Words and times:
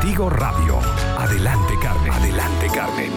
Contigo 0.00 0.30
Radio. 0.30 0.78
Adelante 1.18 1.74
Carmen, 1.82 2.12
adelante 2.12 2.66
Carmen. 2.72 3.10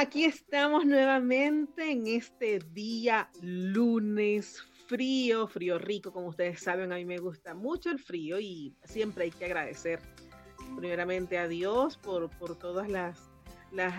aquí 0.00 0.24
estamos 0.24 0.84
nuevamente 0.84 1.92
en 1.92 2.08
este 2.08 2.58
día 2.72 3.30
lunes 3.40 4.62
frío, 4.88 5.46
frío 5.46 5.78
rico, 5.78 6.12
como 6.12 6.28
ustedes 6.28 6.60
saben, 6.60 6.92
a 6.92 6.96
mí 6.96 7.04
me 7.04 7.18
gusta 7.18 7.54
mucho 7.54 7.90
el 7.90 8.00
frío 8.00 8.40
y 8.40 8.74
siempre 8.82 9.24
hay 9.24 9.30
que 9.30 9.44
agradecer 9.44 10.00
primeramente 10.76 11.38
a 11.38 11.46
Dios 11.46 11.96
por, 11.96 12.28
por 12.36 12.58
todas 12.58 12.90
las, 12.90 13.33
las, 13.74 13.94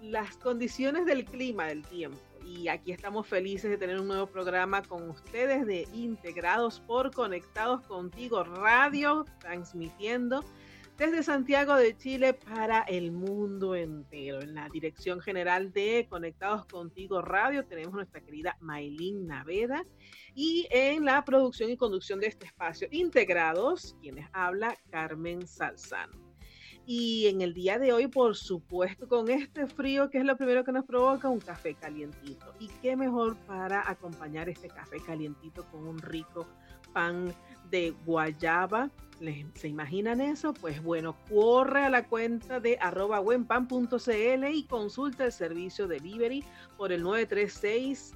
las 0.00 0.36
condiciones 0.38 1.06
del 1.06 1.24
clima, 1.24 1.66
del 1.66 1.82
tiempo. 1.82 2.18
Y 2.44 2.68
aquí 2.68 2.92
estamos 2.92 3.26
felices 3.26 3.70
de 3.70 3.76
tener 3.76 4.00
un 4.00 4.06
nuevo 4.06 4.26
programa 4.26 4.82
con 4.82 5.10
ustedes 5.10 5.66
de 5.66 5.88
Integrados 5.92 6.80
por 6.80 7.10
Conectados 7.12 7.84
Contigo 7.86 8.44
Radio, 8.44 9.24
transmitiendo 9.40 10.44
desde 10.96 11.22
Santiago 11.22 11.74
de 11.74 11.96
Chile 11.96 12.34
para 12.34 12.82
el 12.82 13.12
mundo 13.12 13.74
entero. 13.74 14.40
En 14.40 14.54
la 14.54 14.68
dirección 14.68 15.20
general 15.20 15.72
de 15.72 16.06
Conectados 16.08 16.64
Contigo 16.66 17.20
Radio 17.20 17.66
tenemos 17.66 17.94
nuestra 17.94 18.20
querida 18.20 18.56
Maylin 18.60 19.26
Naveda 19.26 19.84
y 20.34 20.66
en 20.70 21.04
la 21.04 21.24
producción 21.24 21.70
y 21.70 21.76
conducción 21.76 22.20
de 22.20 22.28
este 22.28 22.46
espacio 22.46 22.88
integrados, 22.92 23.96
quienes 24.00 24.28
habla 24.32 24.76
Carmen 24.90 25.46
Salzano. 25.46 26.25
Y 26.86 27.26
en 27.26 27.42
el 27.42 27.52
día 27.52 27.78
de 27.78 27.92
hoy, 27.92 28.06
por 28.06 28.36
supuesto, 28.36 29.08
con 29.08 29.28
este 29.28 29.66
frío, 29.66 30.08
que 30.08 30.18
es 30.18 30.24
lo 30.24 30.36
primero 30.36 30.64
que 30.64 30.72
nos 30.72 30.84
provoca, 30.84 31.28
un 31.28 31.40
café 31.40 31.74
calientito. 31.74 32.54
Y 32.60 32.68
qué 32.80 32.96
mejor 32.96 33.36
para 33.38 33.90
acompañar 33.90 34.48
este 34.48 34.68
café 34.68 34.98
calientito 35.04 35.64
con 35.72 35.86
un 35.86 35.98
rico 35.98 36.46
pan 36.92 37.34
de 37.70 37.92
guayaba 38.04 38.90
¿Se 39.54 39.68
imaginan 39.68 40.20
eso? 40.20 40.52
Pues 40.52 40.82
bueno, 40.82 41.16
corre 41.30 41.84
a 41.84 41.90
la 41.90 42.06
cuenta 42.06 42.60
de 42.60 42.76
arroba 42.80 43.20
buenpan.cl 43.20 44.44
y 44.52 44.64
consulta 44.64 45.24
el 45.24 45.32
servicio 45.32 45.88
de 45.88 45.98
delivery 45.98 46.44
por 46.76 46.92
el 46.92 47.02
936 47.02 48.12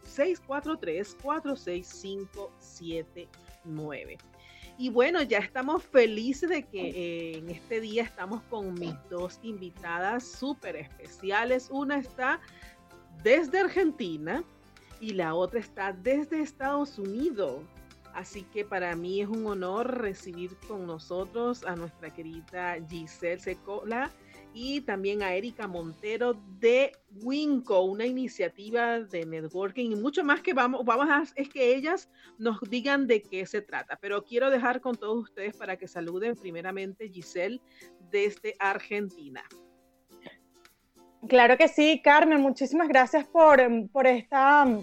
643 0.03 1.17
46579. 1.23 4.19
Y 4.81 4.89
bueno, 4.89 5.21
ya 5.21 5.41
estamos 5.41 5.85
felices 5.85 6.49
de 6.49 6.63
que 6.63 6.89
eh, 6.89 7.37
en 7.37 7.51
este 7.51 7.83
día 7.83 8.03
estamos 8.03 8.41
con 8.45 8.73
mis 8.73 8.95
dos 9.11 9.39
invitadas 9.43 10.25
súper 10.27 10.75
especiales. 10.75 11.69
Una 11.71 11.99
está 11.99 12.41
desde 13.23 13.61
Argentina 13.61 14.43
y 14.99 15.11
la 15.13 15.35
otra 15.35 15.61
está 15.61 15.93
desde 15.93 16.41
Estados 16.41 16.99
Unidos. 16.99 17.61
Así 18.15 18.45
que 18.45 18.65
para 18.65 18.97
mí 18.97 19.21
es 19.21 19.29
un 19.29 19.45
honor 19.49 20.01
recibir 20.01 20.57
con 20.67 20.87
nosotros 20.87 21.63
a 21.65 21.77
nuestra 21.77 22.09
querida 22.09 22.79
Giselle 22.89 23.39
Secola 23.39 24.11
y 24.53 24.81
también 24.81 25.23
a 25.23 25.35
Erika 25.35 25.67
Montero 25.67 26.35
de 26.59 26.93
Winco, 27.23 27.83
una 27.83 28.07
iniciativa 28.07 29.01
de 29.01 29.25
networking 29.25 29.93
y 29.93 29.97
mucho 29.97 30.25
más 30.25 30.41
que 30.41 30.55
vamos, 30.55 30.85
vamos 30.85 31.09
a 31.09 31.23
es 31.37 31.49
que 31.49 31.75
ellas 31.75 32.11
nos 32.39 32.61
digan 32.69 33.07
de 33.07 33.23
qué 33.23 33.47
se 33.47 33.63
trata. 33.63 33.97
Pero 34.01 34.25
quiero 34.25 34.51
dejar 34.51 34.81
con 34.81 34.97
todos 34.97 35.19
ustedes 35.23 35.57
para 35.57 35.77
que 35.77 35.87
saluden 35.87 36.35
primeramente 36.35 37.09
Giselle 37.09 37.61
desde 38.11 38.55
Argentina. 38.59 39.43
Claro 41.29 41.57
que 41.57 41.69
sí, 41.69 42.01
Carmen, 42.03 42.41
muchísimas 42.41 42.89
gracias 42.89 43.27
por, 43.27 43.61
por 43.91 44.07
esta 44.07 44.65
em, 44.67 44.83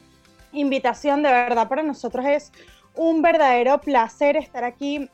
invitación. 0.53 1.23
De 1.23 1.29
verdad, 1.29 1.67
para 1.67 1.83
nosotros 1.83 2.25
es 2.25 2.51
un 2.95 3.21
verdadero 3.21 3.79
placer 3.79 4.37
estar 4.37 4.63
aquí 4.63 5.09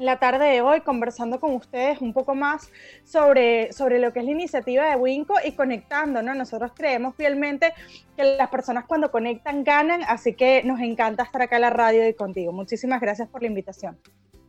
la 0.00 0.18
tarde 0.18 0.46
de 0.46 0.62
hoy 0.62 0.80
conversando 0.80 1.38
con 1.38 1.54
ustedes 1.54 2.00
un 2.00 2.12
poco 2.12 2.34
más 2.34 2.70
sobre, 3.04 3.72
sobre 3.72 3.98
lo 3.98 4.12
que 4.12 4.20
es 4.20 4.24
la 4.24 4.32
iniciativa 4.32 4.88
de 4.88 4.96
Winco 4.96 5.34
y 5.44 5.52
conectando, 5.52 6.22
¿no? 6.22 6.34
Nosotros 6.34 6.72
creemos 6.74 7.14
fielmente 7.14 7.74
que 8.16 8.24
las 8.36 8.48
personas 8.48 8.86
cuando 8.86 9.10
conectan 9.10 9.62
ganan, 9.62 10.02
así 10.08 10.34
que 10.34 10.62
nos 10.64 10.80
encanta 10.80 11.22
estar 11.22 11.42
acá 11.42 11.56
en 11.56 11.62
la 11.62 11.70
radio 11.70 12.08
y 12.08 12.14
contigo. 12.14 12.50
Muchísimas 12.50 13.00
gracias 13.00 13.28
por 13.28 13.42
la 13.42 13.48
invitación. 13.48 13.98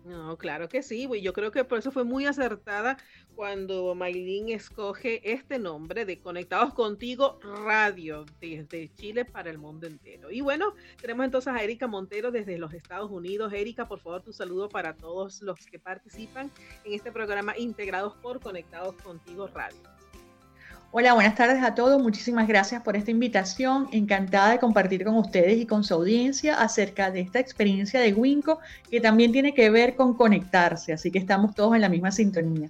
No, 0.04 0.36
claro 0.38 0.68
que 0.68 0.82
sí, 0.82 1.08
yo 1.22 1.32
creo 1.32 1.52
que 1.52 1.64
por 1.64 1.78
eso 1.78 1.92
fue 1.92 2.04
muy 2.04 2.26
acertada 2.26 2.98
cuando 3.36 3.94
Maylin 3.94 4.50
escoge 4.50 5.22
este 5.32 5.60
nombre 5.60 6.06
de 6.06 6.20
Conectados 6.20 6.74
Contigo 6.74 7.40
Radio 7.66 8.26
desde 8.40 8.92
Chile 8.96 9.26
para 9.26 9.52
el 9.52 9.60
mundo 9.60 9.86
entero. 9.86 10.32
Y 10.32 10.42
bueno, 10.42 10.74
tenemos 11.00 11.26
entonces 11.26 11.54
a 11.54 11.64
Erika 11.64 11.88
Montero 11.88 12.32
desde 12.32 12.58
los 12.58 12.74
Estados 12.74 13.12
Unidos. 13.12 13.54
Erika, 13.54 13.88
por 13.88 14.00
favor, 14.00 14.24
tu 14.24 14.34
saludo 14.34 14.70
para 14.70 14.96
todos 14.96 15.42
los 15.44 15.64
que 15.68 15.78
participan 15.78 16.50
en 16.84 16.94
este 16.94 17.12
programa 17.12 17.56
integrados 17.58 18.16
por 18.18 18.40
Conectados 18.40 18.96
Contigo 18.96 19.48
Radio. 19.48 19.91
Hola, 20.94 21.14
buenas 21.14 21.36
tardes 21.36 21.64
a 21.64 21.74
todos. 21.74 22.02
Muchísimas 22.02 22.50
gracias 22.50 22.82
por 22.82 22.98
esta 22.98 23.12
invitación. 23.12 23.88
Encantada 23.94 24.52
de 24.52 24.60
compartir 24.60 25.06
con 25.06 25.16
ustedes 25.16 25.58
y 25.58 25.66
con 25.66 25.86
su 25.86 25.94
audiencia 25.94 26.62
acerca 26.62 27.12
de 27.12 27.22
esta 27.22 27.40
experiencia 27.40 28.02
de 28.02 28.14
Winco 28.14 28.60
que 28.90 29.00
también 29.00 29.32
tiene 29.32 29.54
que 29.54 29.70
ver 29.70 29.96
con 29.96 30.16
conectarse. 30.16 30.92
Así 30.92 31.10
que 31.10 31.18
estamos 31.18 31.56
todos 31.56 31.76
en 31.76 31.82
la 31.82 31.88
misma 31.88 32.12
sintonía. 32.12 32.68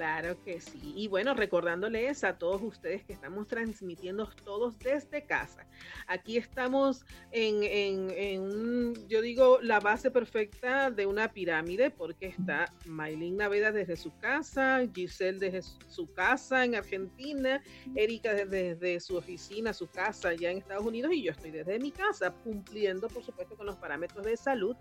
Claro 0.00 0.42
que 0.42 0.62
sí. 0.62 0.94
Y 0.96 1.08
bueno, 1.08 1.34
recordándoles 1.34 2.24
a 2.24 2.38
todos 2.38 2.62
ustedes 2.62 3.04
que 3.04 3.12
estamos 3.12 3.46
transmitiendo 3.46 4.26
todos 4.46 4.78
desde 4.78 5.26
casa. 5.26 5.66
Aquí 6.06 6.38
estamos 6.38 7.04
en, 7.32 7.62
en, 7.62 8.94
yo 9.06 9.20
digo, 9.20 9.58
la 9.60 9.78
base 9.78 10.10
perfecta 10.10 10.90
de 10.90 11.04
una 11.04 11.34
pirámide, 11.34 11.90
porque 11.90 12.28
está 12.28 12.72
Maylin 12.86 13.36
Naveda 13.36 13.72
desde 13.72 13.94
su 13.96 14.16
casa, 14.16 14.80
Giselle 14.94 15.38
desde 15.38 15.60
su 15.86 16.10
casa 16.14 16.64
en 16.64 16.76
Argentina, 16.76 17.62
Erika 17.94 18.32
desde, 18.32 19.00
su 19.00 19.18
oficina, 19.18 19.74
su 19.74 19.86
casa 19.86 20.30
allá 20.30 20.50
en 20.50 20.56
Estados 20.56 20.86
Unidos, 20.86 21.12
y 21.12 21.24
yo 21.24 21.32
estoy 21.32 21.50
desde 21.50 21.78
mi 21.78 21.90
casa, 21.90 22.32
cumpliendo, 22.42 23.06
por 23.08 23.22
supuesto, 23.22 23.54
con 23.54 23.66
los 23.66 23.76
parámetros 23.76 24.24
de 24.24 24.38
salud 24.38 24.74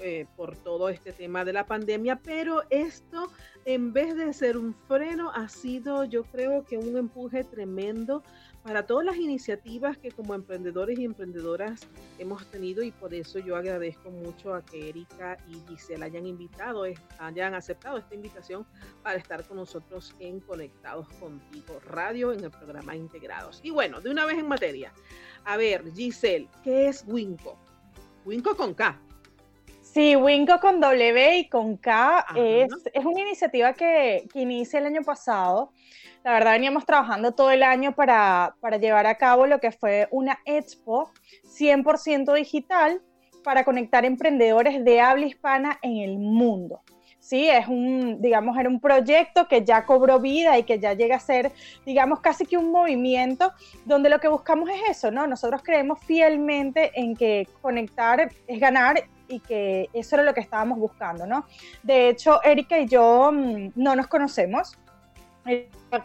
eh, 0.00 0.26
por 0.36 0.56
todo 0.56 0.88
este 0.88 1.12
tema 1.12 1.44
de 1.44 1.52
la 1.52 1.66
pandemia, 1.66 2.20
pero 2.22 2.62
esto 2.70 3.30
en 3.64 3.92
vez 3.92 4.14
de 4.16 4.32
ser 4.32 4.56
un 4.56 4.74
freno 4.86 5.30
ha 5.34 5.48
sido 5.48 6.04
yo 6.04 6.24
creo 6.24 6.64
que 6.64 6.78
un 6.78 6.96
empuje 6.96 7.44
tremendo 7.44 8.22
para 8.62 8.86
todas 8.86 9.04
las 9.04 9.16
iniciativas 9.16 9.96
que 9.96 10.10
como 10.10 10.34
emprendedores 10.34 10.98
y 10.98 11.04
emprendedoras 11.04 11.86
hemos 12.18 12.46
tenido 12.46 12.82
y 12.82 12.92
por 12.92 13.14
eso 13.14 13.38
yo 13.38 13.56
agradezco 13.56 14.10
mucho 14.10 14.54
a 14.54 14.64
que 14.64 14.88
Erika 14.88 15.38
y 15.48 15.54
Gisela 15.68 16.06
hayan 16.06 16.26
invitado, 16.26 16.84
hayan 17.18 17.54
aceptado 17.54 17.98
esta 17.98 18.14
invitación 18.14 18.66
para 19.02 19.18
estar 19.18 19.46
con 19.48 19.56
nosotros 19.56 20.14
en 20.18 20.40
Conectados 20.40 21.08
Contigo 21.20 21.80
Radio 21.86 22.32
en 22.32 22.44
el 22.44 22.50
programa 22.50 22.94
Integrados. 22.94 23.60
Y 23.62 23.70
bueno, 23.70 24.00
de 24.00 24.10
una 24.10 24.26
vez 24.26 24.38
en 24.38 24.48
materia, 24.48 24.92
a 25.44 25.56
ver, 25.56 25.90
Giselle, 25.94 26.48
¿qué 26.62 26.88
es 26.88 27.04
Winco? 27.06 27.58
Winco 28.24 28.54
con 28.56 28.74
K. 28.74 29.00
Sí, 29.92 30.16
Winco 30.16 30.60
con 30.60 30.80
W 30.80 31.38
y 31.38 31.48
con 31.48 31.76
K 31.76 32.26
es, 32.36 32.68
es, 32.92 33.04
una 33.04 33.20
iniciativa 33.20 33.72
que, 33.72 34.28
que 34.32 34.40
inicia 34.40 34.78
el 34.78 34.86
año 34.86 35.02
pasado. 35.02 35.72
La 36.24 36.32
verdad, 36.32 36.52
veníamos 36.52 36.84
trabajando 36.84 37.32
todo 37.32 37.50
el 37.50 37.62
año 37.62 37.94
para, 37.94 38.54
para 38.60 38.76
llevar 38.76 39.06
a 39.06 39.16
cabo 39.16 39.46
lo 39.46 39.60
que 39.60 39.72
fue 39.72 40.06
una 40.10 40.40
expo 40.44 41.10
100% 41.44 42.34
digital 42.34 43.00
para 43.42 43.64
conectar 43.64 44.04
emprendedores 44.04 44.84
de 44.84 45.00
habla 45.00 45.26
hispana 45.26 45.78
en 45.80 45.96
el 45.96 46.18
mundo. 46.18 46.82
Sí, 47.20 47.48
es 47.48 47.66
un, 47.66 48.22
digamos, 48.22 48.56
era 48.56 48.68
un 48.68 48.80
proyecto 48.80 49.48
que 49.48 49.64
ya 49.64 49.84
cobró 49.84 50.20
vida 50.20 50.56
y 50.56 50.62
que 50.62 50.78
ya 50.78 50.94
llega 50.94 51.16
a 51.16 51.20
ser, 51.20 51.52
digamos, 51.84 52.20
casi 52.20 52.46
que 52.46 52.56
un 52.56 52.70
movimiento 52.70 53.52
donde 53.84 54.08
lo 54.08 54.20
que 54.20 54.28
buscamos 54.28 54.70
es 54.70 54.96
eso, 54.96 55.10
¿no? 55.10 55.26
Nosotros 55.26 55.62
creemos 55.62 55.98
fielmente 56.00 56.92
en 56.94 57.14
que 57.16 57.46
conectar 57.60 58.30
es 58.46 58.60
ganar 58.60 59.02
y 59.28 59.40
que 59.40 59.90
eso 59.92 60.16
era 60.16 60.24
lo 60.24 60.32
que 60.32 60.40
estábamos 60.40 60.78
buscando, 60.78 61.26
¿no? 61.26 61.44
De 61.82 62.08
hecho, 62.08 62.42
Erika 62.42 62.78
y 62.78 62.88
yo 62.88 63.30
mm, 63.32 63.72
no 63.74 63.94
nos 63.94 64.06
conocemos. 64.06 64.78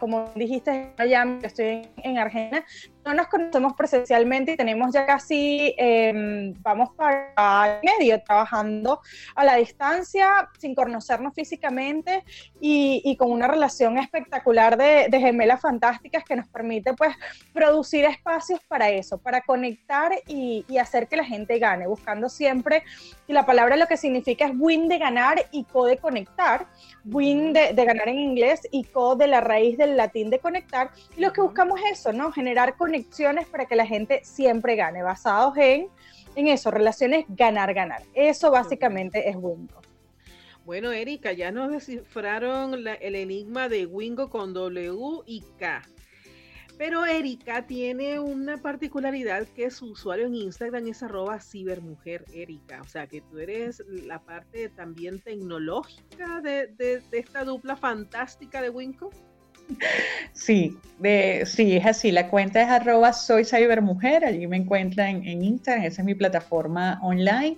Como 0.00 0.30
dijiste, 0.34 0.94
yo 0.98 1.46
estoy 1.46 1.88
en 2.02 2.18
Argentina, 2.18 2.64
no 3.04 3.14
nos 3.14 3.28
conocemos 3.28 3.74
presencialmente 3.74 4.52
y 4.52 4.56
tenemos 4.56 4.92
ya 4.92 5.06
casi, 5.06 5.74
em, 5.76 6.54
vamos 6.62 6.90
para 6.96 7.80
medio 7.82 8.22
trabajando 8.22 9.00
a 9.34 9.44
la 9.44 9.56
distancia, 9.56 10.48
sin 10.58 10.74
conocernos 10.74 11.34
físicamente 11.34 12.24
y, 12.60 13.16
con 13.18 13.30
una 13.30 13.46
relación 13.46 13.98
espectacular 13.98 14.76
de, 14.76 15.08
gemelas 15.24 15.60
fantásticas 15.60 16.24
que 16.24 16.36
nos 16.36 16.48
permite 16.48 16.92
pues 16.92 17.14
producir 17.52 18.04
espacios 18.04 18.60
para 18.68 18.90
eso, 18.90 19.18
para 19.18 19.40
conectar 19.42 20.12
y, 20.26 20.64
hacer 20.78 21.08
que 21.08 21.16
la 21.16 21.24
gente 21.24 21.58
gane, 21.58 21.86
buscando 21.86 22.28
siempre, 22.28 22.82
y 23.26 23.32
la 23.32 23.46
palabra 23.46 23.76
lo 23.76 23.86
que 23.86 23.96
significa 23.96 24.44
es 24.44 24.52
win 24.58 24.88
de 24.88 24.98
ganar 24.98 25.46
y 25.50 25.64
co 25.64 25.86
de 25.86 25.96
conectar, 25.96 26.66
win 27.04 27.52
de, 27.52 27.72
de 27.72 27.84
ganar 27.84 28.08
en 28.08 28.18
inglés 28.18 28.66
y 28.70 28.84
co 28.84 29.16
de 29.16 29.26
la 29.26 29.40
raíz 29.40 29.76
del 29.76 29.96
latín 29.96 30.30
de 30.30 30.38
conectar, 30.38 30.90
y 31.16 31.20
lo 31.20 31.32
que 31.32 31.40
buscamos 31.40 31.80
es 31.80 32.00
eso, 32.00 32.12
¿no? 32.12 32.32
Generar 32.32 32.76
conexiones 32.76 33.46
para 33.46 33.66
que 33.66 33.76
la 33.76 33.86
gente 33.86 34.20
siempre 34.24 34.76
gane, 34.76 35.02
basados 35.02 35.56
en, 35.56 35.88
en 36.34 36.48
eso, 36.48 36.70
relaciones 36.70 37.26
ganar-ganar. 37.28 38.02
Eso 38.14 38.50
básicamente 38.50 39.28
es 39.28 39.36
Wingo. 39.36 39.80
Bueno, 40.64 40.92
Erika, 40.92 41.32
ya 41.32 41.52
nos 41.52 41.70
descifraron 41.70 42.86
el 43.00 43.14
enigma 43.14 43.68
de 43.68 43.84
Wingo 43.84 44.30
con 44.30 44.54
W 44.54 45.20
y 45.26 45.44
K. 45.58 45.82
Pero 46.76 47.06
Erika 47.06 47.66
tiene 47.66 48.18
una 48.18 48.56
particularidad 48.56 49.46
que 49.48 49.70
su 49.70 49.92
usuario 49.92 50.26
en 50.26 50.34
Instagram 50.34 50.88
es 50.88 51.02
arroba 51.02 51.40
cibermujer 51.40 52.24
Erika. 52.32 52.82
O 52.82 52.88
sea 52.88 53.06
que 53.06 53.20
tú 53.20 53.38
eres 53.38 53.82
la 53.88 54.20
parte 54.20 54.68
también 54.70 55.20
tecnológica 55.20 56.40
de, 56.40 56.66
de 56.66 57.02
esta 57.12 57.44
dupla 57.44 57.76
fantástica 57.76 58.60
de 58.60 58.70
Wingo. 58.70 59.10
Sí, 60.32 60.76
de, 60.98 61.44
sí, 61.46 61.76
es 61.76 61.86
así. 61.86 62.10
La 62.10 62.28
cuenta 62.28 62.60
es 62.60 62.68
arroba 62.68 63.12
soy 63.12 63.44
cybermujer, 63.44 64.24
allí 64.24 64.46
me 64.46 64.56
encuentran 64.56 65.26
en, 65.26 65.42
Instagram, 65.42 65.84
esa 65.84 66.02
es 66.02 66.06
mi 66.06 66.14
plataforma 66.14 66.98
online. 67.02 67.56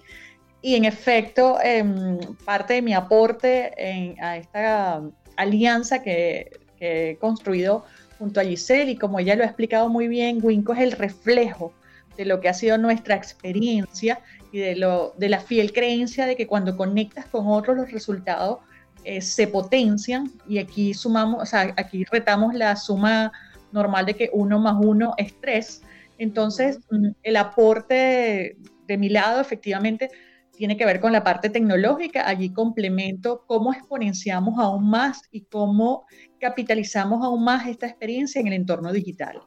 Y 0.63 0.75
en 0.75 0.85
efecto, 0.85 1.59
em, 1.63 2.19
parte 2.45 2.75
de 2.75 2.83
mi 2.83 2.95
aporte 2.95 4.17
a 4.21 4.37
esta 4.37 5.03
alianza 5.37 6.03
que, 6.03 6.51
he 6.79 7.17
construido 7.19 7.87
junto 8.19 8.41
a 8.41 8.45
Giselle, 8.45 8.93
y 8.93 8.97
como 8.97 9.19
ella 9.19 9.37
lo 9.37 9.43
ha 9.43 9.47
explicado 9.47 9.89
muy 9.89 10.09
bien, 10.09 10.41
Winco 10.43 10.73
es 10.73 10.81
el 10.81 10.93
reflejo 10.93 11.73
de 12.17 12.25
lo 12.25 12.41
que 12.41 12.49
ha 12.49 12.55
sido 12.55 12.79
nuestra 12.79 13.15
experiencia 13.15 14.21
y 14.53 14.59
de, 14.59 14.77
lo, 14.77 15.15
de 15.19 15.29
la 15.29 15.41
fiel 15.41 15.73
creencia 15.73 16.27
de 16.27 16.37
que 16.37 16.47
cuando 16.47 16.77
conectas 16.77 17.27
con 17.27 17.47
otros 17.49 17.77
los 17.77 17.93
resultados 17.93 18.59
eh, 19.05 19.21
se 19.21 19.47
potencian 19.47 20.33
y 20.49 20.59
aquí 20.59 20.95
sumamos, 20.95 21.43
o 21.43 21.47
sea, 21.47 21.75
aquí 21.77 22.05
retamos 22.11 22.55
la 22.55 22.75
suma 22.75 23.33
normal 23.71 24.07
de 24.07 24.15
que 24.15 24.31
uno 24.33 24.59
más 24.59 24.77
uno 24.81 25.15
es 25.17 25.39
tres. 25.41 25.83
Entonces, 26.19 26.81
mm, 26.91 27.11
el 27.23 27.37
aporte 27.37 28.57
de, 28.87 28.97
mi 28.99 29.09
lado 29.09 29.41
efectivamente 29.41 30.11
tiene 30.57 30.77
que 30.77 30.87
ver 30.87 31.01
con 31.01 31.13
la 31.13 31.23
parte 31.23 31.51
tecnológica. 31.51 32.29
Allí 32.29 32.53
complemento 32.53 33.45
cómo 33.47 33.73
exponenciamos 33.73 34.59
aún 34.59 34.89
más 34.89 35.23
y 35.31 35.45
cómo 35.45 36.07
capitalizamos 36.41 37.25
aún 37.25 37.45
más 37.45 37.69
esta 37.69 37.87
experiencia 37.87 38.41
en 38.41 38.49
el 38.49 38.55
entorno 38.55 38.93
digital. 38.93 39.43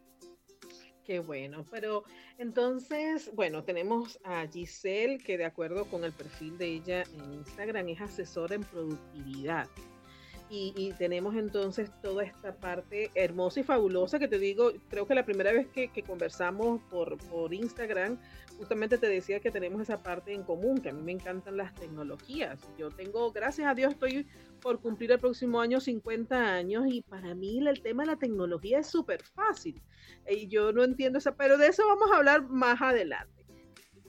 Qué 1.03 1.19
bueno, 1.19 1.65
pero 1.71 2.03
entonces, 2.37 3.31
bueno, 3.33 3.63
tenemos 3.63 4.19
a 4.23 4.45
Giselle, 4.45 5.17
que 5.17 5.39
de 5.39 5.45
acuerdo 5.45 5.85
con 5.85 6.03
el 6.03 6.13
perfil 6.13 6.55
de 6.59 6.67
ella 6.67 7.03
en 7.17 7.33
Instagram 7.33 7.89
es 7.89 7.99
asesora 7.99 8.53
en 8.53 8.61
productividad. 8.61 9.67
Y, 10.51 10.93
tenemos 10.97 11.35
entonces 11.35 11.91
toda 12.01 12.23
esta 12.23 12.55
parte 12.55 13.11
hermosa 13.13 13.59
y 13.59 13.63
fabulosa 13.63 14.17
que 14.17 14.27
te 14.27 14.39
digo, 14.39 14.71
creo 14.89 15.05
que 15.05 15.13
la 15.13 15.23
primera 15.23 15.51
vez 15.51 15.67
que, 15.67 15.89
conversamos 16.01 16.81
por, 16.89 17.19
por 17.29 17.53
Instagram, 17.53 18.19
justamente 18.59 18.97
te 18.97 19.07
decía 19.07 19.39
que 19.39 19.51
tenemos 19.51 19.81
esa 19.81 20.03
parte 20.03 20.33
en 20.33 20.43
común, 20.43 20.79
que 20.79 20.89
a 20.89 20.93
mí 20.93 21.01
me 21.01 21.13
encantan 21.13 21.55
las 21.55 21.73
tecnologías. 21.73 22.59
Yo 22.77 22.91
tengo, 22.91 23.31
gracias 23.31 23.65
a 23.69 23.73
Dios, 23.73 23.93
estoy 23.93 24.27
por 24.61 24.81
cumplir 24.81 25.13
el 25.13 25.19
próximo 25.19 25.61
año 25.61 25.79
50 25.79 26.35
años 26.55 26.83
y 26.87 27.01
para 27.01 27.33
mí 27.35 27.65
el 27.65 27.81
tema 27.81 28.03
de 28.03 28.07
la 28.07 28.15
tecnología 28.17 28.79
es 28.79 28.87
súper 28.87 29.23
fácil. 29.23 29.81
Y 30.29 30.49
yo 30.49 30.73
no 30.73 30.83
entiendo 30.83 31.19
eso, 31.19 31.33
pero 31.37 31.57
de 31.57 31.67
eso 31.67 31.87
vamos 31.87 32.11
a 32.11 32.17
hablar 32.17 32.49
más 32.49 32.81
adelante. 32.81 33.45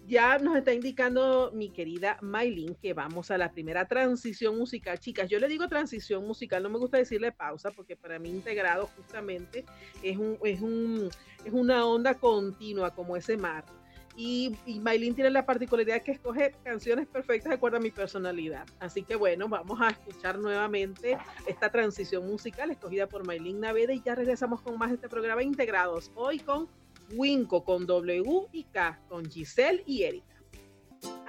Ya 0.04 0.38
nos 0.38 0.56
está 0.56 0.74
indicando 0.74 1.52
mi 1.54 1.70
querida 1.70 2.18
Maylin 2.20 2.74
que 2.74 2.92
vamos 2.92 3.30
a 3.30 3.38
la 3.38 3.52
primera 3.52 3.86
transición 3.86 4.58
musical. 4.58 4.98
Chicas, 4.98 5.30
yo 5.30 5.38
le 5.38 5.46
digo 5.46 5.68
transición 5.68 6.26
musical, 6.26 6.64
no 6.64 6.70
me 6.70 6.78
gusta 6.78 6.98
decirle 6.98 7.30
pausa 7.30 7.70
porque 7.70 7.94
para 7.94 8.18
mí 8.18 8.30
integrado 8.30 8.88
justamente 8.96 9.64
es, 10.02 10.18
un, 10.18 10.36
es, 10.42 10.60
un, 10.60 11.08
es 11.44 11.52
una 11.52 11.86
onda 11.86 12.14
continua 12.14 12.92
como 12.92 13.16
ese 13.16 13.36
mar. 13.36 13.64
Y, 14.22 14.54
y 14.66 14.80
tiene 15.14 15.30
la 15.30 15.46
particularidad 15.46 16.02
que 16.02 16.12
escoge 16.12 16.54
canciones 16.62 17.06
perfectas 17.06 17.48
de 17.48 17.54
acuerdo 17.54 17.78
a 17.78 17.80
mi 17.80 17.90
personalidad. 17.90 18.66
Así 18.78 19.02
que 19.02 19.16
bueno, 19.16 19.48
vamos 19.48 19.80
a 19.80 19.88
escuchar 19.88 20.38
nuevamente 20.38 21.16
esta 21.46 21.70
transición 21.70 22.26
musical 22.26 22.70
escogida 22.70 23.06
por 23.06 23.26
Maylin 23.26 23.60
Naveda 23.60 23.94
y 23.94 24.02
ya 24.02 24.14
regresamos 24.14 24.60
con 24.60 24.76
más 24.76 24.90
de 24.90 24.96
este 24.96 25.08
programa 25.08 25.42
integrados. 25.42 26.12
Hoy 26.14 26.38
con 26.38 26.68
Winco, 27.14 27.64
con 27.64 27.86
W 27.86 28.48
y 28.52 28.64
K, 28.64 29.00
con 29.08 29.24
Giselle 29.24 29.82
y 29.86 30.02
Erika. 30.02 30.39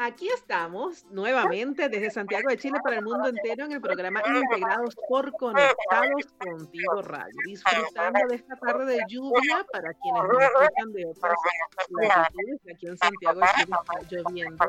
Aquí 0.04 0.28
estamos 0.30 1.06
nuevamente 1.12 1.88
desde 1.88 2.10
Santiago 2.10 2.50
de 2.50 2.58
Chile 2.58 2.80
para 2.84 2.96
el 2.98 3.04
mundo 3.04 3.28
entero 3.28 3.66
en 3.66 3.74
el 3.74 3.82
programa 3.82 4.24
Integrados 4.28 4.96
por 5.08 5.32
Conectados 5.34 6.26
Contigo 6.40 7.02
Radio, 7.04 7.36
disfrutando 7.46 8.20
de 8.28 8.36
esta 8.36 8.56
tarde 8.56 8.96
de 8.96 9.00
lluvia 9.08 9.64
para 9.72 9.94
quienes 9.94 10.24
nos 10.24 10.42
escuchan 10.42 10.92
de 10.94 11.06
otras 11.06 11.34
latitudes. 11.90 12.62
Aquí 12.74 12.88
en 12.88 12.98
Santiago 12.98 13.40
de 13.42 13.48
Chile 13.56 13.76
está 13.80 14.10
lloviendo 14.10 14.66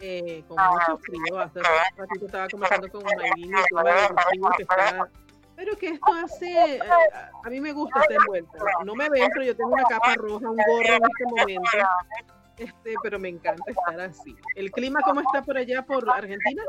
eh, 0.00 0.44
con 0.46 0.58
mucho 0.70 0.98
frío. 0.98 1.38
Hace 1.38 1.60
ratito 1.96 2.26
estaba 2.26 2.48
conversando 2.48 2.90
con 2.90 3.04
Maylin 3.04 3.54
y 3.54 3.64
tuve 3.70 4.56
que 4.56 4.62
está 4.62 5.08
pero 5.54 5.76
que 5.76 5.88
esto 5.90 6.12
hace, 6.12 6.80
a 7.44 7.48
mí 7.48 7.60
me 7.60 7.72
gusta 7.72 8.00
estar 8.00 8.16
envuelta. 8.16 8.58
No 8.84 8.94
me 8.94 9.08
ven, 9.08 9.28
pero 9.32 9.44
yo 9.44 9.56
tengo 9.56 9.70
una 9.70 9.84
capa 9.84 10.14
roja, 10.16 10.50
un 10.50 10.56
gorro 10.56 10.94
en 10.94 11.02
este 11.04 11.24
momento 11.24 11.70
este, 12.58 12.94
pero 13.02 13.18
me 13.18 13.28
encanta 13.28 13.64
estar 13.70 14.00
así. 14.00 14.34
¿El 14.54 14.70
clima 14.70 15.00
cómo 15.04 15.20
está 15.20 15.42
por 15.42 15.56
allá, 15.56 15.82
por 15.84 16.08
Argentina? 16.08 16.62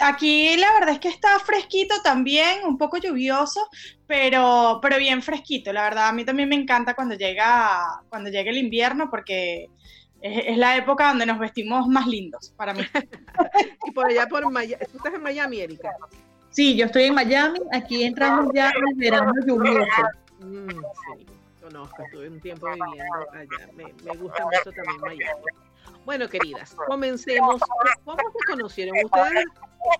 Aquí 0.00 0.56
la 0.56 0.72
verdad 0.72 0.94
es 0.94 0.98
que 0.98 1.08
está 1.08 1.38
fresquito 1.38 1.94
también, 2.02 2.64
un 2.66 2.76
poco 2.76 2.96
lluvioso, 2.96 3.68
pero, 4.06 4.78
pero 4.82 4.98
bien 4.98 5.22
fresquito. 5.22 5.72
La 5.72 5.84
verdad, 5.84 6.08
a 6.08 6.12
mí 6.12 6.24
también 6.24 6.48
me 6.48 6.56
encanta 6.56 6.94
cuando 6.94 7.14
llega, 7.14 8.02
cuando 8.08 8.30
llega 8.30 8.50
el 8.50 8.58
invierno 8.58 9.08
porque 9.10 9.68
es, 10.20 10.56
la 10.56 10.76
época 10.76 11.08
donde 11.08 11.26
nos 11.26 11.38
vestimos 11.38 11.86
más 11.86 12.06
lindos 12.06 12.52
para 12.56 12.74
mí. 12.74 12.82
y 13.86 13.90
por 13.92 14.06
allá, 14.06 14.26
por 14.26 14.50
Miami, 14.50 14.84
¿tú 14.90 14.96
estás 14.96 15.14
en 15.14 15.22
Miami, 15.22 15.60
Erika? 15.60 15.90
Sí, 16.50 16.76
yo 16.76 16.86
estoy 16.86 17.04
en 17.04 17.14
Miami, 17.14 17.60
aquí 17.72 18.02
entramos 18.02 18.52
ya 18.54 18.70
en 18.70 18.88
el 18.88 18.94
verano 18.96 19.32
lluvioso. 19.46 20.02
Mm, 20.40 20.68
sí 21.16 21.26
conozco, 21.72 22.02
estuve 22.02 22.28
un 22.28 22.40
tiempo 22.40 22.66
viviendo 22.66 23.30
allá. 23.32 23.72
Me, 23.72 23.84
me 24.04 24.16
gusta 24.16 24.44
mucho 24.44 24.72
también 24.72 25.00
Miami. 25.00 25.44
Bueno, 26.04 26.28
queridas, 26.28 26.74
comencemos. 26.86 27.60
¿Cómo 28.04 28.18
se 28.18 28.52
conocieron 28.52 28.94
ustedes? 29.04 29.44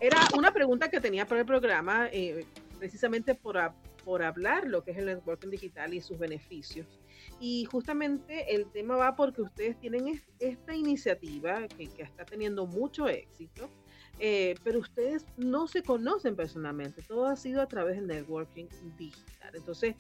Era 0.01 0.19
una 0.37 0.53
pregunta 0.53 0.91
que 0.91 1.01
tenía 1.01 1.27
para 1.27 1.41
el 1.41 1.47
programa, 1.47 2.09
eh, 2.13 2.47
precisamente 2.79 3.35
por, 3.35 3.57
por 4.05 4.23
hablar 4.23 4.67
lo 4.67 4.83
que 4.85 4.91
es 4.93 4.99
el 4.99 5.07
networking 5.07 5.51
digital 5.51 5.95
y 5.95 6.01
sus 6.01 6.19
beneficios. 6.19 6.87
Y 7.41 7.65
justamente 7.67 8.55
el 8.55 8.71
tema 8.71 8.97
va 8.97 9.17
porque 9.17 9.43
ustedes 9.43 9.79
tienen 9.79 10.23
esta 10.39 10.75
iniciativa 10.75 11.67
que, 11.69 11.89
que 11.89 12.03
está 12.03 12.25
teniendo 12.25 12.67
mucho 12.67 13.09
éxito, 13.09 13.71
eh, 14.19 14.55
pero 14.63 14.81
ustedes 14.81 15.25
no 15.37 15.67
se 15.67 15.83
conocen 15.83 16.37
personalmente, 16.37 17.03
todo 17.03 17.27
ha 17.27 17.37
sido 17.37 17.63
a 17.63 17.67
través 17.67 17.97
del 17.97 18.07
networking 18.07 18.67
digital. 18.97 19.55
Entonces, 19.55 19.95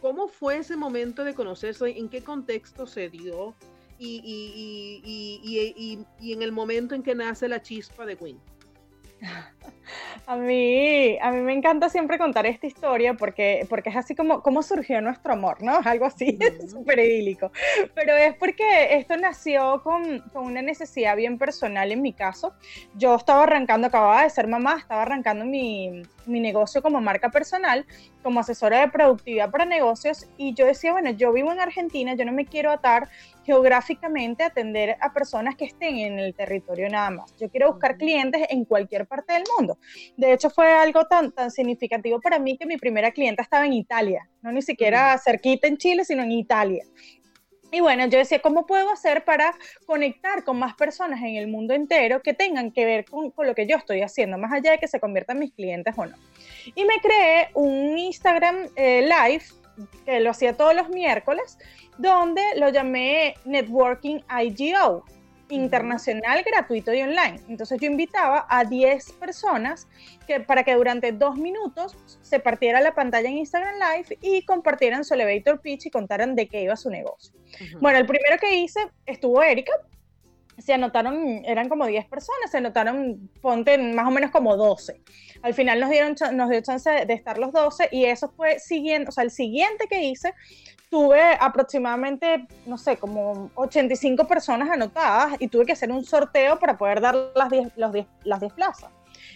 ¿Cómo 0.00 0.28
fue 0.28 0.58
ese 0.58 0.76
momento 0.76 1.24
de 1.24 1.34
conocerse? 1.34 1.98
¿En 1.98 2.08
qué 2.08 2.22
contexto 2.22 2.86
se 2.86 3.08
dio? 3.08 3.54
y, 4.00 4.86
en 6.20 6.42
el 6.42 6.52
momento 6.52 6.94
en 6.94 7.02
que 7.02 7.14
nace 7.14 7.48
la 7.48 7.60
chispa 7.60 8.06
de 8.06 8.14
Win. 8.14 8.40
A 10.26 10.36
mí, 10.36 11.18
a 11.20 11.32
mí 11.32 11.40
me 11.40 11.52
encanta 11.52 11.88
siempre 11.88 12.16
contar 12.16 12.46
esta 12.46 12.66
historia 12.66 13.14
porque, 13.14 13.66
porque 13.68 13.90
es 13.90 13.96
así 13.96 14.14
como, 14.14 14.42
como 14.42 14.62
surgió 14.62 15.00
nuestro 15.00 15.32
amor, 15.32 15.60
¿no? 15.60 15.80
Es 15.80 15.86
algo 15.86 16.04
así, 16.04 16.38
súper 16.70 17.00
idílico. 17.00 17.50
Pero 17.94 18.16
es 18.16 18.34
porque 18.36 18.94
esto 18.94 19.16
nació 19.16 19.82
con, 19.82 20.20
con, 20.32 20.44
una 20.44 20.62
necesidad 20.62 21.16
bien 21.16 21.36
personal 21.36 21.90
en 21.90 22.02
mi 22.02 22.12
caso. 22.12 22.54
Yo 22.94 23.16
estaba 23.16 23.42
arrancando, 23.42 23.88
acababa 23.88 24.22
de 24.22 24.30
ser 24.30 24.46
mamá, 24.46 24.76
estaba 24.78 25.02
arrancando 25.02 25.44
mi, 25.44 26.02
mi 26.26 26.40
negocio 26.40 26.80
como 26.80 27.00
marca 27.00 27.30
personal, 27.30 27.84
como 28.22 28.40
asesora 28.40 28.80
de 28.80 28.88
productividad 28.88 29.50
para 29.50 29.64
negocios 29.64 30.26
y 30.36 30.54
yo 30.54 30.66
decía, 30.66 30.92
bueno, 30.92 31.10
yo 31.10 31.32
vivo 31.32 31.50
en 31.52 31.60
Argentina, 31.60 32.14
yo 32.14 32.24
no 32.24 32.32
me 32.32 32.46
quiero 32.46 32.70
atar 32.70 33.08
geográficamente 33.50 34.44
atender 34.44 34.96
a 35.00 35.12
personas 35.12 35.56
que 35.56 35.64
estén 35.64 35.98
en 35.98 36.20
el 36.20 36.34
territorio 36.36 36.88
nada 36.88 37.10
más. 37.10 37.34
Yo 37.36 37.50
quiero 37.50 37.72
buscar 37.72 37.96
clientes 37.96 38.46
en 38.48 38.64
cualquier 38.64 39.06
parte 39.06 39.32
del 39.32 39.42
mundo. 39.58 39.76
De 40.16 40.32
hecho, 40.32 40.50
fue 40.50 40.72
algo 40.72 41.06
tan, 41.06 41.32
tan 41.32 41.50
significativo 41.50 42.20
para 42.20 42.38
mí 42.38 42.56
que 42.56 42.64
mi 42.64 42.76
primera 42.76 43.10
clienta 43.10 43.42
estaba 43.42 43.66
en 43.66 43.72
Italia, 43.72 44.28
no 44.40 44.52
ni 44.52 44.62
siquiera 44.62 45.18
cerquita 45.18 45.66
en 45.66 45.78
Chile, 45.78 46.04
sino 46.04 46.22
en 46.22 46.30
Italia. 46.30 46.84
Y 47.72 47.80
bueno, 47.80 48.06
yo 48.06 48.18
decía, 48.18 48.40
¿cómo 48.40 48.66
puedo 48.66 48.88
hacer 48.90 49.24
para 49.24 49.52
conectar 49.84 50.44
con 50.44 50.56
más 50.56 50.74
personas 50.74 51.20
en 51.20 51.34
el 51.34 51.48
mundo 51.48 51.74
entero 51.74 52.22
que 52.22 52.34
tengan 52.34 52.70
que 52.70 52.84
ver 52.84 53.04
con, 53.04 53.32
con, 53.32 53.48
lo 53.48 53.54
que 53.56 53.66
yo 53.66 53.76
estoy 53.76 54.02
haciendo, 54.02 54.38
más 54.38 54.52
allá 54.52 54.72
de 54.72 54.78
que 54.78 54.88
se 54.88 55.00
conviertan 55.00 55.40
mis 55.40 55.52
clientes 55.52 55.92
o 55.96 56.06
no? 56.06 56.16
Y 56.74 56.84
me 56.84 57.00
creé 57.00 57.48
un 57.54 57.98
Instagram 57.98 58.68
eh, 58.76 59.02
Live, 59.02 59.44
que 60.04 60.20
lo 60.20 60.30
hacía 60.30 60.56
todos 60.56 60.74
los 60.74 60.88
miércoles, 60.88 61.58
donde 61.98 62.42
lo 62.56 62.68
llamé 62.70 63.34
Networking 63.44 64.20
IGO, 64.42 65.04
internacional, 65.50 66.42
gratuito 66.44 66.92
y 66.92 67.02
online. 67.02 67.40
Entonces 67.48 67.78
yo 67.80 67.86
invitaba 67.86 68.46
a 68.48 68.64
10 68.64 69.12
personas 69.12 69.88
que, 70.26 70.40
para 70.40 70.64
que 70.64 70.74
durante 70.74 71.12
dos 71.12 71.36
minutos 71.36 71.96
se 72.22 72.40
partiera 72.40 72.80
la 72.80 72.94
pantalla 72.94 73.28
en 73.28 73.38
Instagram 73.38 73.74
Live 73.74 74.18
y 74.22 74.42
compartieran 74.44 75.04
su 75.04 75.14
elevator 75.14 75.60
pitch 75.60 75.86
y 75.86 75.90
contaran 75.90 76.34
de 76.34 76.48
qué 76.48 76.62
iba 76.62 76.76
su 76.76 76.90
negocio. 76.90 77.34
Bueno, 77.80 77.98
el 77.98 78.06
primero 78.06 78.38
que 78.38 78.56
hice 78.56 78.80
estuvo 79.06 79.42
Erika. 79.42 79.72
Se 80.60 80.72
anotaron, 80.72 81.42
eran 81.44 81.68
como 81.68 81.86
10 81.86 82.06
personas, 82.06 82.50
se 82.50 82.58
anotaron, 82.58 83.30
ponte 83.40 83.76
más 83.78 84.06
o 84.06 84.10
menos 84.10 84.30
como 84.30 84.56
12. 84.56 85.00
Al 85.42 85.54
final 85.54 85.80
nos, 85.80 85.90
dieron, 85.90 86.14
nos 86.34 86.50
dio 86.50 86.60
chance 86.60 86.88
de, 86.90 87.06
de 87.06 87.14
estar 87.14 87.38
los 87.38 87.52
12 87.52 87.88
y 87.92 88.04
eso 88.04 88.28
fue 88.28 88.58
siguiente, 88.58 89.08
o 89.08 89.12
sea, 89.12 89.24
el 89.24 89.30
siguiente 89.30 89.86
que 89.88 90.02
hice 90.02 90.34
tuve 90.90 91.22
aproximadamente, 91.38 92.46
no 92.66 92.76
sé, 92.76 92.96
como 92.96 93.50
85 93.54 94.26
personas 94.26 94.68
anotadas 94.70 95.36
y 95.38 95.48
tuve 95.48 95.64
que 95.64 95.72
hacer 95.72 95.90
un 95.90 96.04
sorteo 96.04 96.58
para 96.58 96.76
poder 96.76 97.00
dar 97.00 97.14
las 97.34 97.48
10, 97.48 97.72
los 97.76 97.94
las 98.24 98.40
10 98.40 98.52
plazas. 98.52 98.90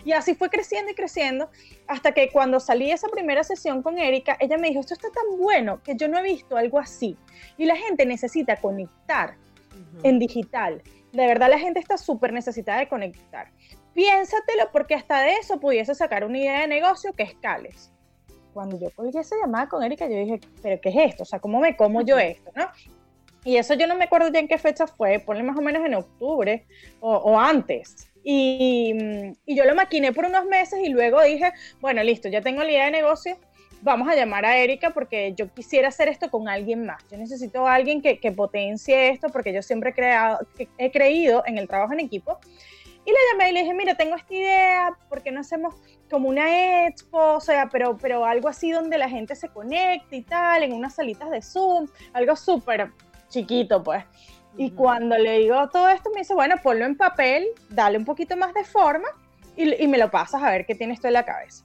Y 0.05 0.13
así 0.13 0.35
fue 0.35 0.51
creciendo 0.51 0.91
y 0.91 0.95
creciendo 0.95 1.51
hasta 1.87 2.13
que 2.13 2.31
cuando 2.31 2.61
salí 2.61 2.91
esa 2.91 3.09
primera 3.09 3.45
sesión 3.45 3.83
con 3.83 3.99
Erika, 3.99 4.37
ella 4.41 4.59
me 4.59 4.69
dijo, 4.69 4.81
esto 4.81 4.95
está 4.95 5.09
tan 5.11 5.39
bueno 5.39 5.81
que 5.83 5.97
yo 5.97 6.09
no 6.09 6.19
he 6.19 6.23
visto 6.23 6.57
algo 6.57 6.79
así. 6.79 7.17
Y 7.57 7.65
la 7.67 7.77
gente 7.77 8.05
necesita 8.05 8.57
conectar 8.57 9.37
en 10.03 10.19
digital. 10.19 10.83
De 11.15 11.27
verdad 11.27 11.49
la 11.49 11.59
gente 11.59 11.81
está 11.81 11.97
súper 11.97 12.33
necesitada 12.33 12.81
de 12.81 12.89
conectar. 12.89 13.51
Piénsatelo 13.95 14.71
porque 14.73 14.95
hasta 14.95 15.23
de 15.23 15.35
eso 15.37 15.59
pudiese 15.61 15.95
sacar 15.95 16.25
una 16.25 16.39
idea 16.39 16.61
de 16.63 16.69
negocio 16.69 17.13
que 17.13 17.23
escales 17.23 17.95
cuando 18.55 18.79
yo 18.79 18.89
colgué 18.93 19.21
esa 19.21 19.37
llamada 19.37 19.69
con 19.69 19.83
Erika, 19.83 20.07
yo 20.09 20.17
dije, 20.17 20.41
¿pero 20.63 20.81
qué 20.81 20.89
es 20.91 20.97
esto? 21.11 21.25
O 21.25 21.27
sea, 21.27 21.41
¿cómo 21.41 21.61
me 21.61 21.77
como 21.77 22.01
yo 22.01 22.19
esto? 22.19 22.53
¿no? 22.55 22.67
Y 23.45 23.57
eso 23.57 23.75
yo 23.75 23.87
no 23.87 23.97
me 23.97 24.05
acuerdo 24.05 24.29
ya 24.29 24.39
en 24.39 24.49
qué 24.49 24.57
fecha 24.57 24.87
fue, 24.87 25.19
ponle 25.19 25.43
más 25.43 25.59
o 25.59 25.61
menos 25.61 25.85
en 25.85 25.95
octubre 25.95 26.65
o, 27.01 27.39
antes. 27.39 28.11
Y, 28.23 28.95
y, 29.45 29.55
yo 29.55 29.67
lo 29.67 29.75
maquiné 29.75 30.13
por 30.13 30.25
unos 30.25 30.47
meses 30.47 30.81
y 30.83 30.89
luego 30.89 31.21
dije, 31.23 31.53
bueno, 31.81 32.03
listo, 32.03 32.29
ya 32.29 32.41
tengo 32.41 32.63
la 32.63 32.71
idea 32.71 32.85
de 32.87 32.93
negocio, 32.93 33.37
vamos 33.85 34.09
a 34.09 34.17
llamar 34.17 34.47
a 34.47 34.57
Erika 34.57 34.91
porque 34.91 35.35
yo 35.37 35.53
quisiera 35.53 35.89
hacer 35.89 36.09
esto 36.09 36.31
con 36.31 36.49
alguien 36.49 36.87
más. 36.87 37.05
Yo 37.11 37.19
necesito 37.19 37.67
a 37.67 37.75
alguien 37.75 38.01
que, 38.01 38.19
que 38.19 38.33
potencie 38.33 39.11
esto 39.11 39.29
porque 39.29 39.53
yo 39.53 39.63
siempre 39.63 39.91
he, 39.91 39.93
creado, 39.93 40.39
he 40.79 40.91
creído 40.91 41.45
en 41.47 41.59
el 41.59 41.69
trabajo 41.69 41.93
en 41.93 42.01
equipo. 42.01 42.39
Y 43.07 43.11
le 43.11 43.17
llamé 43.31 43.51
y 43.51 43.53
le 43.53 43.61
dije, 43.61 43.75
mira, 43.75 43.95
tengo 43.95 44.17
esta 44.17 44.33
idea, 44.33 44.99
¿por 45.11 45.23
qué 45.23 45.31
no 45.31 45.41
hacemos 45.41 45.75
como 46.11 46.31
una 46.31 46.87
expo, 46.87 47.35
o 47.35 47.41
sea, 47.41 47.69
pero, 47.71 47.99
pero 47.99 48.25
algo 48.25 48.49
así 48.49 48.71
donde 48.71 48.97
la 48.97 49.11
gente 49.11 49.35
se 49.35 49.49
conecte 49.49 50.17
y 50.17 50.23
tal, 50.23 50.63
en 50.63 50.73
unas 50.73 50.95
salitas 50.95 51.31
de 51.31 51.43
Zoom, 51.43 51.87
algo 52.15 52.35
súper 52.35 52.91
chiquito, 53.29 53.83
pues. 53.83 54.05
Y 54.57 54.71
cuando 54.71 55.19
le 55.19 55.41
digo 55.41 55.69
todo 55.69 55.91
esto, 55.91 56.09
me 56.15 56.21
dice, 56.21 56.33
bueno, 56.33 56.55
ponlo 56.63 56.87
en 56.87 56.97
papel, 56.97 57.47
dale 57.69 57.99
un 57.99 58.07
poquito 58.07 58.39
más 58.39 58.55
de 58.55 58.65
forma 58.65 59.09
y, 59.55 59.83
y 59.83 59.87
me 59.87 59.99
lo 59.99 60.11
pasas 60.11 60.43
a 60.43 60.51
ver 60.51 60.65
qué 60.65 60.75
tienes 60.75 61.01
tú 61.01 61.09
en 61.09 61.13
la 61.15 61.27
cabeza. 61.27 61.65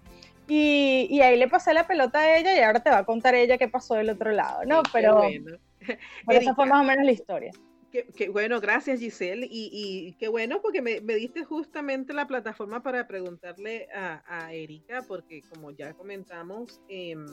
Y, 0.50 1.08
y, 1.10 1.22
ahí 1.22 1.38
le 1.38 1.48
pasé 1.48 1.74
la 1.74 1.88
pelota 1.88 2.20
a 2.20 2.38
ella 2.38 2.56
y 2.56 2.60
ahora 2.60 2.82
te 2.82 2.90
va 2.90 3.00
a 3.00 3.06
contar 3.06 3.36
ella 3.36 3.58
qué 3.58 3.68
pasó 3.68 3.96
del 3.96 4.10
otro 4.10 4.32
lado, 4.32 4.66
¿no? 4.66 4.82
pero 4.92 5.18
bueno. 5.18 5.58
esa 6.28 6.56
fue 6.56 6.66
más 6.66 6.82
o 6.82 6.84
menos 6.84 7.06
la 7.06 7.12
historia. 7.12 7.52
Qué, 7.92 8.30
bueno, 8.30 8.60
gracias 8.60 9.00
Giselle. 9.00 9.48
Y, 9.50 10.16
qué 10.20 10.28
bueno 10.28 10.62
porque 10.62 10.82
me, 10.82 11.00
diste 11.00 11.44
justamente 11.44 12.14
la 12.14 12.28
plataforma 12.28 12.84
para 12.84 13.08
preguntarle 13.08 13.88
a, 13.94 14.54
Erika, 14.54 15.04
porque 15.08 15.42
como 15.50 15.72
ya 15.72 15.94
comentamos, 15.94 16.82
em, 16.88 17.26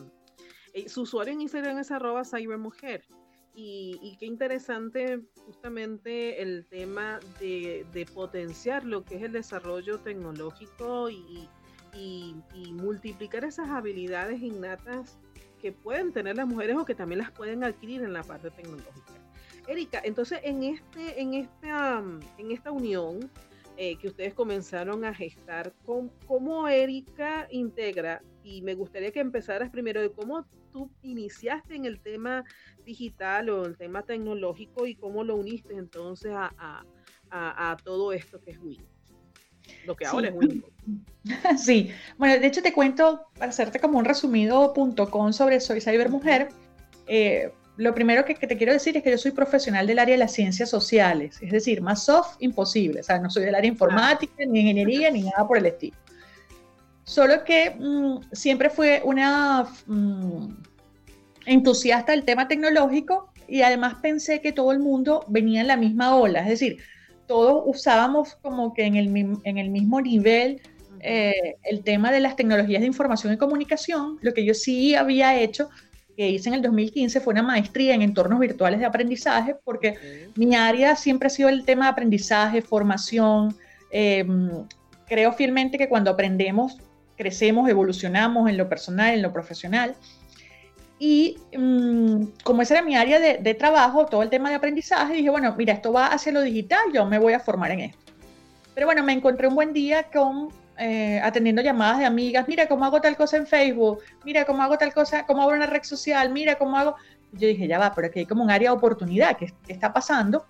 eh, 0.73 0.89
su 0.89 1.03
usuario 1.03 1.35
en 1.35 1.43
Instagram 1.43 1.79
es 1.79 1.91
arroba 1.91 2.25
cybermujer. 2.25 3.05
Y, 3.55 3.99
y, 4.03 4.17
qué 4.19 4.27
interesante 4.27 5.21
justamente 5.47 6.43
el 6.43 6.67
tema 6.67 7.21
de, 7.41 8.07
potenciar 8.15 8.85
lo 8.85 9.03
que 9.03 9.17
es 9.17 9.23
el 9.23 9.33
desarrollo 9.33 9.99
tecnológico 9.99 11.09
y, 11.09 11.49
y 11.97 12.73
multiplicar 12.73 13.45
esas 13.45 13.69
habilidades 13.71 14.41
innatas 14.43 15.19
que 15.61 15.73
pueden 15.73 16.13
tener 16.13 16.37
las 16.37 16.47
mujeres 16.47 16.77
o 16.77 16.85
que 16.85 16.95
también 16.95 17.19
las 17.19 17.31
pueden 17.31 17.65
adquirir 17.65 18.03
en 18.03 18.13
la 18.13 18.23
parte 18.23 18.51
tecnológica. 18.51 19.13
Erika, 19.67 20.01
entonces 20.05 20.41
en, 20.43 20.63
este, 20.63 21.21
en, 21.21 21.35
esta, 21.35 22.03
en 22.39 22.51
esta 22.53 22.71
unión 22.71 23.31
eh, 23.77 23.97
que 23.99 24.09
ustedes 24.09 24.33
comenzaron 24.33 25.05
a 25.05 25.13
gestar, 25.13 25.73
¿cómo, 25.85 26.69
Erika 26.69 27.47
integra? 27.51 28.23
Y 28.43 28.63
me 28.63 28.75
gustaría 28.75 29.11
que 29.11 29.21
empezaras 29.21 29.71
primero 29.71 30.01
de 30.01 30.11
cómo 30.13 30.47
tú 30.73 30.91
iniciaste 31.03 31.75
en 31.75 31.85
el 31.85 32.01
tema 32.01 32.45
digital 32.85 33.51
o 33.51 33.67
el 33.67 33.77
tema 33.77 34.03
tecnológico 34.03 34.87
y 34.87 34.95
cómo 34.95 35.25
lo 35.25 35.37
uniste 35.37 35.75
entonces 35.75 36.33
a, 36.35 36.85
todo 37.85 38.13
esto 38.13 38.41
que 38.41 38.53
es 38.53 38.59
Win. 38.61 38.96
Lo 39.87 39.97
que 39.97 40.07
ahora 40.07 40.29
es 40.29 40.35
Win. 40.35 40.65
Sí, 41.59 41.91
bueno, 42.19 42.39
de 42.41 42.47
hecho 42.47 42.63
te 42.63 42.73
cuento, 42.73 43.27
para 43.39 43.51
hacerte 43.51 43.81
como 43.81 43.99
un 43.99 44.05
resumido 44.05 44.73
punto 44.73 45.11
con 45.11 45.33
sobre 45.33 45.61
Soy 45.61 45.81
Cybermujer, 45.81 46.49
eh, 47.09 47.51
lo 47.77 47.95
primero 47.95 48.25
que, 48.25 48.35
te 48.35 48.57
quiero 48.57 48.73
decir 48.73 48.97
es 48.97 49.03
que 49.03 49.11
yo 49.11 49.19
soy 49.19 49.33
profesional 49.33 49.87
del 49.87 49.99
área 49.99 50.15
de 50.15 50.19
las 50.19 50.33
ciencias 50.33 50.71
sociales, 50.71 51.39
es 51.43 51.53
decir, 51.53 51.83
más 51.83 52.05
soft 52.05 52.37
imposible, 52.41 53.01
o 53.01 53.03
sea, 53.03 53.19
no 53.19 53.29
soy 53.29 53.45
del 53.45 53.55
área 53.55 53.69
informática, 53.69 54.33
ni 54.47 54.61
ingeniería, 54.61 55.11
ni 55.11 55.23
nada 55.23 55.47
por 55.47 55.59
el 55.59 55.67
estilo. 55.67 55.97
Solo 57.05 57.45
que 57.45 57.77
mm, 57.79 58.33
siempre 58.33 58.71
fue 58.71 59.03
una 59.05 59.67
mm, 59.87 60.49
entusiasta 61.45 62.13
del 62.13 62.25
tema 62.25 62.49
tecnológico 62.49 63.31
y 63.47 63.63
además 63.63 63.97
pensé 64.01 64.41
que 64.41 64.53
todo 64.53 64.73
el 64.73 64.79
mundo 64.79 65.25
venía 65.29 65.61
en 65.61 65.67
la 65.67 65.77
misma 65.77 66.17
ola, 66.17 66.41
es 66.41 66.49
decir, 66.49 66.79
todos 67.27 67.63
usábamos 67.67 68.37
como 68.43 68.75
que 68.75 68.85
en 68.85 68.97
el, 68.97 69.39
en 69.45 69.59
el 69.59 69.71
mismo 69.71 70.01
nivel 70.01 70.61
eh, 71.01 71.57
el 71.65 71.83
tema 71.83 72.11
de 72.11 72.21
las 72.21 72.37
tecnologías 72.37 72.81
de 72.81 72.87
información 72.87 73.33
y 73.33 73.37
comunicación, 73.37 74.19
lo 74.23 74.33
que 74.33 74.45
yo 74.45 74.55
sí 74.55 74.95
había 74.95 75.39
hecho 75.39 75.69
que 76.17 76.31
hice 76.31 76.49
en 76.49 76.55
el 76.55 76.63
2015 76.63 77.21
fue 77.21 77.35
una 77.35 77.43
maestría 77.43 77.95
en 77.95 78.03
entornos 78.03 78.41
virtuales 78.41 78.81
de 78.81 78.87
aprendizaje, 78.87 79.55
porque 79.65 80.31
mi 80.35 80.55
área 80.57 80.97
siempre 80.97 81.27
ha 81.27 81.31
sido 81.31 81.51
el 81.51 81.65
tema 81.65 81.85
de 81.85 81.91
aprendizaje, 81.91 82.63
formación. 82.63 83.55
Em, 83.91 84.51
creo 85.07 85.33
fielmente 85.33 85.77
que 85.77 85.89
cuando 85.89 86.11
aprendemos, 86.11 86.79
crecemos, 87.17 87.69
evolucionamos 87.69 88.49
en 88.49 88.57
lo 88.57 88.69
personal, 88.69 89.15
en 89.15 89.23
lo 89.23 89.33
profesional. 89.33 89.95
Y 90.99 91.39
mm, 91.57 92.23
como 92.43 92.63
esa 92.63 92.75
era 92.75 92.83
mi 92.83 92.97
área 92.97 93.21
de, 93.21 93.39
de, 93.39 93.55
trabajo, 93.55 94.07
todo 94.07 94.23
el 94.23 94.31
tema 94.31 94.49
de 94.49 94.57
aprendizaje, 94.57 95.15
dije, 95.15 95.29
bueno, 95.31 95.55
mira, 95.57 95.75
esto 95.75 95.93
va 95.93 96.07
hacia 96.07 96.33
lo 96.33 96.41
digital, 96.41 96.81
yo 96.93 97.05
me 97.05 97.19
voy 97.19 97.35
a 97.35 97.41
formar 97.41 97.71
en 97.73 97.81
esto. 97.81 98.13
Pero 98.75 98.87
bueno, 98.87 99.03
me 99.03 99.13
encontré 99.13 99.49
un 99.49 99.55
buen 99.55 99.73
día 99.73 100.05
con 100.11 100.51
eh, 100.79 101.19
atendiendo 101.23 101.63
llamadas 101.63 102.01
de 102.01 102.05
amigas, 102.05 102.47
mira 102.49 102.69
cómo 102.69 102.85
hago 102.85 103.01
tal 103.01 103.17
cosa 103.17 103.39
en 103.39 103.47
Facebook, 103.47 104.01
mira 104.25 104.45
cómo 104.45 104.63
hago 104.63 104.77
tal 104.77 104.93
cosa, 104.93 105.25
cómo 105.25 105.41
hago 105.41 105.53
una 105.53 105.67
red 105.67 105.83
social, 105.83 106.31
mira 106.33 106.57
cómo 106.57 106.77
hago... 106.77 106.97
Yo 107.33 107.49
dije, 107.49 107.67
ya 107.67 107.79
va, 107.79 107.95
pero 107.95 108.09
aquí 108.09 108.21
hay 108.21 108.27
como 108.27 108.45
un 108.45 108.51
área 108.51 108.71
de 108.71 108.77
oportunidad, 108.77 109.37
¿qué, 109.39 109.53
está 109.69 109.93
pasando? 109.93 110.45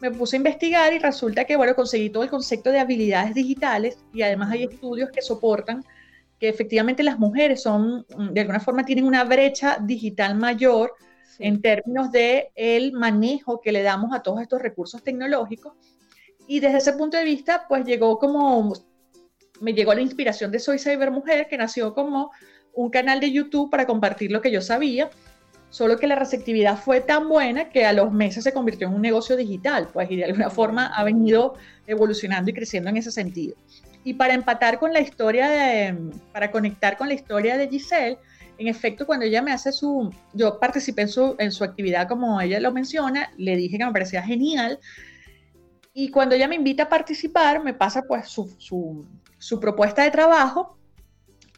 Me 0.00 0.10
puse 0.10 0.36
a 0.36 0.38
investigar 0.38 0.92
y 0.92 0.98
resulta 0.98 1.44
que, 1.44 1.56
bueno, 1.56 1.74
conseguí 1.76 2.10
todo 2.10 2.24
el 2.24 2.30
concepto 2.30 2.70
de 2.70 2.80
habilidades 2.80 3.34
digitales 3.34 3.98
y 4.12 4.22
además 4.22 4.50
hay 4.50 4.64
estudios 4.64 5.10
que 5.10 5.22
soportan 5.22 5.84
que 6.44 6.50
efectivamente 6.50 7.02
las 7.02 7.18
mujeres 7.18 7.62
son, 7.62 8.04
de 8.32 8.42
alguna 8.42 8.60
forma, 8.60 8.84
tienen 8.84 9.06
una 9.06 9.24
brecha 9.24 9.78
digital 9.80 10.34
mayor 10.34 10.92
en 11.38 11.62
términos 11.62 12.12
de 12.12 12.52
el 12.54 12.92
manejo 12.92 13.62
que 13.62 13.72
le 13.72 13.82
damos 13.82 14.14
a 14.14 14.20
todos 14.20 14.42
estos 14.42 14.60
recursos 14.60 15.02
tecnológicos. 15.02 15.72
Y 16.46 16.60
desde 16.60 16.76
ese 16.76 16.92
punto 16.92 17.16
de 17.16 17.24
vista, 17.24 17.64
pues 17.66 17.86
llegó 17.86 18.18
como, 18.18 18.74
me 19.62 19.72
llegó 19.72 19.94
la 19.94 20.02
inspiración 20.02 20.50
de 20.50 20.58
Soy 20.58 20.78
Cyber 20.78 21.10
Mujer, 21.10 21.46
que 21.48 21.56
nació 21.56 21.94
como 21.94 22.30
un 22.74 22.90
canal 22.90 23.20
de 23.20 23.32
YouTube 23.32 23.70
para 23.70 23.86
compartir 23.86 24.30
lo 24.30 24.42
que 24.42 24.50
yo 24.50 24.60
sabía, 24.60 25.08
solo 25.74 25.98
que 25.98 26.06
la 26.06 26.14
receptividad 26.14 26.78
fue 26.78 27.00
tan 27.00 27.28
buena 27.28 27.68
que 27.68 27.84
a 27.84 27.92
los 27.92 28.12
meses 28.12 28.44
se 28.44 28.52
convirtió 28.52 28.86
en 28.86 28.94
un 28.94 29.02
negocio 29.02 29.34
digital, 29.34 29.88
pues 29.92 30.08
y 30.08 30.14
de 30.14 30.26
alguna 30.26 30.48
forma 30.48 30.86
ha 30.86 31.02
venido 31.02 31.54
evolucionando 31.88 32.48
y 32.48 32.54
creciendo 32.54 32.90
en 32.90 32.98
ese 32.98 33.10
sentido. 33.10 33.56
Y 34.04 34.14
para 34.14 34.34
empatar 34.34 34.78
con 34.78 34.92
la 34.92 35.00
historia 35.00 35.48
de, 35.48 36.12
para 36.32 36.52
conectar 36.52 36.96
con 36.96 37.08
la 37.08 37.14
historia 37.14 37.56
de 37.56 37.68
Giselle, 37.68 38.18
en 38.56 38.68
efecto, 38.68 39.04
cuando 39.04 39.26
ella 39.26 39.42
me 39.42 39.50
hace 39.50 39.72
su, 39.72 40.14
yo 40.32 40.60
participé 40.60 41.02
en 41.02 41.08
su, 41.08 41.34
en 41.40 41.50
su 41.50 41.64
actividad 41.64 42.06
como 42.06 42.40
ella 42.40 42.60
lo 42.60 42.70
menciona, 42.70 43.32
le 43.36 43.56
dije 43.56 43.76
que 43.76 43.84
me 43.84 43.90
parecía 43.90 44.22
genial. 44.22 44.78
Y 45.92 46.10
cuando 46.10 46.36
ella 46.36 46.46
me 46.46 46.54
invita 46.54 46.84
a 46.84 46.88
participar, 46.88 47.64
me 47.64 47.74
pasa 47.74 48.02
pues 48.02 48.28
su, 48.28 48.48
su, 48.58 49.04
su 49.38 49.58
propuesta 49.58 50.04
de 50.04 50.12
trabajo 50.12 50.78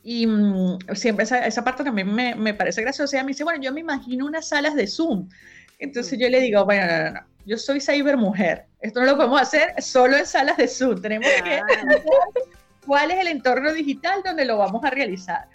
y 0.09 0.25
mm, 0.25 0.79
siempre 0.95 1.25
esa, 1.25 1.45
esa, 1.45 1.65
parte 1.65 1.83
también 1.83 2.15
me, 2.15 2.37
me, 2.37 2.55
parece 2.55 2.81
graciosa. 2.81 3.17
Ella 3.17 3.25
me 3.25 3.33
dice, 3.33 3.43
bueno, 3.43 3.61
yo 3.61 3.73
me 3.73 3.81
imagino 3.81 4.25
unas 4.25 4.47
salas 4.49 4.77
de 4.77 4.87
Zoom. 4.87 5.29
Entonces 5.81 6.17
yo 6.17 6.29
le 6.29 6.41
digo, 6.41 6.65
bueno, 6.65 6.87
no, 6.87 7.03
no, 7.03 7.11
no, 7.11 7.21
yo 7.45 7.59
soy 7.59 7.81
cyber 7.81 8.17
mujer. 8.17 8.67
Esto 8.81 9.01
no 9.01 9.07
lo 9.07 9.17
podemos 9.17 9.41
hacer 9.41 9.75
solo 9.83 10.17
en 10.17 10.25
salas 10.25 10.59
de 10.59 10.69
Zoom. 10.69 11.03
Tenemos 11.03 11.27
que 11.43 11.61
cuál 12.87 13.11
es 13.11 13.19
el 13.19 13.27
entorno 13.27 13.73
digital 13.73 14.23
donde 14.25 14.45
lo 14.45 14.59
vamos 14.59 14.85
a 14.85 14.91
realizar. 14.91 15.49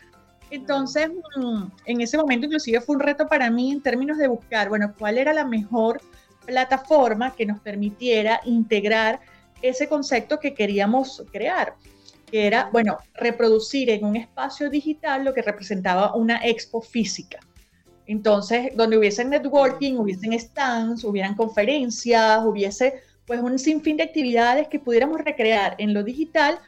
Entonces, 0.49 1.09
mm, 1.37 1.63
en 1.85 2.01
ese 2.01 2.17
momento 2.17 2.47
inclusive 2.47 2.81
fue 2.81 2.97
un 2.97 3.01
reto 3.01 3.27
para 3.27 3.49
mí 3.49 3.71
en 3.71 3.81
términos 3.81 4.17
de 4.17 4.27
buscar, 4.27 4.67
bueno, 4.67 4.93
cuál 4.99 5.17
era 5.17 5.31
la 5.31 5.45
mejor 5.45 6.01
plataforma 6.45 7.33
que 7.37 7.45
nos 7.45 7.61
permitiera 7.61 8.41
integrar 8.43 9.21
ese 9.61 9.87
concepto 9.87 10.41
que 10.41 10.53
queríamos 10.53 11.23
crear, 11.31 11.75
que 12.31 12.47
era, 12.47 12.69
bueno, 12.71 12.97
reproducir 13.13 13.89
en 13.89 14.05
un 14.05 14.15
espacio 14.15 14.69
digital 14.69 15.25
lo 15.25 15.33
que 15.33 15.41
representaba 15.41 16.15
una 16.15 16.37
expo 16.43 16.81
física. 16.81 17.39
Entonces, 18.07 18.71
donde 18.75 18.97
hubiesen 18.97 19.29
networking, 19.29 19.95
hubiesen 19.95 20.37
stands, 20.39 21.03
hubieran 21.03 21.35
conferencias, 21.35 22.41
hubiese 22.45 23.01
pues 23.25 23.39
un 23.41 23.59
sinfín 23.59 23.97
de 23.97 24.03
actividades 24.03 24.67
que 24.67 24.79
pudiéramos 24.79 25.21
recrear 25.21 25.75
en 25.77 25.93
lo 25.93 26.03
digital 26.03 26.59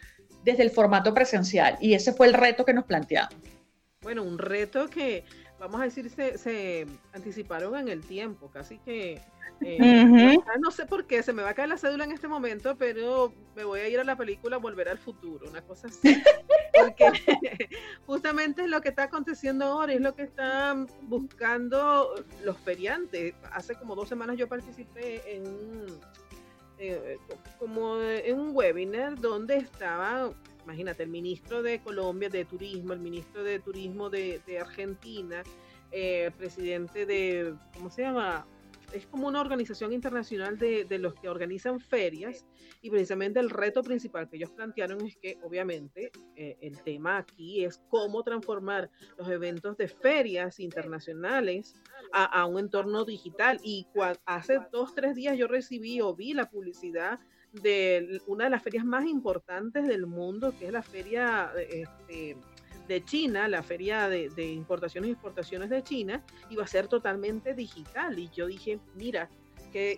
desde 0.43 0.63
el 0.63 0.69
formato 0.69 1.13
presencial. 1.13 1.77
Y 1.81 1.93
ese 1.93 2.13
fue 2.13 2.27
el 2.27 2.33
reto 2.33 2.63
que 2.63 2.73
nos 2.73 2.85
planteamos 2.85 3.33
bueno, 4.03 4.21
un 4.23 4.37
reto 4.37 4.89
que, 4.89 5.23
vamos 5.63 5.79
a 5.79 5.85
decir, 5.85 6.09
se, 6.09 6.85
anticiparon 7.13 7.77
en 7.77 7.87
el 7.87 8.01
tiempo, 8.01 8.49
casi 8.51 8.79
que... 8.79 9.21
Eh, 9.61 10.37
no 10.59 10.71
sé 10.71 10.85
por 10.85 11.05
qué, 11.05 11.23
se 11.23 11.31
me 11.31 11.41
va 11.41 11.51
a 11.51 11.53
caer 11.53 11.69
la 11.69 11.77
cédula 11.77 12.03
en 12.03 12.11
este 12.11 12.27
momento, 12.27 12.75
pero 12.75 13.33
me 13.55 13.63
voy 13.63 13.79
a 13.79 13.87
ir 13.87 13.97
a 13.97 14.03
la 14.03 14.17
película 14.17 14.57
Volver 14.57 14.89
al 14.89 14.97
Futuro, 14.97 15.47
una 15.49 15.61
cosa 15.61 15.87
así. 15.87 16.21
Porque 16.77 17.11
justamente 18.05 18.63
es 18.63 18.67
lo 18.67 18.81
que 18.81 18.89
está 18.89 19.03
aconteciendo 19.03 19.63
ahora, 19.65 19.93
es 19.93 20.01
lo 20.01 20.15
que 20.15 20.23
están 20.23 20.87
buscando 21.03 22.13
los 22.43 22.57
feriantes. 22.57 23.35
Hace 23.53 23.75
como 23.75 23.95
dos 23.95 24.09
semanas 24.09 24.37
yo 24.37 24.49
participé 24.49 25.21
en 25.33 25.45
eh, 26.79 27.17
como 27.57 28.01
en 28.01 28.37
un 28.37 28.53
webinar 28.53 29.17
donde 29.17 29.57
estaba 29.57 30.31
imagínate, 30.63 31.03
el 31.03 31.09
ministro 31.09 31.61
de 31.61 31.79
Colombia 31.81 32.29
de 32.29 32.45
Turismo, 32.45 32.93
el 32.93 32.99
ministro 32.99 33.43
de 33.43 33.59
Turismo 33.59 34.09
de, 34.09 34.41
Argentina, 34.59 35.43
eh, 35.91 36.31
presidente 36.37 37.05
de, 37.05 37.53
¿cómo 37.73 37.89
se 37.89 38.03
llama? 38.03 38.45
Es 38.93 39.07
como 39.07 39.27
una 39.27 39.41
organización 39.41 39.91
internacional 39.91 40.57
de, 40.59 40.85
los 40.99 41.15
que 41.15 41.27
organizan 41.27 41.79
ferias 41.79 42.45
y 42.81 42.91
precisamente 42.91 43.39
el 43.39 43.49
reto 43.49 43.81
principal 43.81 44.29
que 44.29 44.37
ellos 44.37 44.51
plantearon 44.51 45.03
es 45.03 45.17
que 45.17 45.39
obviamente 45.41 46.11
eh, 46.35 46.57
el 46.61 46.79
tema 46.83 47.17
aquí 47.17 47.65
es 47.65 47.81
cómo 47.89 48.21
transformar 48.21 48.91
los 49.17 49.27
eventos 49.29 49.77
de 49.77 49.87
ferias 49.87 50.59
internacionales 50.59 51.73
a, 52.11 52.45
un 52.45 52.59
entorno 52.59 53.03
digital. 53.03 53.59
Y 53.63 53.87
hace 54.25 54.59
dos, 54.71 54.93
tres 54.93 55.15
días 55.15 55.37
yo 55.39 55.47
recibí 55.47 55.99
o 55.99 56.13
vi 56.13 56.35
la 56.35 56.51
publicidad 56.51 57.19
de 57.53 58.21
una 58.27 58.45
de 58.45 58.49
las 58.49 58.63
ferias 58.63 58.83
más 58.83 59.05
importantes 59.05 59.87
del 59.87 60.07
mundo, 60.07 60.53
que 60.57 60.67
es 60.67 60.73
la 60.73 60.81
feria 60.81 61.51
este, 61.69 62.35
de 62.87 63.05
China, 63.05 63.47
la 63.47 63.63
feria 63.63 64.09
de, 64.09 64.45
importaciones 64.45 65.09
y 65.09 65.11
exportaciones 65.13 65.69
de 65.69 65.83
China, 65.83 66.23
iba 66.49 66.63
a 66.63 66.67
ser 66.67 66.87
totalmente 66.87 67.53
digital. 67.53 68.17
Y 68.17 68.29
yo 68.29 68.47
dije, 68.47 68.79
mira, 68.95 69.29
qué, 69.71 69.97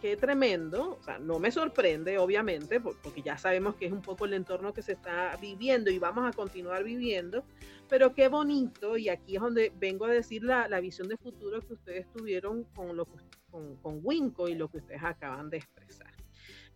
qué, 0.00 0.16
tremendo, 0.16 0.98
o 1.00 1.02
sea, 1.02 1.18
no 1.18 1.38
me 1.38 1.50
sorprende, 1.50 2.18
obviamente, 2.18 2.80
porque 2.80 3.22
ya 3.22 3.36
sabemos 3.38 3.76
que 3.76 3.86
es 3.86 3.92
un 3.92 4.02
poco 4.02 4.26
el 4.26 4.34
entorno 4.34 4.72
que 4.72 4.82
se 4.82 4.92
está 4.92 5.36
viviendo 5.40 5.90
y 5.90 5.98
vamos 5.98 6.28
a 6.28 6.36
continuar 6.36 6.84
viviendo, 6.84 7.44
pero 7.88 8.14
qué 8.14 8.28
bonito, 8.28 8.96
y 8.96 9.08
aquí 9.08 9.36
es 9.36 9.42
donde 9.42 9.72
vengo 9.78 10.06
a 10.06 10.10
decir 10.10 10.44
la, 10.44 10.68
la 10.68 10.80
visión 10.80 11.08
de 11.08 11.16
futuro 11.16 11.60
que 11.60 11.74
ustedes 11.74 12.10
tuvieron 12.12 12.64
con, 12.64 12.96
lo, 12.96 13.06
con, 13.50 13.76
con 13.76 14.00
Winco 14.02 14.48
y 14.48 14.54
lo 14.54 14.68
que 14.68 14.78
ustedes 14.78 15.02
acaban 15.02 15.50
de 15.50 15.58
expresar. 15.58 16.09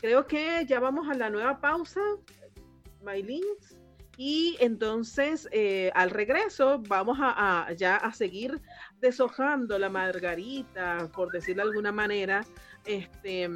Creo 0.04 0.26
que 0.26 0.66
ya 0.66 0.80
vamos 0.80 1.08
a 1.08 1.14
la 1.14 1.30
nueva 1.30 1.62
pausa, 1.62 2.02
My 3.02 3.22
Links. 3.22 3.80
Y 4.18 4.54
entonces 4.60 5.48
eh, 5.50 5.90
al 5.94 6.10
regreso 6.10 6.82
vamos 6.86 7.16
a, 7.22 7.72
ya 7.74 7.96
a 7.96 8.12
seguir 8.12 8.60
deshojando 9.00 9.78
la 9.78 9.88
margarita, 9.88 11.10
por 11.14 11.32
decirlo 11.32 11.62
de 11.62 11.70
alguna 11.70 11.90
manera, 11.90 12.44
este, 12.84 13.48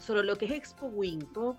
sobre 0.00 0.24
lo 0.24 0.36
que 0.36 0.46
es 0.46 0.52
Expo 0.52 0.86
Winco, 0.86 1.58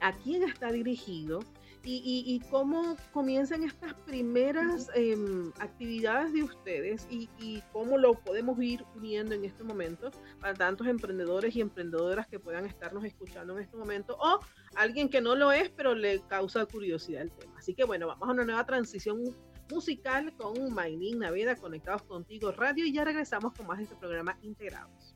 a 0.00 0.12
quién 0.14 0.42
está 0.44 0.72
dirigido, 0.72 1.40
y, 1.84 2.40
cómo 2.50 2.96
comienzan 3.12 3.62
estas 3.62 3.94
primeras 3.94 4.90
em, 4.94 5.52
actividades 5.58 6.32
de 6.32 6.42
ustedes 6.42 7.06
y, 7.10 7.28
cómo 7.72 7.98
lo 7.98 8.14
podemos 8.14 8.60
ir 8.62 8.84
uniendo 8.96 9.34
en 9.34 9.44
este 9.44 9.64
momento 9.64 10.10
para 10.40 10.54
tantos 10.54 10.86
emprendedores 10.86 11.54
y 11.56 11.60
emprendedoras 11.60 12.26
que 12.26 12.38
puedan 12.38 12.66
estarnos 12.66 13.04
escuchando 13.04 13.56
en 13.56 13.64
este 13.64 13.76
momento 13.76 14.16
o 14.20 14.40
alguien 14.74 15.08
que 15.08 15.20
no 15.20 15.34
lo 15.34 15.52
es 15.52 15.70
pero 15.70 15.94
le 15.94 16.20
causa 16.20 16.66
curiosidad 16.66 17.22
el 17.22 17.32
tema. 17.32 17.54
Así 17.58 17.74
que 17.74 17.84
bueno, 17.84 18.06
vamos 18.06 18.28
a 18.28 18.32
una 18.32 18.44
nueva 18.44 18.64
transición 18.64 19.22
musical 19.70 20.34
con 20.36 20.74
Maylin 20.74 21.18
Naveda 21.18 21.56
conectados 21.56 22.02
contigo 22.02 22.52
radio 22.52 22.84
y 22.84 22.92
ya 22.92 23.04
regresamos 23.04 23.52
con 23.54 23.66
más 23.66 23.78
de 23.78 23.84
este 23.84 23.96
programa 23.96 24.36
Integrados. 24.42 25.09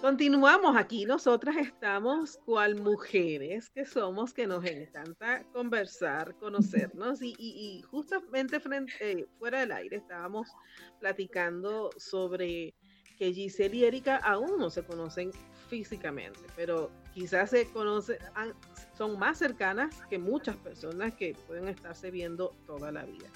Continuamos 0.00 0.76
aquí, 0.76 1.04
nosotras 1.04 1.56
estamos 1.56 2.38
cual 2.44 2.74
mujeres 2.74 3.70
que 3.70 3.84
somos, 3.84 4.32
que 4.32 4.46
nos 4.46 4.64
encanta 4.64 5.44
conversar, 5.52 6.34
conocernos 6.36 7.20
y, 7.22 7.82
justamente 7.90 8.58
frente, 8.58 8.92
eh, 9.00 9.28
fuera 9.38 9.60
del 9.60 9.72
aire 9.72 9.96
estábamos 9.96 10.48
platicando 10.98 11.90
sobre 11.96 12.74
que 13.16 13.32
Giselle 13.32 13.76
y 13.76 13.84
Erika 13.84 14.16
aún 14.16 14.58
no 14.58 14.70
se 14.70 14.84
conocen 14.84 15.30
físicamente, 15.68 16.40
pero 16.56 16.90
quizás 17.14 17.50
se 17.50 17.70
conocen, 17.70 18.18
son 18.98 19.18
más 19.18 19.38
cercanas 19.38 19.94
que 20.10 20.18
muchas 20.18 20.56
personas 20.56 21.14
que 21.14 21.34
pueden 21.46 21.68
estarse 21.68 22.10
viendo 22.10 22.56
toda 22.66 22.90
la 22.90 23.04
vida 23.04 23.30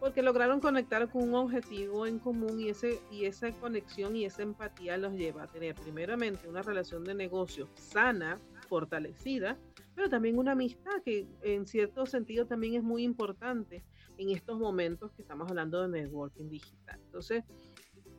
porque 0.00 0.22
lograron 0.22 0.60
conectar 0.60 1.08
con 1.10 1.22
un 1.22 1.34
objetivo 1.34 2.06
en 2.06 2.18
común 2.18 2.60
y, 2.60 2.68
ese, 2.68 3.00
y 3.10 3.24
esa 3.24 3.50
conexión 3.52 4.14
y 4.16 4.24
esa 4.24 4.42
empatía 4.42 4.98
los 4.98 5.14
lleva 5.14 5.44
a 5.44 5.46
tener 5.46 5.74
primeramente 5.74 6.48
una 6.48 6.62
relación 6.62 7.04
de 7.04 7.14
negocio 7.14 7.68
sana, 7.74 8.38
fortalecida, 8.68 9.58
pero 9.94 10.10
también 10.10 10.38
una 10.38 10.52
amistad 10.52 11.02
que 11.04 11.26
en 11.42 11.66
cierto 11.66 12.04
sentido 12.04 12.46
también 12.46 12.74
es 12.74 12.82
muy 12.82 13.02
importante 13.02 13.82
en 14.18 14.30
estos 14.30 14.58
momentos 14.58 15.12
que 15.12 15.22
estamos 15.22 15.48
hablando 15.48 15.82
de 15.82 16.02
networking 16.02 16.48
digital. 16.48 17.00
Entonces, 17.04 17.44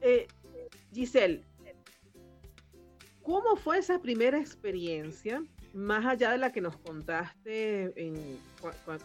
eh, 0.02 0.28
Giselle, 0.94 1.44
¿cómo 3.24 3.56
fue 3.56 3.80
esa 3.80 4.00
primera 4.02 4.40
experiencia? 4.40 5.44
Más 5.74 6.06
allá 6.06 6.32
de 6.32 6.38
la 6.38 6.52
que 6.52 6.62
nos 6.62 6.78
contaste 6.78 7.94
en, 7.96 8.40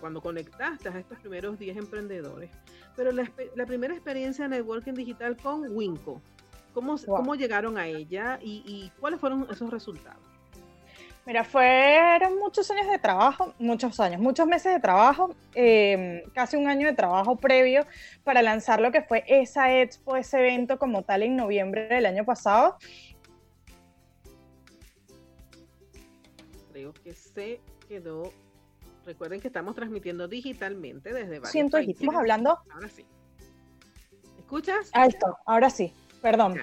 cuando 0.01 0.21
conectaste 0.21 0.89
a 0.89 0.99
estos 0.99 1.19
primeros 1.19 1.59
10 1.59 1.77
emprendedores, 1.77 2.51
pero 2.97 3.13
la, 3.13 3.67
primera 3.67 3.95
experiencia 3.95 4.49
de 4.49 4.57
networking 4.57 4.95
digital 4.95 5.37
con 5.37 5.65
Winco, 5.71 6.21
¿cómo, 6.73 6.97
¿cómo 7.07 7.35
llegaron 7.35 7.79
a 7.79 7.87
ella 7.87 8.39
y, 8.43 8.91
cuáles 9.01 9.21
fueron 9.21 9.47
esos 9.51 9.71
resultados? 9.71 10.33
Mira, 11.25 11.45
fueron 11.45 12.37
muchos 12.41 12.69
años 12.73 12.89
de 12.89 12.99
trabajo, 12.99 13.55
muchos 13.61 14.01
años, 14.01 14.21
muchos 14.21 14.45
meses 14.45 14.73
de 14.73 14.81
trabajo, 14.81 15.37
em, 15.55 16.21
casi 16.35 16.57
un 16.57 16.67
año 16.67 16.89
de 16.89 16.95
trabajo 16.95 17.37
previo 17.37 17.87
para 18.25 18.43
lanzar 18.43 18.81
lo 18.81 18.91
que 18.91 19.03
fue 19.03 19.23
esa 19.29 19.73
expo, 19.73 20.17
ese 20.17 20.41
evento 20.41 20.81
como 20.81 21.03
tal 21.03 21.23
en 21.23 21.37
noviembre 21.37 21.87
del 21.87 22.07
año 22.07 22.25
pasado. 22.25 22.77
Creo 26.83 26.95
que 26.95 27.15
se 27.15 27.61
quedó 27.89 28.33
Recuerden 29.07 29.41
que 29.41 29.49
estamos 29.49 29.75
transmitiendo 29.77 30.27
digitalmente 30.27 31.13
desde 31.13 31.39
varios 31.39 31.51
Siento, 31.51 31.77
países. 31.77 31.95
estamos 31.95 32.17
hablando. 32.17 32.59
Ahora 32.73 32.89
sí. 32.89 33.05
¿Escuchas? 34.39 34.91
Alto, 34.93 35.39
ahora 35.45 35.71
sí. 35.71 35.93
Perdón. 36.23 36.55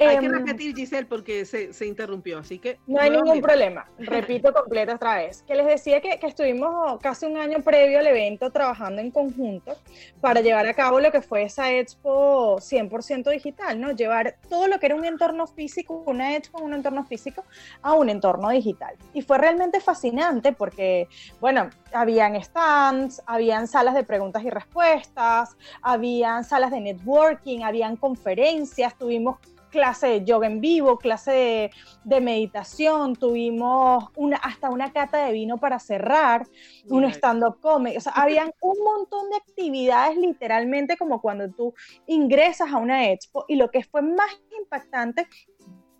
hay 0.00 0.18
que 0.18 0.26
em, 0.26 0.32
repetir, 0.32 0.74
Giselle, 0.74 1.06
porque 1.06 1.44
se, 1.44 1.86
interrumpió, 1.86 2.38
así 2.38 2.58
que... 2.58 2.78
No 2.86 3.00
hay 3.00 3.10
ningún 3.10 3.40
problema. 3.40 3.88
Repito 3.96 4.52
completo 4.52 4.96
otra 4.96 5.16
vez. 5.16 5.42
Que 5.42 5.54
les 5.54 5.66
decía 5.66 6.00
que, 6.00 6.18
que, 6.18 6.26
estuvimos 6.26 6.98
casi 7.00 7.26
un 7.26 7.36
año 7.36 7.62
previo 7.62 8.00
al 8.00 8.06
evento 8.08 8.50
trabajando 8.50 9.00
en 9.00 9.12
conjunto 9.12 9.76
para 10.20 10.40
llevar 10.40 10.66
a 10.66 10.74
cabo 10.74 10.98
lo 10.98 11.12
que 11.12 11.22
fue 11.22 11.44
esa 11.44 11.72
expo 11.72 12.56
100% 12.56 13.30
digital, 13.30 13.80
¿no? 13.80 13.92
Llevar 13.92 14.34
todo 14.48 14.66
lo 14.66 14.80
que 14.80 14.86
era 14.86 14.96
un 14.96 15.04
entorno 15.04 15.46
físico, 15.46 16.02
una 16.06 16.34
expo, 16.34 16.58
un 16.58 16.74
entorno 16.74 17.04
físico, 17.04 17.44
a 17.82 17.94
un 17.94 18.10
entorno 18.10 18.50
digital. 18.50 18.96
Y 19.14 19.22
fue 19.22 19.38
realmente 19.38 19.80
fascinante 19.80 20.52
porque, 20.52 21.06
bueno, 21.40 21.70
habían 21.92 22.42
stands, 22.42 23.22
habían 23.26 23.68
salas 23.68 23.94
de 23.94 24.02
preguntas 24.02 24.42
y 24.42 24.50
respuestas, 24.50 25.56
habían 25.82 26.44
salas 26.44 26.70
de 26.70 26.80
networking, 26.80 27.62
habían 27.62 27.96
conferencias, 27.96 28.87
tuvimos 28.96 29.38
clase 29.70 30.06
de 30.06 30.24
yoga 30.24 30.46
en 30.46 30.60
vivo, 30.60 30.98
clase 30.98 31.70
de, 32.04 32.20
meditación, 32.20 33.14
tuvimos 33.14 34.06
una, 34.16 34.36
hasta 34.36 34.70
una 34.70 34.92
cata 34.92 35.26
de 35.26 35.32
vino 35.32 35.58
para 35.58 35.78
cerrar, 35.78 36.46
un 36.88 37.04
stand-up 37.04 37.60
comedy, 37.60 37.96
o 37.96 38.00
sea, 38.00 38.12
habían 38.12 38.50
un 38.60 38.82
montón 38.82 39.30
de 39.30 39.36
actividades 39.36 40.16
literalmente 40.16 40.96
como 40.96 41.20
cuando 41.20 41.50
tú 41.50 41.74
ingresas 42.06 42.72
a 42.72 42.78
una 42.78 43.10
expo 43.10 43.44
y 43.48 43.56
lo 43.56 43.70
que 43.70 43.84
fue 43.84 44.02
más 44.02 44.30
impactante 44.58 45.26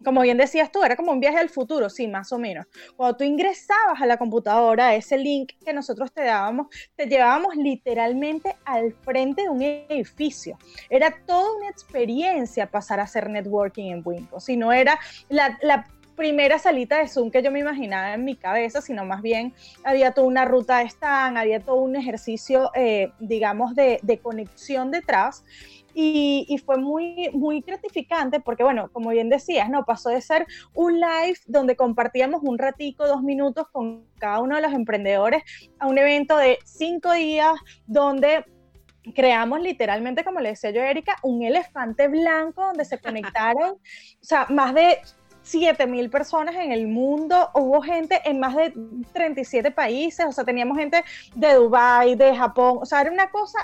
como 0.05 0.23
bien 0.23 0.37
decías 0.37 0.71
tú, 0.71 0.83
era 0.83 0.97
como 0.97 1.13
un 1.13 1.21
viaje 1.21 1.39
al 1.39 1.49
futuro, 1.49 1.91
sí, 1.91 2.09
más 2.09 2.33
o 2.33 2.39
menos. 2.39 2.67
Cuando 2.97 3.17
tú 3.17 3.25
ingresabas 3.25 4.01
a 4.01 4.07
la 4.07 4.17
computadora, 4.17 4.95
ese 4.95 5.19
link 5.19 5.53
que 5.65 5.73
nosotros 5.73 6.13
te 6.13 6.23
dábamos, 6.23 6.69
te 6.97 7.07
llevábamos 7.07 7.57
literalmente 7.57 8.57
al 8.65 8.93
frente 8.93 9.43
de 9.43 9.49
un 9.49 9.63
edificio. 9.63 10.59
Era 10.89 11.15
toda 11.27 11.57
una 11.57 11.69
experiencia 11.69 12.71
pasar 12.71 13.01
a 13.01 13.05
hacer 13.05 13.29
networking 13.29 13.91
en 13.91 14.03
Winco. 14.05 14.41
Si 14.41 14.57
no 14.57 14.73
era 14.73 14.99
la, 15.29 15.87
primera 16.17 16.59
salita 16.59 16.99
de 16.99 17.07
Zoom 17.07 17.31
que 17.31 17.45
yo 17.45 17.53
me 17.53 17.61
imaginaba 17.61 18.13
en 18.13 18.25
mi 18.25 18.35
cabeza, 18.35 18.83
sino 18.83 19.05
más 19.05 19.23
bien 19.23 19.55
había 19.85 20.11
toda 20.11 20.27
una 20.27 20.45
ruta 20.45 20.79
de 20.79 20.87
stand, 20.87 21.39
había 21.39 21.61
todo 21.61 21.77
un 21.77 21.95
ejercicio, 21.95 22.73
eh, 22.75 23.13
digamos, 23.21 23.77
de, 23.77 24.01
de 24.03 24.19
conexión 24.19 24.91
detrás 24.91 25.45
y, 25.95 26.61
fue 26.65 26.79
muy, 26.79 27.31
muy 27.33 27.61
gratificante 27.61 28.41
porque, 28.41 28.63
bueno, 28.63 28.91
como 28.93 29.11
bien 29.11 29.29
decías, 29.29 29.69
¿no? 29.69 29.85
Pasó 29.85 30.11
de 30.11 30.21
ser 30.21 30.47
un 30.75 31.01
live 31.01 31.39
donde 31.47 31.77
compartíamos 31.77 32.43
un 32.43 32.59
ratico, 32.59 33.07
dos 33.07 33.23
minutos 33.23 33.67
con 33.73 34.07
cada 34.19 34.41
uno 34.41 34.57
de 34.57 34.63
los 34.63 34.73
emprendedores 34.73 35.43
a 35.79 35.87
un 35.87 35.99
evento 35.99 36.37
de 36.37 36.59
cinco 36.65 37.13
días 37.13 37.55
donde 37.87 38.45
creamos 39.15 39.61
literalmente, 39.61 40.25
como 40.25 40.41
le 40.41 40.51
decía 40.51 40.71
yo 40.71 40.83
a 40.83 40.91
Erika, 40.91 41.17
un 41.23 41.43
elefante 41.43 42.09
blanco 42.09 42.65
donde 42.67 42.85
se 42.85 42.99
conectaron, 43.01 43.73
o 43.73 43.79
sea, 44.25 44.47
más 44.51 44.75
de 44.75 44.99
7 45.49 45.87
mil 45.87 46.11
personas 46.11 46.55
en 46.57 46.73
el 46.73 46.87
mundo, 46.89 47.51
hubo 47.55 47.81
gente 47.81 48.21
en 48.25 48.39
más 48.39 48.55
de 48.55 48.73
37 49.15 49.71
países, 49.71 50.27
o 50.27 50.33
sea, 50.33 50.45
teníamos 50.45 50.77
gente 50.77 51.03
de 51.35 51.55
Dubái, 51.55 52.17
de 52.17 52.37
Japón, 52.37 52.79
o 52.83 52.87
sea, 52.87 53.01
era 53.01 53.11
una 53.11 53.31
cosa, 53.31 53.59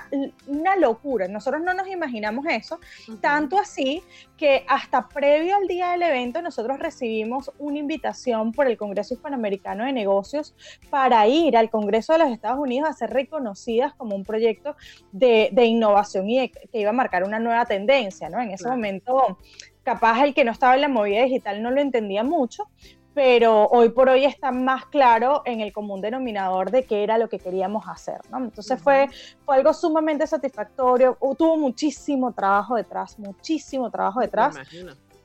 una 0.46 0.76
locura, 0.76 1.28
nosotros 1.28 1.62
no 1.62 1.74
nos 1.74 1.86
imaginamos 1.88 2.46
eso, 2.48 2.80
tanto 3.20 3.58
así 3.58 4.02
que 4.38 4.64
hasta 4.66 5.08
previo 5.08 5.56
al 5.56 5.68
día 5.68 5.90
del 5.90 6.02
evento 6.02 6.40
nosotros 6.40 6.78
recibimos 6.78 7.52
una 7.58 7.78
invitación 7.78 8.52
por 8.52 8.66
el 8.66 8.78
Congreso 8.78 9.14
Hispanoamericano 9.14 9.84
de 9.84 9.92
Negocios 9.92 10.54
para 10.90 11.26
ir 11.28 11.56
al 11.56 11.70
Congreso 11.70 12.14
de 12.14 12.20
los 12.20 12.30
Estados 12.30 12.58
Unidos 12.58 12.88
a 12.88 12.94
ser 12.94 13.10
reconocidas 13.10 13.92
como 13.94 14.16
un 14.16 14.24
proyecto 14.24 14.74
de, 15.12 15.50
innovación 15.64 16.28
y 16.30 16.48
que 16.48 16.80
iba 16.80 16.90
a 16.90 16.94
marcar 16.94 17.24
una 17.24 17.38
nueva 17.38 17.64
tendencia, 17.66 18.28
¿no? 18.28 18.40
En 18.40 18.50
ese 18.50 18.68
momento 18.68 19.38
capaz 19.84 20.24
el 20.24 20.34
que 20.34 20.44
no 20.44 20.52
estaba 20.52 20.74
en 20.74 20.80
la 20.80 20.88
movida 20.88 21.22
digital 21.22 21.62
no 21.62 21.70
lo 21.70 21.80
entendía 21.80 22.24
mucho, 22.24 22.68
pero 23.14 23.66
hoy 23.66 23.90
por 23.90 24.08
hoy 24.08 24.24
está 24.24 24.50
más 24.50 24.86
claro 24.86 25.42
en 25.44 25.60
el 25.60 25.72
común 25.72 26.00
denominador 26.00 26.70
de 26.72 26.84
qué 26.84 27.04
era 27.04 27.16
lo 27.16 27.28
que 27.28 27.38
queríamos 27.38 27.84
hacer, 27.86 28.20
¿no? 28.30 28.38
Entonces 28.38 28.80
fue, 28.82 29.08
fue 29.44 29.54
algo 29.54 29.72
sumamente 29.72 30.26
satisfactorio, 30.26 31.16
tuvo 31.38 31.56
muchísimo 31.56 32.32
trabajo 32.32 32.74
detrás, 32.74 33.16
muchísimo 33.18 33.90
trabajo 33.90 34.20
detrás, 34.20 34.56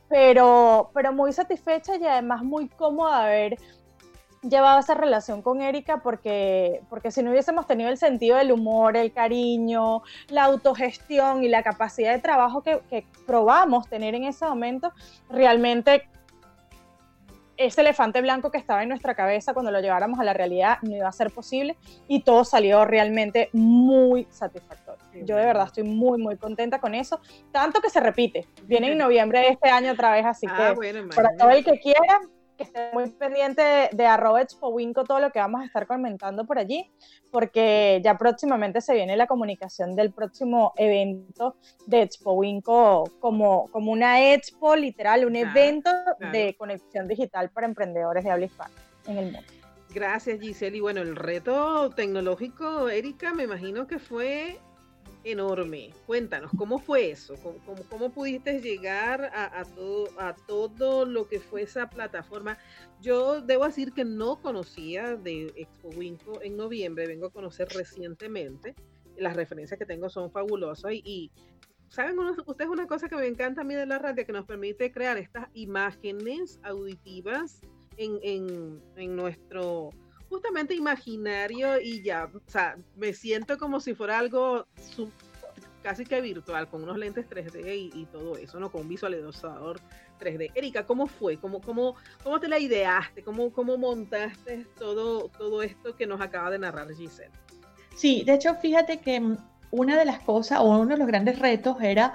pero, 0.07 0.91
pero 0.93 1.13
muy 1.13 1.33
satisfecha 1.33 1.95
y 1.95 2.05
además 2.05 2.43
muy 2.43 2.67
cómoda 2.67 3.21
de 3.21 3.25
haber 3.25 3.57
llevado 4.41 4.79
esa 4.79 4.93
relación 4.93 5.41
con 5.41 5.61
Erika 5.61 6.01
porque, 6.01 6.81
porque 6.89 7.11
si 7.11 7.23
no 7.23 7.31
hubiésemos 7.31 7.67
tenido 7.67 7.89
el 7.89 7.97
sentido 7.97 8.37
del 8.37 8.51
humor, 8.51 8.95
el 8.97 9.11
cariño, 9.11 10.01
la 10.29 10.45
autogestión 10.45 11.43
y 11.43 11.49
la 11.49 11.63
capacidad 11.63 12.13
de 12.13 12.19
trabajo 12.19 12.61
que, 12.61 12.81
que 12.89 13.05
probamos 13.25 13.87
tener 13.89 14.15
en 14.15 14.23
ese 14.23 14.45
momento, 14.45 14.93
realmente 15.29 16.07
ese 17.59 17.81
elefante 17.81 18.21
blanco 18.21 18.51
que 18.51 18.57
estaba 18.57 18.83
en 18.83 18.89
nuestra 18.89 19.15
cabeza 19.15 19.53
cuando 19.53 19.69
lo 19.69 19.81
lleváramos 19.81 20.17
a 20.19 20.23
la 20.23 20.33
realidad 20.33 20.77
no 20.81 20.95
iba 20.95 21.09
a 21.09 21.11
ser 21.11 21.29
posible 21.29 21.75
y 22.07 22.21
todo 22.21 22.45
salió 22.45 22.85
realmente 22.85 23.49
muy 23.51 24.27
satisfactorio. 24.29 25.03
Yo 25.25 25.35
de 25.35 25.45
verdad 25.45 25.65
estoy 25.65 25.83
muy, 25.83 26.17
muy 26.17 26.37
contenta 26.37 26.79
con 26.79 26.95
eso, 26.95 27.19
tanto 27.51 27.81
que 27.81 27.89
se 27.89 27.99
repite. 27.99 28.47
Viene 28.63 28.93
en 28.93 28.97
noviembre 28.97 29.39
de 29.39 29.49
este 29.49 29.69
año 29.69 29.91
otra 29.91 30.13
vez, 30.13 30.25
así 30.25 30.47
ah, 30.49 30.73
que 30.79 31.03
para 31.13 31.35
todo 31.37 31.49
el 31.49 31.65
que 31.65 31.79
quiera, 31.79 32.21
que 32.59 32.63
esté 32.63 32.89
muy 32.91 33.09
pendiente 33.09 33.61
de, 33.61 33.89
de 33.93 34.05
arroba 34.05 34.41
Winco 34.63 35.05
todo 35.05 35.21
lo 35.21 35.31
que 35.31 35.39
vamos 35.39 35.61
a 35.61 35.65
estar 35.65 35.87
comentando 35.87 36.45
por 36.45 36.59
allí, 36.59 36.91
porque 37.31 38.01
ya 38.03 38.17
próximamente 38.17 38.81
se 38.81 38.93
viene 38.93 39.15
la 39.15 39.27
comunicación 39.27 39.95
del 39.95 40.11
próximo 40.11 40.73
evento 40.75 41.55
de 41.87 42.01
Expo 42.01 42.33
Winco 42.33 43.05
como, 43.21 43.69
como 43.71 43.93
una 43.93 44.33
expo 44.33 44.75
literal, 44.75 45.25
un 45.25 45.37
evento 45.37 45.89
de 46.33 46.53
conexión 46.57 47.07
digital 47.07 47.49
para 47.49 47.65
emprendedores 47.65 48.25
de 48.25 48.29
habla 48.29 48.45
hispana 48.47 48.73
en 49.07 49.17
el 49.17 49.31
mundo. 49.31 49.47
Gracias 49.93 50.41
Giselle. 50.41 50.77
Y 50.77 50.81
bueno, 50.81 51.01
el 51.01 51.15
reto 51.15 51.89
tecnológico, 51.91 52.89
Erika, 52.89 53.33
me 53.33 53.43
imagino 53.43 53.87
que 53.87 53.99
fue 53.99 54.59
enorme. 55.23 55.91
Cuéntanos, 56.05 56.51
¿cómo 56.57 56.79
fue 56.79 57.11
eso? 57.11 57.35
¿Cómo, 57.89 58.11
pudiste 58.11 58.61
llegar 58.61 59.31
a, 59.33 59.63
todo, 59.65 60.09
a 60.17 60.33
todo 60.33 61.05
lo 61.05 61.27
que 61.27 61.39
fue 61.39 61.63
esa 61.63 61.89
plataforma? 61.89 62.57
Yo 63.01 63.41
debo 63.41 63.65
decir 63.65 63.93
que 63.93 64.05
no 64.05 64.41
conocía 64.41 65.15
de 65.15 65.51
Expo 65.55 65.89
Winco 65.89 66.41
en 66.41 66.57
noviembre, 66.57 67.07
vengo 67.07 67.27
a 67.27 67.31
conocer 67.31 67.67
recientemente. 67.69 68.75
Las 69.17 69.35
referencias 69.35 69.77
que 69.77 69.85
tengo 69.85 70.09
son 70.09 70.31
fabulosas 70.31 70.93
y, 70.93 71.31
¿saben 71.89 72.17
ustedes 72.19 72.69
una 72.69 72.87
cosa 72.87 73.09
que 73.09 73.15
me 73.15 73.27
encanta 73.27 73.61
a 73.61 73.63
mí 73.65 73.75
de 73.75 73.85
la 73.85 73.99
radio? 73.99 74.25
Que 74.25 74.31
nos 74.31 74.45
permite 74.45 74.91
crear 74.91 75.17
estas 75.17 75.47
imágenes 75.53 76.59
auditivas 76.63 77.61
en 77.97 79.15
nuestro 79.15 79.91
justamente 80.29 80.75
imaginario 80.75 81.79
y 81.79 82.01
ya, 82.01 82.29
o 82.33 82.49
sea, 82.49 82.77
me 82.95 83.13
siento 83.13 83.57
como 83.57 83.79
si 83.79 83.95
fuera 83.95 84.19
algo 84.19 84.65
casi 85.81 86.05
que 86.05 86.21
virtual, 86.21 86.67
con 86.67 86.83
unos 86.83 86.97
lentes 86.97 87.27
3D 87.29 87.91
y, 87.93 88.05
todo 88.05 88.37
eso, 88.37 88.59
¿no? 88.59 88.71
Con 88.71 88.81
un 88.81 88.89
visualizador 88.89 89.79
3D. 90.19 90.51
Erika, 90.55 90.85
¿cómo 90.85 91.07
fue? 91.07 91.37
¿Cómo, 91.37 91.61
cómo, 91.61 91.95
cómo 92.23 92.39
te 92.39 92.47
la 92.47 92.59
ideaste? 92.59 93.23
¿Cómo, 93.23 93.51
cómo 93.51 93.77
montaste 93.77 94.65
todo, 94.77 95.29
todo 95.29 95.63
esto 95.63 95.95
que 95.95 96.05
nos 96.05 96.21
acaba 96.21 96.51
de 96.51 96.59
narrar 96.59 96.93
Giselle? 96.93 97.31
Sí, 97.95 98.23
de 98.25 98.33
hecho, 98.33 98.55
fíjate 98.55 98.99
que 98.99 99.19
mm, 99.19 99.37
una 99.71 99.97
de 99.97 100.05
las 100.05 100.19
cosas 100.19 100.59
o 100.59 100.65
uno 100.65 100.87
de 100.87 100.97
los 100.97 101.07
grandes 101.07 101.39
retos 101.39 101.77
era 101.81 102.13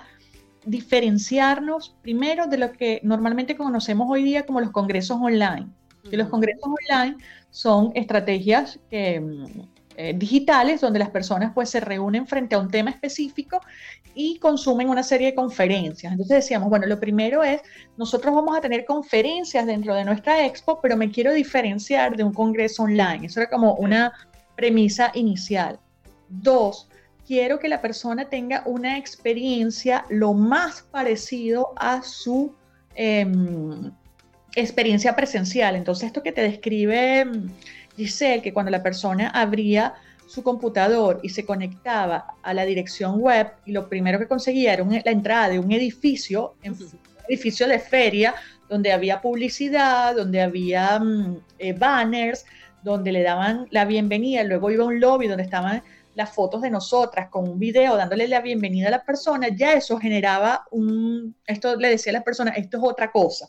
diferenciarnos 0.66 1.96
primero 2.02 2.46
de 2.46 2.58
lo 2.58 2.72
que 2.72 3.00
normalmente 3.02 3.56
conocemos 3.56 4.06
hoy 4.10 4.22
día 4.22 4.46
como 4.46 4.60
los 4.60 4.70
congresos 4.70 5.18
online. 5.20 5.68
Que 6.08 6.16
los 6.16 6.28
congresos 6.28 6.62
online 6.64 7.16
son 7.50 7.92
estrategias 7.94 8.78
mm, 8.90 9.60
eh, 9.96 10.12
digitales 10.16 10.80
donde 10.80 10.98
las 10.98 11.10
personas 11.10 11.52
pues 11.54 11.70
se 11.70 11.80
reúnen 11.80 12.26
frente 12.26 12.56
a 12.56 12.58
un 12.58 12.68
tema 12.68 12.90
específico 12.90 13.60
y 14.14 14.38
consumen 14.38 14.88
una 14.88 15.02
serie 15.02 15.28
de 15.28 15.34
conferencias. 15.34 16.12
Entonces 16.12 16.36
decíamos, 16.38 16.68
bueno, 16.68 16.86
lo 16.86 16.98
primero 16.98 17.42
es, 17.42 17.60
nosotros 17.96 18.34
vamos 18.34 18.56
a 18.56 18.60
tener 18.60 18.84
conferencias 18.84 19.66
dentro 19.66 19.94
de 19.94 20.04
nuestra 20.04 20.44
expo, 20.46 20.80
pero 20.80 20.96
me 20.96 21.10
quiero 21.10 21.32
diferenciar 21.32 22.16
de 22.16 22.24
un 22.24 22.32
congreso 22.32 22.84
online. 22.84 23.26
Eso 23.26 23.40
era 23.40 23.50
como 23.50 23.74
una 23.74 24.12
premisa 24.56 25.10
inicial. 25.14 25.78
Dos, 26.28 26.88
quiero 27.26 27.58
que 27.58 27.68
la 27.68 27.80
persona 27.80 28.28
tenga 28.28 28.62
una 28.66 28.98
experiencia 28.98 30.04
lo 30.08 30.34
más 30.34 30.82
parecido 30.82 31.72
a 31.76 32.02
su... 32.02 32.52
Em, 32.96 33.92
experiencia 34.54 35.16
presencial. 35.16 35.76
Entonces, 35.76 36.06
esto 36.06 36.22
que 36.22 36.32
te 36.32 36.42
describe 36.42 37.24
mm, 37.24 37.50
Giselle, 37.96 38.42
que 38.42 38.52
cuando 38.52 38.70
la 38.70 38.82
persona 38.82 39.30
abría 39.30 39.94
su 40.26 40.42
computador 40.42 41.20
y 41.22 41.28
se 41.28 41.44
conectaba 41.44 42.26
a 42.42 42.54
la 42.54 42.64
dirección 42.64 43.20
web 43.20 43.52
y 43.66 43.72
lo 43.72 43.88
primero 43.88 44.18
que 44.18 44.26
conseguía 44.26 44.72
era 44.72 44.84
la 44.84 45.10
entrada 45.10 45.48
de 45.50 45.58
un 45.58 45.70
edificio, 45.70 46.54
un 46.64 46.76
edificio 47.28 47.68
de 47.68 47.78
feria, 47.78 48.34
donde 48.68 48.92
había 48.92 49.20
publicidad, 49.20 50.16
donde 50.16 50.40
había 50.40 50.98
mm, 50.98 51.38
eh, 51.58 51.72
banners, 51.74 52.46
donde 52.82 53.12
le 53.12 53.22
daban 53.22 53.66
la 53.70 53.84
bienvenida, 53.84 54.44
luego 54.44 54.70
iba 54.70 54.84
a 54.84 54.88
un 54.88 55.00
lobby 55.00 55.28
donde 55.28 55.44
estaban 55.44 55.82
las 56.14 56.32
fotos 56.32 56.62
de 56.62 56.70
nosotras 56.70 57.28
con 57.28 57.48
un 57.48 57.58
video 57.58 57.96
dándole 57.96 58.28
la 58.28 58.40
bienvenida 58.40 58.88
a 58.88 58.90
la 58.90 59.04
persona, 59.04 59.48
ya 59.48 59.72
eso 59.72 59.98
generaba 59.98 60.64
un, 60.70 61.34
esto 61.46 61.76
le 61.76 61.88
decía 61.88 62.12
a 62.12 62.14
las 62.14 62.22
personas, 62.22 62.56
esto 62.56 62.76
es 62.76 62.82
otra 62.84 63.10
cosa. 63.10 63.48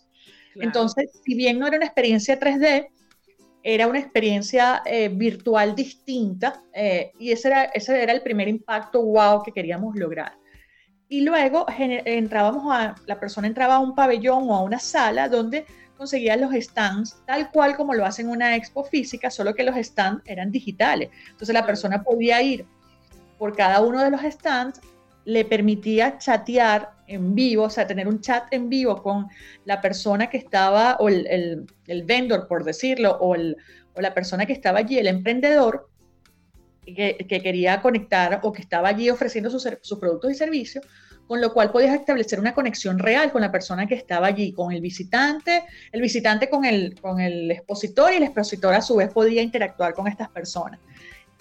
Entonces, 0.56 1.10
si 1.24 1.36
bien 1.36 1.60
no 1.60 1.68
era 1.68 1.78
una 1.78 1.86
experiencia 1.86 2.40
3D, 2.40 2.88
era 3.68 3.88
una 3.88 4.00
experiencia 4.00 4.84
eh, 4.86 5.10
virtual 5.10 5.76
distinta 5.76 6.62
eh, 6.72 7.12
y 7.18 7.32
ese 7.32 7.48
era, 7.48 7.64
ese 7.64 8.02
era 8.02 8.14
el 8.14 8.22
primer 8.22 8.48
impacto 8.48 9.02
wow 9.02 9.42
que 9.42 9.52
queríamos 9.52 9.96
lograr. 9.96 10.38
Y 11.10 11.22
luego 11.22 11.66
entrábamos 11.78 12.66
a, 12.72 12.96
la 13.08 13.20
persona 13.20 13.48
entraba 13.48 13.76
a 13.76 13.80
un 13.80 13.96
pabellón 13.96 14.50
o 14.50 14.56
a 14.56 14.62
una 14.62 14.80
sala 14.80 15.30
donde 15.30 15.66
conseguía 15.98 16.36
los 16.36 16.54
stands 16.54 17.18
tal 17.26 17.50
cual 17.52 17.76
como 17.76 17.94
lo 17.94 18.06
hacen 18.06 18.30
una 18.30 18.56
expo 18.56 18.84
física, 18.84 19.32
solo 19.32 19.56
que 19.56 19.64
los 19.64 19.76
stands 19.78 20.22
eran 20.26 20.52
digitales. 20.52 21.10
Entonces 21.30 21.54
la 21.54 21.66
persona 21.66 22.04
podía 22.04 22.42
ir 22.44 22.66
por 23.40 23.56
cada 23.56 23.82
uno 23.82 24.04
de 24.04 24.12
los 24.12 24.22
stands, 24.22 24.80
le 25.26 25.44
permitía 25.44 26.18
chatear 26.20 26.95
en 27.08 27.36
vivo, 27.36 27.64
o 27.64 27.70
sea, 27.70 27.88
tener 27.88 28.08
un 28.08 28.22
chat 28.22 28.52
en 28.52 28.70
vivo 28.70 29.02
con 29.02 29.28
la 29.66 29.82
persona 29.82 30.30
que 30.30 30.38
estaba, 30.38 30.98
o 31.00 31.10
el, 31.10 31.68
el, 31.88 32.04
vendor, 32.04 32.48
por 32.48 32.64
decirlo, 32.64 33.18
o, 33.20 33.36
el, 33.36 33.58
o, 33.94 34.02
la 34.02 34.14
persona 34.14 34.46
que 34.46 34.54
estaba 34.54 34.80
allí, 34.80 34.98
el 34.98 35.08
emprendedor, 35.08 35.90
que, 36.86 37.18
que 37.28 37.42
quería 37.42 37.82
conectar 37.82 38.40
o 38.44 38.54
que 38.54 38.62
estaba 38.62 38.90
allí 38.90 39.10
ofreciendo 39.10 39.50
sus, 39.50 39.68
sus 39.82 39.98
productos 39.98 40.32
y 40.32 40.36
servicios, 40.36 40.86
con 41.28 41.42
lo 41.42 41.54
cual 41.54 41.72
podías 41.72 41.96
establecer 41.96 42.40
una 42.40 42.54
conexión 42.54 43.00
real 43.00 43.32
con 43.32 43.42
la 43.42 43.52
persona 43.52 43.88
que 43.88 43.96
estaba 43.96 44.28
allí, 44.28 44.54
con 44.54 44.72
el 44.72 44.82
visitante, 44.82 45.64
el 45.92 46.02
visitante 46.02 46.50
con 46.50 46.66
el, 46.66 47.00
con 47.02 47.20
el 47.20 47.52
expositor 47.52 48.14
y 48.14 48.18
el 48.18 48.24
expositor 48.24 48.74
a 48.74 48.82
su 48.82 48.96
vez 48.98 49.12
podía 49.12 49.42
interactuar 49.42 49.94
con 49.94 50.08
estas 50.08 50.30
personas. 50.30 50.80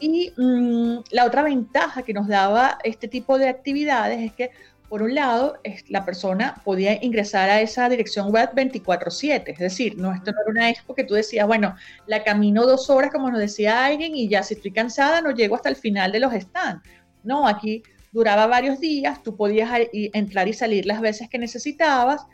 Y 0.01 0.33
mm, 0.37 0.99
la 1.11 1.25
otra 1.25 1.43
ventaja 1.43 2.03
que 2.03 2.13
nos 2.13 2.27
daba 2.27 2.79
este 2.83 3.09
tipo 3.09 3.39
de 3.39 3.49
actividades 3.49 4.21
es 4.21 4.33
que, 4.33 4.51
por 4.89 5.03
un 5.03 5.15
lado, 5.15 5.59
la 5.89 6.05
persona 6.05 6.61
podía 6.65 7.03
ingresar 7.03 7.49
a 7.49 7.61
esa 7.61 7.89
dirección 7.89 8.31
web 8.31 8.51
24/7, 8.55 9.53
es 9.53 9.59
decir, 9.59 9.97
no, 9.97 10.13
esto 10.13 10.31
no 10.33 10.39
era 10.43 10.51
una 10.51 10.71
expo 10.71 10.95
que 10.95 11.05
tú 11.05 11.15
decías, 11.15 11.47
bueno, 11.47 11.75
la 12.07 12.23
camino 12.23 12.67
dos 12.67 12.91
horas, 12.91 13.11
como 13.11 13.31
nos 13.31 13.41
decía 13.41 13.87
alguien, 13.87 14.15
y 14.15 14.29
ya 14.29 14.43
si 14.43 14.55
estoy 14.55 14.73
cansada 14.73 15.21
no 15.21 15.31
llego 15.31 15.57
hasta 15.57 15.69
el 15.69 15.77
final 15.77 16.13
de 16.13 16.21
los 16.21 16.33
stands. 16.35 16.83
No, 17.23 17.49
aquí 17.49 17.83
duraba 18.13 18.47
varios 18.47 18.79
días, 18.79 19.23
tú 19.23 19.37
podías 19.37 19.71
entrar 19.93 20.49
y 20.49 20.53
salir 20.53 20.87
las 20.87 21.01
veces 21.01 21.29
que 21.29 21.39
necesitabas 21.39 22.27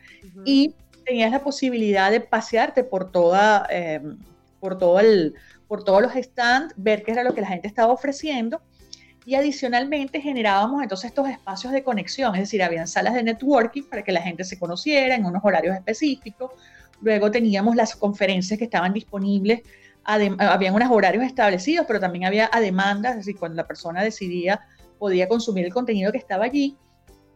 y 0.45 0.75
tenías 1.07 1.31
la 1.31 1.43
posibilidad 1.43 2.11
de 2.11 2.21
pasearte 2.21 2.85
por 2.85 3.11
toda, 3.11 3.67
em, 3.71 4.19
por 4.59 4.77
todo 4.77 5.01
el, 5.01 5.35
por 5.69 5.85
todos 5.85 6.03
los 6.03 6.13
stands, 6.13 6.75
ver 6.77 7.03
qué 7.03 7.13
era 7.13 7.25
lo 7.25 7.33
que 7.33 7.41
la 7.41 7.47
gente 7.47 7.69
estaba 7.69 7.93
ofreciendo 7.93 8.61
y 9.27 9.35
adicionalmente 9.35 10.21
generábamos 10.21 10.83
entonces 10.83 11.09
estos 11.11 11.29
espacios 11.29 11.73
de 11.73 11.83
conexión, 11.83 12.35
es 12.35 12.43
decir, 12.43 12.63
habían 12.63 12.89
salas 12.89 13.15
de 13.15 13.23
networking 13.23 13.83
para 13.83 14.03
que 14.03 14.13
la 14.13 14.23
gente 14.23 14.45
se 14.45 14.59
conociera 14.59 15.15
en 15.15 15.25
unos 15.25 15.43
horarios 15.45 15.77
específicos, 15.77 16.53
luego 17.01 17.31
teníamos 17.31 17.77
las 17.77 17.95
conferencias 17.97 18.59
que 18.59 18.65
estaban 18.65 18.93
disponibles, 18.93 19.63
habían 20.05 20.75
unos 20.75 20.91
horarios 20.91 21.25
establecidos, 21.25 21.87
pero 21.87 22.01
también 22.01 22.25
había 22.25 22.49
a 22.53 22.61
demanda, 22.61 23.11
es 23.11 23.17
decir, 23.17 23.37
cuando 23.37 23.57
la 23.57 23.67
persona 23.67 24.03
decidía 24.03 24.61
podía 24.99 25.29
consumir 25.29 25.65
el 25.65 25.73
contenido 25.73 26.13
que 26.13 26.19
estaba 26.19 26.45
allí. 26.45 26.77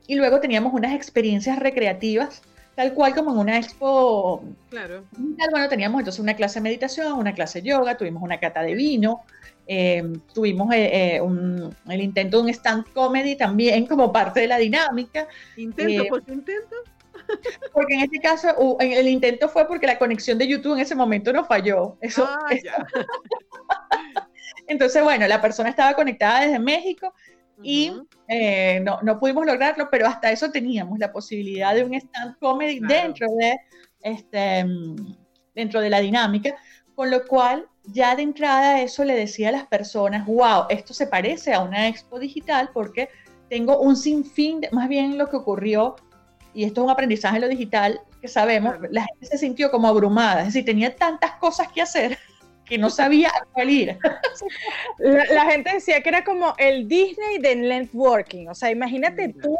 Y 0.06 0.16
luego 0.16 0.40
teníamos 0.40 0.72
unas 0.74 0.94
experiencias 0.94 1.58
recreativas, 1.58 2.42
tal 2.74 2.92
cual 2.92 3.14
como 3.14 3.32
en 3.32 3.38
una 3.38 3.56
expo. 3.58 4.42
Claro. 4.68 5.04
Bueno, 5.50 5.68
teníamos 5.68 6.00
entonces 6.00 6.20
una 6.20 6.34
clase 6.34 6.58
de 6.58 6.62
meditación, 6.62 7.14
una 7.14 7.34
clase 7.34 7.62
de 7.62 7.68
yoga, 7.68 7.96
tuvimos 7.96 8.22
una 8.22 8.38
cata 8.38 8.62
de 8.62 8.74
vino, 8.74 9.22
eh, 9.66 10.02
tuvimos 10.32 10.72
eh, 10.74 11.16
eh, 11.16 11.20
el 11.88 12.00
intento 12.02 12.38
de 12.38 12.42
un 12.44 12.48
stand 12.50 12.92
comedy 12.92 13.36
también 13.36 13.86
como 13.88 14.12
parte 14.12 14.40
de 14.40 14.48
la 14.48 14.58
dinámica. 14.58 15.26
¿Intento? 15.56 16.04
¿Por 16.08 16.24
qué 16.24 16.32
intento? 16.32 16.76
Porque 17.72 17.94
en 17.94 18.00
este 18.00 18.20
caso 18.20 18.48
el 18.80 19.08
intento 19.08 19.48
fue 19.48 19.66
porque 19.66 19.86
la 19.86 19.98
conexión 19.98 20.36
de 20.36 20.46
YouTube 20.46 20.74
en 20.74 20.80
ese 20.80 20.94
momento 20.94 21.32
no 21.32 21.44
falló. 21.44 21.96
Eso, 22.00 22.28
ah, 22.28 22.48
Entonces, 24.66 25.02
bueno, 25.02 25.26
la 25.26 25.40
persona 25.40 25.70
estaba 25.70 25.94
conectada 25.94 26.40
desde 26.40 26.58
México 26.58 27.14
y 27.62 27.92
eh, 28.28 28.80
no, 28.80 29.00
no, 29.02 29.18
pudimos 29.18 29.46
lograrlo, 29.46 29.88
pero 29.90 30.06
hasta 30.06 30.30
eso 30.32 30.50
teníamos 30.50 30.98
la 30.98 31.12
posibilidad 31.12 31.74
de 31.74 31.84
un 31.84 31.94
stand 31.94 32.38
comedy 32.38 32.80
dentro, 32.80 33.26
de, 33.38 33.56
este, 34.02 34.66
dentro 35.54 35.80
de 35.80 35.90
la 35.90 36.00
dinámica, 36.00 36.54
con 36.94 37.10
lo 37.10 37.24
cual 37.26 37.68
ya 37.86 38.16
de 38.16 38.22
entrada 38.22 38.80
eso 38.80 39.04
le 39.04 39.14
decía 39.14 39.50
a 39.50 39.52
las 39.52 39.66
personas, 39.66 40.26
wow, 40.26 40.64
esto 40.68 40.94
se 40.94 41.06
parece 41.06 41.52
a 41.52 41.60
una 41.60 41.88
expo 41.88 42.18
digital 42.18 42.70
porque 42.72 43.08
tengo 43.48 43.78
un 43.80 43.96
sinfín, 43.96 44.60
de, 44.60 44.70
más 44.72 44.88
bien 44.88 45.18
lo 45.18 45.28
que 45.28 45.36
ocurrió, 45.36 45.96
y 46.54 46.64
esto 46.64 46.80
es 46.80 46.84
un 46.86 46.90
aprendizaje 46.90 47.36
en 47.36 47.42
lo 47.42 47.48
digital 47.48 48.00
que 48.20 48.28
sabemos, 48.28 48.76
la 48.90 49.04
gente 49.04 49.26
se 49.26 49.38
sintió 49.38 49.70
como 49.70 49.86
abrumada, 49.88 50.40
es 50.40 50.46
decir, 50.46 50.64
tenía 50.64 50.96
tantas 50.96 51.32
cosas 51.32 51.68
que 51.68 51.82
hacer 51.82 52.18
que 52.64 52.78
no 52.78 52.90
sabía 52.90 53.28
a 53.28 53.44
cuál 53.46 53.70
ir. 53.70 53.98
La, 54.98 55.44
gente 55.46 55.72
decía 55.74 56.02
que 56.02 56.08
era 56.08 56.24
como 56.24 56.54
el 56.58 56.88
Disney 56.88 57.38
de 57.38 57.56
networking, 57.56 58.48
o 58.48 58.54
sea, 58.54 58.70
imagínate 58.70 59.28
tú 59.28 59.56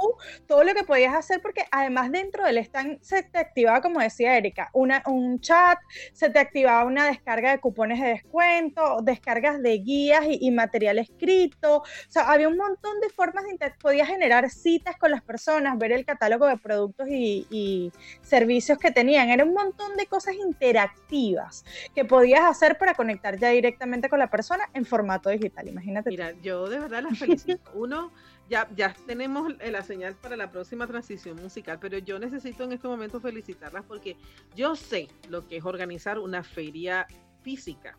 todo 0.46 0.64
lo 0.64 0.74
que 0.74 0.84
podías 0.84 1.14
hacer 1.14 1.40
porque 1.40 1.64
además 1.70 2.10
dentro 2.10 2.44
del 2.44 2.58
stand 2.58 2.98
se 3.02 3.22
te 3.22 3.38
activaba, 3.38 3.80
como 3.80 4.00
decía 4.00 4.36
Erika, 4.36 4.70
una, 4.72 5.02
un 5.06 5.40
chat, 5.40 5.78
se 6.12 6.30
te 6.30 6.38
activaba 6.38 6.84
una 6.84 7.06
descarga 7.06 7.50
de 7.50 7.60
cupones 7.60 8.00
de 8.00 8.08
descuento, 8.08 8.98
descargas 9.02 9.60
de 9.60 9.78
guías 9.78 10.24
y, 10.28 10.50
material 10.50 10.98
escrito, 10.98 11.78
o 11.78 11.84
sea, 12.08 12.30
había 12.30 12.48
un 12.48 12.56
montón 12.56 13.00
de 13.00 13.08
formas 13.08 13.44
de 13.44 13.54
podías 13.80 14.08
generar 14.08 14.48
citas 14.50 14.96
con 14.96 15.10
las 15.10 15.22
personas, 15.22 15.78
ver 15.78 15.92
el 15.92 16.04
catálogo 16.04 16.46
de 16.46 16.56
productos 16.56 17.08
y, 17.08 17.46
y 17.50 17.92
servicios 18.22 18.78
que 18.78 18.90
tenían, 18.90 19.30
era 19.30 19.44
un 19.44 19.54
montón 19.54 19.96
de 19.96 20.06
cosas 20.06 20.34
interactivas 20.34 21.64
que 21.94 22.04
podías 22.04 22.44
hacer 22.44 22.78
para 22.78 22.93
conectar 22.94 23.38
ya 23.38 23.50
directamente 23.50 24.08
con 24.08 24.18
la 24.18 24.30
persona 24.30 24.64
en 24.72 24.84
formato 24.84 25.30
digital. 25.30 25.68
Imagínate. 25.68 26.10
Mira, 26.10 26.32
yo 26.42 26.68
de 26.68 26.78
verdad 26.78 27.02
las 27.02 27.18
felicito. 27.18 27.70
Uno, 27.74 28.12
ya, 28.48 28.68
ya 28.74 28.94
tenemos 29.06 29.54
la 29.58 29.82
señal 29.82 30.14
para 30.14 30.36
la 30.36 30.50
próxima 30.50 30.86
transición 30.86 31.36
musical, 31.36 31.78
pero 31.80 31.98
yo 31.98 32.18
necesito 32.18 32.64
en 32.64 32.72
este 32.72 32.88
momento 32.88 33.20
felicitarlas 33.20 33.84
porque 33.84 34.16
yo 34.54 34.76
sé 34.76 35.08
lo 35.28 35.46
que 35.46 35.58
es 35.58 35.64
organizar 35.64 36.18
una 36.18 36.42
feria 36.42 37.06
física. 37.42 37.98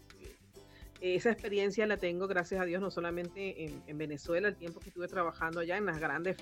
Esa 1.01 1.29
experiencia 1.29 1.85
la 1.85 1.97
tengo, 1.97 2.25
gracias 2.27 2.61
a 2.61 2.65
Dios, 2.65 2.81
no 2.81 2.89
solamente 2.89 3.65
en, 3.65 3.83
en 3.85 3.97
Venezuela, 3.97 4.47
el 4.47 4.55
tiempo 4.55 4.79
que 4.79 4.89
estuve 4.89 5.07
trabajando 5.07 5.59
allá 5.59 5.77
en 5.77 5.85
las 5.85 5.99
grandes 5.99 6.37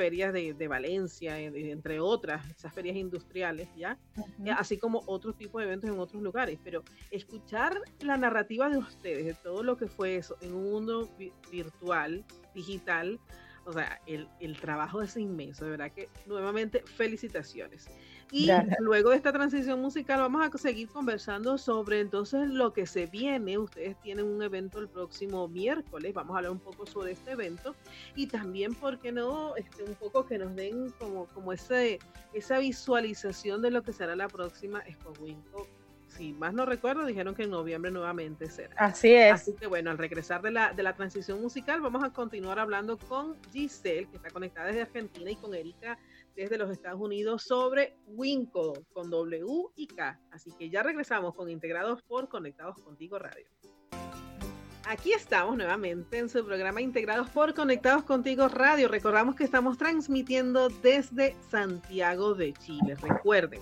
ferias 0.00 0.32
de, 0.32 0.54
de 0.54 0.66
Valencia, 0.66 1.38
entre 1.38 2.00
otras, 2.00 2.48
esas 2.48 2.72
ferias 2.72 2.96
industriales, 2.96 3.68
¿ya? 3.76 3.98
Así 4.56 4.78
como 4.78 5.02
otros 5.04 5.36
tipos 5.36 5.60
de 5.60 5.66
eventos 5.66 5.90
en 5.90 5.98
otros 5.98 6.22
lugares. 6.22 6.58
Pero 6.64 6.82
escuchar 7.10 7.78
la 8.00 8.16
narrativa 8.16 8.70
de 8.70 8.78
ustedes, 8.78 9.26
de 9.26 9.34
todo 9.34 9.62
lo 9.62 9.76
que 9.76 9.88
fue 9.88 10.16
eso, 10.16 10.38
en 10.40 10.54
un 10.54 10.70
mundo 10.70 11.10
virtual, 11.52 12.24
digital, 12.54 13.20
o 13.66 13.74
sea, 13.74 14.00
el, 14.06 14.26
el 14.40 14.58
trabajo 14.58 15.02
es 15.02 15.18
inmenso, 15.18 15.66
de 15.66 15.72
verdad 15.72 15.92
que 15.92 16.08
nuevamente 16.24 16.82
felicitaciones. 16.82 17.90
Y 18.32 18.48
luego 18.78 19.10
de 19.10 19.16
esta 19.16 19.32
transición 19.32 19.80
musical 19.80 20.20
vamos 20.20 20.46
a 20.46 20.58
seguir 20.58 20.88
conversando 20.88 21.58
sobre 21.58 22.00
entonces 22.00 22.48
lo 22.48 22.72
que 22.72 22.86
se 22.86 23.06
viene. 23.06 23.58
Ustedes 23.58 24.00
tienen 24.00 24.26
un 24.26 24.42
evento 24.42 24.78
el 24.78 24.88
próximo 24.88 25.48
miércoles, 25.48 26.14
vamos 26.14 26.34
a 26.34 26.38
hablar 26.38 26.52
un 26.52 26.60
poco 26.60 26.86
sobre 26.86 27.12
este 27.12 27.32
evento 27.32 27.74
y 28.14 28.26
también, 28.26 28.74
¿por 28.74 28.98
qué 28.98 29.10
no? 29.10 29.56
Este, 29.56 29.82
un 29.82 29.94
poco 29.94 30.26
que 30.26 30.38
nos 30.38 30.54
den 30.54 30.90
como, 30.98 31.26
como 31.26 31.52
ese, 31.52 31.98
esa 32.32 32.58
visualización 32.58 33.62
de 33.62 33.70
lo 33.70 33.82
que 33.82 33.92
será 33.92 34.14
la 34.14 34.28
próxima 34.28 34.80
Expo 34.86 35.12
Winco 35.20 35.66
si 36.10 36.32
más 36.32 36.52
no 36.52 36.66
recuerdo, 36.66 37.04
dijeron 37.06 37.34
que 37.34 37.44
en 37.44 37.50
noviembre 37.50 37.90
nuevamente 37.90 38.50
será. 38.50 38.74
Así 38.76 39.14
es. 39.14 39.32
Así 39.32 39.54
que 39.54 39.66
bueno, 39.66 39.90
al 39.90 39.98
regresar 39.98 40.42
de 40.42 40.50
la, 40.50 40.72
de 40.72 40.82
la 40.82 40.94
transición 40.94 41.40
musical, 41.40 41.80
vamos 41.80 42.02
a 42.02 42.10
continuar 42.10 42.58
hablando 42.58 42.98
con 42.98 43.36
Giselle, 43.52 44.08
que 44.08 44.16
está 44.16 44.30
conectada 44.30 44.66
desde 44.68 44.82
Argentina, 44.82 45.30
y 45.30 45.36
con 45.36 45.54
Erika 45.54 45.98
desde 46.40 46.56
los 46.56 46.70
Estados 46.70 46.98
Unidos 46.98 47.42
sobre 47.42 47.98
Winco 48.06 48.72
con 48.94 49.10
W 49.10 49.44
y 49.76 49.86
K. 49.86 50.18
Así 50.30 50.50
que 50.58 50.70
ya 50.70 50.82
regresamos 50.82 51.34
con 51.34 51.50
Integrados 51.50 52.02
por 52.02 52.30
Conectados 52.30 52.76
Contigo 52.82 53.18
Radio. 53.18 53.46
Aquí 54.88 55.12
estamos 55.12 55.54
nuevamente 55.58 56.16
en 56.16 56.30
su 56.30 56.42
programa 56.42 56.80
Integrados 56.80 57.28
por 57.28 57.52
Conectados 57.52 58.04
Contigo 58.04 58.48
Radio. 58.48 58.88
Recordamos 58.88 59.34
que 59.34 59.44
estamos 59.44 59.76
transmitiendo 59.76 60.70
desde 60.70 61.36
Santiago 61.50 62.34
de 62.34 62.54
Chile. 62.54 62.94
Recuerden, 62.94 63.60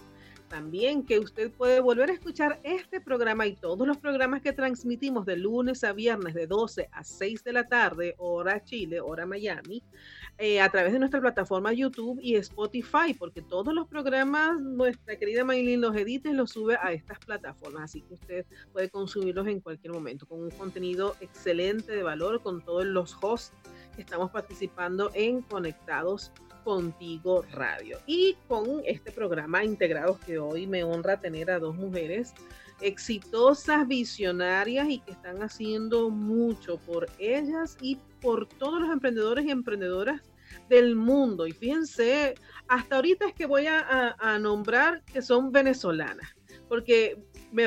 también 0.48 1.04
que 1.04 1.18
usted 1.18 1.50
puede 1.50 1.80
volver 1.80 2.10
a 2.10 2.12
escuchar 2.12 2.60
este 2.62 3.00
programa 3.00 3.46
y 3.46 3.54
todos 3.54 3.86
los 3.86 3.98
programas 3.98 4.42
que 4.42 4.52
transmitimos 4.52 5.26
de 5.26 5.36
lunes 5.36 5.84
a 5.84 5.92
viernes 5.92 6.34
de 6.34 6.46
12 6.46 6.88
a 6.92 7.04
6 7.04 7.44
de 7.44 7.52
la 7.52 7.64
tarde, 7.64 8.14
hora 8.18 8.64
Chile, 8.64 9.00
hora 9.00 9.26
Miami, 9.26 9.82
eh, 10.38 10.60
a 10.60 10.70
través 10.70 10.92
de 10.92 10.98
nuestra 10.98 11.20
plataforma 11.20 11.72
YouTube 11.72 12.18
y 12.22 12.36
Spotify, 12.36 13.14
porque 13.18 13.42
todos 13.42 13.74
los 13.74 13.86
programas, 13.88 14.60
nuestra 14.60 15.16
querida 15.16 15.44
Maylin 15.44 15.80
los 15.80 15.96
edita 15.96 16.30
y 16.30 16.34
los 16.34 16.50
sube 16.50 16.76
a 16.80 16.92
estas 16.92 17.18
plataformas, 17.18 17.84
así 17.84 18.02
que 18.02 18.14
usted 18.14 18.46
puede 18.72 18.88
consumirlos 18.88 19.46
en 19.46 19.60
cualquier 19.60 19.92
momento, 19.92 20.26
con 20.26 20.42
un 20.42 20.50
contenido 20.50 21.16
excelente 21.20 21.92
de 21.92 22.02
valor, 22.02 22.42
con 22.42 22.64
todos 22.64 22.84
los 22.84 23.16
hosts 23.20 23.54
que 23.94 24.02
estamos 24.02 24.30
participando 24.30 25.10
en 25.14 25.42
Conectados 25.42 26.32
Contigo 26.68 27.46
Radio. 27.52 27.98
Y 28.06 28.36
con 28.46 28.82
este 28.84 29.10
programa 29.10 29.64
integrado 29.64 30.20
que 30.26 30.38
hoy 30.38 30.66
me 30.66 30.84
honra 30.84 31.18
tener 31.18 31.50
a 31.50 31.58
dos 31.58 31.74
mujeres 31.74 32.34
exitosas, 32.82 33.88
visionarias 33.88 34.86
y 34.90 34.98
que 34.98 35.12
están 35.12 35.42
haciendo 35.42 36.10
mucho 36.10 36.76
por 36.76 37.08
ellas 37.18 37.78
y 37.80 37.96
por 38.20 38.46
todos 38.46 38.82
los 38.82 38.90
emprendedores 38.92 39.46
y 39.46 39.50
emprendedoras 39.50 40.20
del 40.68 40.94
mundo. 40.94 41.46
Y 41.46 41.52
fíjense, 41.52 42.34
hasta 42.68 42.96
ahorita 42.96 43.28
es 43.28 43.32
que 43.32 43.46
voy 43.46 43.66
a, 43.66 44.14
a 44.18 44.38
nombrar 44.38 45.02
que 45.04 45.22
son 45.22 45.50
venezolanas, 45.50 46.36
porque 46.68 47.16
me, 47.50 47.64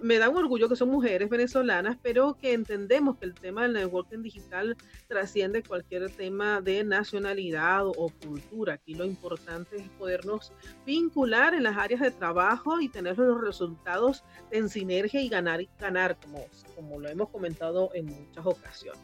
me 0.00 0.18
da 0.18 0.28
un 0.28 0.36
orgullo 0.36 0.68
que 0.68 0.76
son 0.76 0.90
mujeres 0.90 1.28
venezolanas, 1.28 1.98
pero 2.02 2.36
que 2.40 2.52
entendemos 2.52 3.16
que 3.18 3.26
el 3.26 3.34
tema 3.34 3.62
del 3.62 3.72
networking 3.72 4.22
digital 4.22 4.76
trasciende 5.08 5.62
cualquier 5.62 6.10
tema 6.10 6.60
de 6.60 6.84
nacionalidad 6.84 7.86
o, 7.86 8.12
cultura. 8.24 8.74
Aquí 8.74 8.94
lo 8.94 9.04
importante 9.04 9.76
es 9.76 9.88
podernos 9.90 10.52
vincular 10.86 11.54
en 11.54 11.64
las 11.64 11.76
áreas 11.76 12.00
de 12.00 12.10
trabajo 12.10 12.80
y 12.80 12.88
tener 12.88 13.18
los 13.18 13.40
resultados 13.40 14.24
en 14.50 14.68
sinergia 14.68 15.20
y 15.20 15.28
ganar 15.28 15.60
y 15.60 15.68
ganar, 15.78 16.16
como, 16.20 16.46
como 16.74 17.00
lo 17.00 17.08
hemos 17.08 17.28
comentado 17.30 17.90
en 17.94 18.06
muchas 18.06 18.46
ocasiones. 18.46 19.02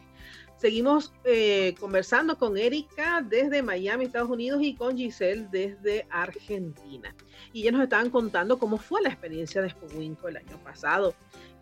Seguimos 0.61 1.11
eh, 1.23 1.73
conversando 1.79 2.37
con 2.37 2.55
Erika 2.55 3.25
desde 3.27 3.63
Miami, 3.63 4.05
Estados 4.05 4.29
Unidos, 4.29 4.61
y 4.61 4.75
con 4.75 4.95
Giselle 4.95 5.47
desde 5.49 6.05
Argentina. 6.11 7.15
Y 7.51 7.63
ya 7.63 7.71
nos 7.71 7.81
estaban 7.81 8.11
contando 8.11 8.59
cómo 8.59 8.77
fue 8.77 9.01
la 9.01 9.09
experiencia 9.09 9.59
de 9.63 9.69
Expo 9.69 10.27
el 10.27 10.37
año 10.37 10.59
pasado. 10.63 11.15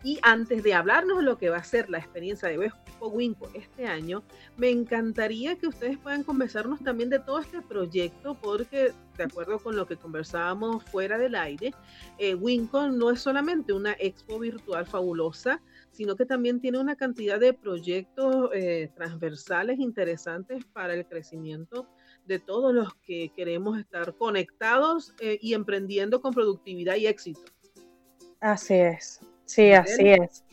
Y 0.04 0.18
antes 0.20 0.62
de 0.62 0.74
hablarnos 0.74 1.16
de 1.16 1.22
lo 1.22 1.38
que 1.38 1.48
va 1.48 1.56
a 1.56 1.64
ser 1.64 1.88
la 1.88 1.96
experiencia 1.96 2.50
de 2.50 2.66
Expo 2.66 3.10
este 3.54 3.86
año, 3.86 4.22
me 4.58 4.68
encantaría 4.68 5.56
que 5.56 5.68
ustedes 5.68 5.96
puedan 5.96 6.22
conversarnos 6.22 6.80
también 6.84 7.08
de 7.08 7.20
todo 7.20 7.38
este 7.38 7.62
proyecto, 7.62 8.34
porque 8.34 8.92
de 9.16 9.24
acuerdo 9.24 9.58
con 9.58 9.76
lo 9.76 9.86
que 9.86 9.96
conversábamos 9.96 10.84
fuera 10.84 11.16
del 11.16 11.34
aire, 11.34 11.72
eh, 12.18 12.34
Winco 12.34 12.88
no 12.88 13.10
es 13.10 13.20
solamente 13.20 13.72
una 13.72 13.92
expo 13.98 14.38
virtual 14.38 14.86
fabulosa, 14.86 15.62
sino 15.92 16.16
que 16.16 16.26
también 16.26 16.60
tiene 16.60 16.78
una 16.78 16.96
cantidad 16.96 17.38
de 17.38 17.52
proyectos 17.52 18.50
eh, 18.54 18.90
transversales 18.94 19.78
interesantes 19.78 20.64
para 20.66 20.94
el 20.94 21.06
crecimiento 21.06 21.88
de 22.26 22.38
todos 22.38 22.74
los 22.74 22.94
que 22.96 23.32
queremos 23.34 23.78
estar 23.78 24.14
conectados 24.16 25.14
eh, 25.20 25.38
y 25.40 25.54
emprendiendo 25.54 26.20
con 26.20 26.32
productividad 26.32 26.96
y 26.96 27.06
éxito. 27.06 27.40
Así 28.40 28.74
es. 28.74 29.20
Sí, 29.50 29.72
así 29.72 30.08
es. 30.08 30.44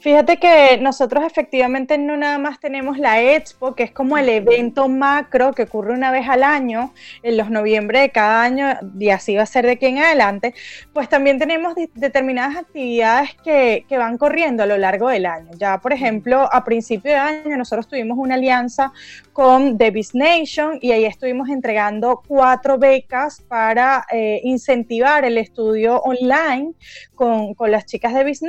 Fíjate 0.00 0.38
que 0.38 0.78
nosotros 0.80 1.24
efectivamente 1.24 1.98
no 1.98 2.16
nada 2.16 2.38
más 2.38 2.58
tenemos 2.58 2.98
la 2.98 3.20
Expo, 3.20 3.74
que 3.74 3.82
es 3.82 3.90
como 3.90 4.16
el 4.16 4.30
evento 4.30 4.88
macro 4.88 5.52
que 5.52 5.64
ocurre 5.64 5.92
una 5.92 6.10
vez 6.10 6.26
al 6.26 6.42
año, 6.42 6.94
en 7.22 7.36
los 7.36 7.50
noviembre 7.50 8.00
de 8.00 8.10
cada 8.10 8.42
año, 8.42 8.66
y 8.98 9.10
así 9.10 9.36
va 9.36 9.42
a 9.42 9.46
ser 9.46 9.66
de 9.66 9.72
aquí 9.72 9.86
en 9.86 9.98
adelante, 9.98 10.54
pues 10.94 11.10
también 11.10 11.38
tenemos 11.38 11.74
determinadas 11.94 12.56
actividades 12.56 13.36
que, 13.44 13.84
que, 13.86 13.98
van 13.98 14.16
corriendo 14.16 14.62
a 14.62 14.66
lo 14.66 14.78
largo 14.78 15.10
del 15.10 15.26
año. 15.26 15.50
Ya, 15.58 15.76
por 15.78 15.92
ejemplo, 15.92 16.48
a 16.50 16.64
principio 16.64 17.12
de 17.12 17.18
año 17.18 17.56
nosotros 17.58 17.88
tuvimos 17.88 18.16
una 18.16 18.36
alianza 18.36 18.92
con 19.34 19.76
The 19.76 19.92
Nation 20.14 20.78
y 20.80 20.92
ahí 20.92 21.04
estuvimos 21.04 21.50
entregando 21.50 22.22
cuatro 22.26 22.78
becas 22.78 23.42
para 23.42 24.06
eh, 24.10 24.40
incentivar 24.44 25.26
el 25.26 25.36
estudio 25.36 26.00
online 26.00 26.72
con, 27.14 27.52
con 27.52 27.70
las 27.70 27.84
chicas 27.84 28.14
de 28.14 28.24
Business 28.24 28.45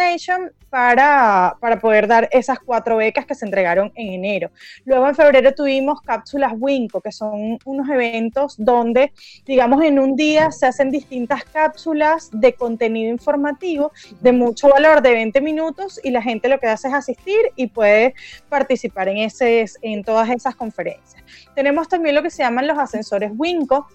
Para, 0.69 1.55
para, 1.61 1.79
poder 1.79 2.07
dar 2.07 2.27
esas 2.31 2.59
cuatro 2.59 2.97
becas 2.97 3.25
que 3.25 3.33
se 3.35 3.45
entregaron 3.45 3.91
en 3.95 4.13
enero. 4.13 4.51
Luego 4.83 5.07
en 5.07 5.15
febrero 5.15 5.53
tuvimos 5.53 6.01
cápsulas 6.01 6.51
Winco, 6.57 6.99
que 6.99 7.11
son 7.11 7.57
unos 7.63 7.89
eventos 7.89 8.55
donde, 8.57 9.13
digamos, 9.45 9.81
en 9.83 9.97
un 9.97 10.15
día 10.15 10.51
se 10.51 10.65
hacen 10.65 10.91
distintas 10.91 11.45
cápsulas 11.45 12.29
de 12.33 12.53
contenido 12.53 13.09
informativo 13.09 13.91
de 14.19 14.33
mucho 14.33 14.67
valor 14.67 15.01
de 15.01 15.13
20 15.13 15.39
minutos 15.41 16.01
y 16.03 16.11
la 16.11 16.21
gente 16.21 16.49
lo 16.49 16.59
que 16.59 16.67
hace 16.67 16.89
es 16.89 16.93
asistir 16.93 17.39
y 17.55 17.67
puede 17.67 18.13
participar 18.49 19.07
en, 19.07 19.17
ese, 19.17 19.65
en 19.81 20.03
todas 20.03 20.29
esas 20.29 20.55
conferencias. 20.55 21.23
Tenemos 21.55 21.87
también 21.87 22.13
lo 22.13 22.21
que 22.21 22.29
se 22.29 22.43
llaman 22.43 22.67
los 22.67 22.77
ascensores 22.77 23.31
Winco, 23.35 23.87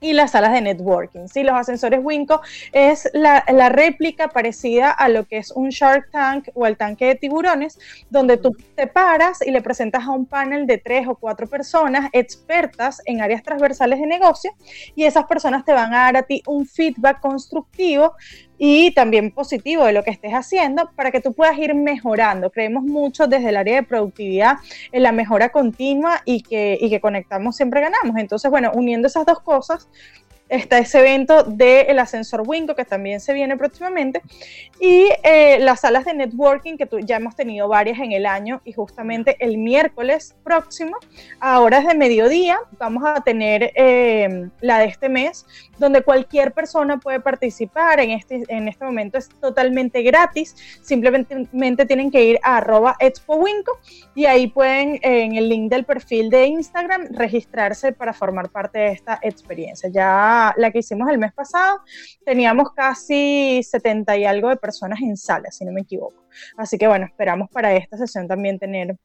y 0.00 0.12
las 0.12 0.32
salas 0.32 0.52
de 0.52 0.60
networking. 0.60 1.28
¿sí? 1.28 1.42
Los 1.42 1.54
ascensores 1.54 2.00
Winco 2.02 2.40
es 2.72 3.08
la, 3.12 3.42
réplica 3.68 4.28
parecida 4.28 4.90
a 4.90 5.08
lo 5.08 5.24
que 5.24 5.38
es 5.38 5.50
un 5.50 5.70
Shark 5.70 6.10
Tank 6.10 6.48
o 6.54 6.66
el 6.66 6.76
tanque 6.76 7.06
de 7.06 7.14
tiburones, 7.16 7.78
donde 8.08 8.36
tú 8.36 8.56
te 8.74 8.86
paras 8.86 9.46
y 9.46 9.50
le 9.50 9.62
presentas 9.62 10.04
a 10.04 10.10
un 10.10 10.26
panel 10.26 10.66
de 10.66 10.78
tres 10.78 11.06
o 11.06 11.16
cuatro 11.16 11.46
personas 11.46 12.08
expertas 12.12 13.02
en 13.04 13.20
áreas 13.20 13.42
transversales 13.42 14.00
de 14.00 14.06
negocio 14.06 14.52
y 14.94 15.04
esas 15.04 15.26
personas 15.26 15.64
te 15.64 15.72
van 15.72 15.92
a 15.92 16.04
dar 16.04 16.16
a 16.16 16.22
ti 16.22 16.42
un 16.46 16.66
feedback 16.66 17.20
constructivo 17.20 18.14
y 18.58 18.90
también 18.90 19.30
positivo 19.30 19.84
de 19.84 19.92
lo 19.92 20.02
que 20.02 20.10
estés 20.10 20.32
haciendo 20.32 20.90
para 20.96 21.10
que 21.10 21.20
tú 21.20 21.32
puedas 21.32 21.56
ir 21.58 21.74
mejorando. 21.74 22.50
Creemos 22.50 22.82
mucho 22.82 23.26
desde 23.26 23.50
el 23.50 23.56
área 23.56 23.76
de 23.76 23.82
productividad 23.84 24.56
en 24.92 25.02
la 25.04 25.12
mejora 25.12 25.50
continua 25.50 26.20
y 26.24 26.42
que, 26.42 26.76
y 26.80 26.90
que 26.90 27.00
conectamos 27.00 27.56
siempre 27.56 27.80
ganamos. 27.80 28.16
Entonces, 28.18 28.50
bueno, 28.50 28.72
uniendo 28.74 29.06
esas 29.06 29.24
dos 29.24 29.40
cosas, 29.40 29.88
está 30.48 30.78
ese 30.78 31.00
evento 31.00 31.42
del 31.42 31.98
ascensor 31.98 32.42
Winco, 32.46 32.74
que 32.74 32.84
también 32.84 33.20
se 33.20 33.32
viene 33.32 33.56
próximamente, 33.56 34.22
y 34.80 35.08
eh, 35.22 35.58
las 35.60 35.80
salas 35.80 36.04
de 36.04 36.14
networking, 36.14 36.76
que 36.76 36.88
ya 37.02 37.16
hemos 37.16 37.36
tenido 37.36 37.68
varias 37.68 37.98
en 37.98 38.12
el 38.12 38.26
año, 38.26 38.60
y 38.64 38.72
justamente 38.72 39.36
el 39.40 39.58
miércoles 39.58 40.34
próximo, 40.44 40.96
a 41.40 41.60
horas 41.60 41.86
de 41.86 41.94
mediodía, 41.94 42.58
vamos 42.78 43.02
a 43.06 43.20
tener 43.20 43.72
eh, 43.74 44.48
la 44.60 44.78
de 44.78 44.86
este 44.86 45.08
mes, 45.08 45.46
donde 45.78 46.02
cualquier 46.02 46.52
persona 46.52 46.98
puede 46.98 47.20
participar. 47.20 48.00
En 48.00 48.10
este, 48.10 48.42
en 48.48 48.68
este 48.68 48.84
momento 48.84 49.18
es 49.18 49.28
totalmente 49.28 50.02
gratis, 50.02 50.54
simplemente 50.82 51.86
tienen 51.86 52.10
que 52.10 52.24
ir 52.24 52.38
a 52.42 52.58
arroba 52.58 52.96
expowinco 52.98 53.78
y 54.14 54.26
ahí 54.26 54.48
pueden, 54.48 54.98
en 55.02 55.36
el 55.36 55.48
link 55.48 55.70
del 55.70 55.84
perfil 55.84 56.30
de 56.30 56.46
Instagram, 56.46 57.08
registrarse 57.10 57.92
para 57.92 58.12
formar 58.12 58.48
parte 58.48 58.78
de 58.78 58.88
esta 58.92 59.18
experiencia. 59.22 59.88
Ya 59.88 60.37
la, 60.56 60.70
que 60.70 60.78
hicimos 60.78 61.08
el 61.10 61.18
mes 61.18 61.32
pasado, 61.32 61.80
teníamos 62.24 62.72
casi 62.72 63.62
70 63.62 64.16
y 64.16 64.24
algo 64.24 64.48
de 64.48 64.56
personas 64.56 65.00
en 65.00 65.16
sala, 65.16 65.50
si 65.50 65.64
no 65.64 65.72
me 65.72 65.82
equivoco. 65.82 66.24
Así 66.56 66.78
que 66.78 66.86
bueno, 66.86 67.06
esperamos 67.06 67.48
para 67.50 67.74
esta 67.74 67.96
sesión 67.96 68.28
también 68.28 68.58
tener 68.58 68.96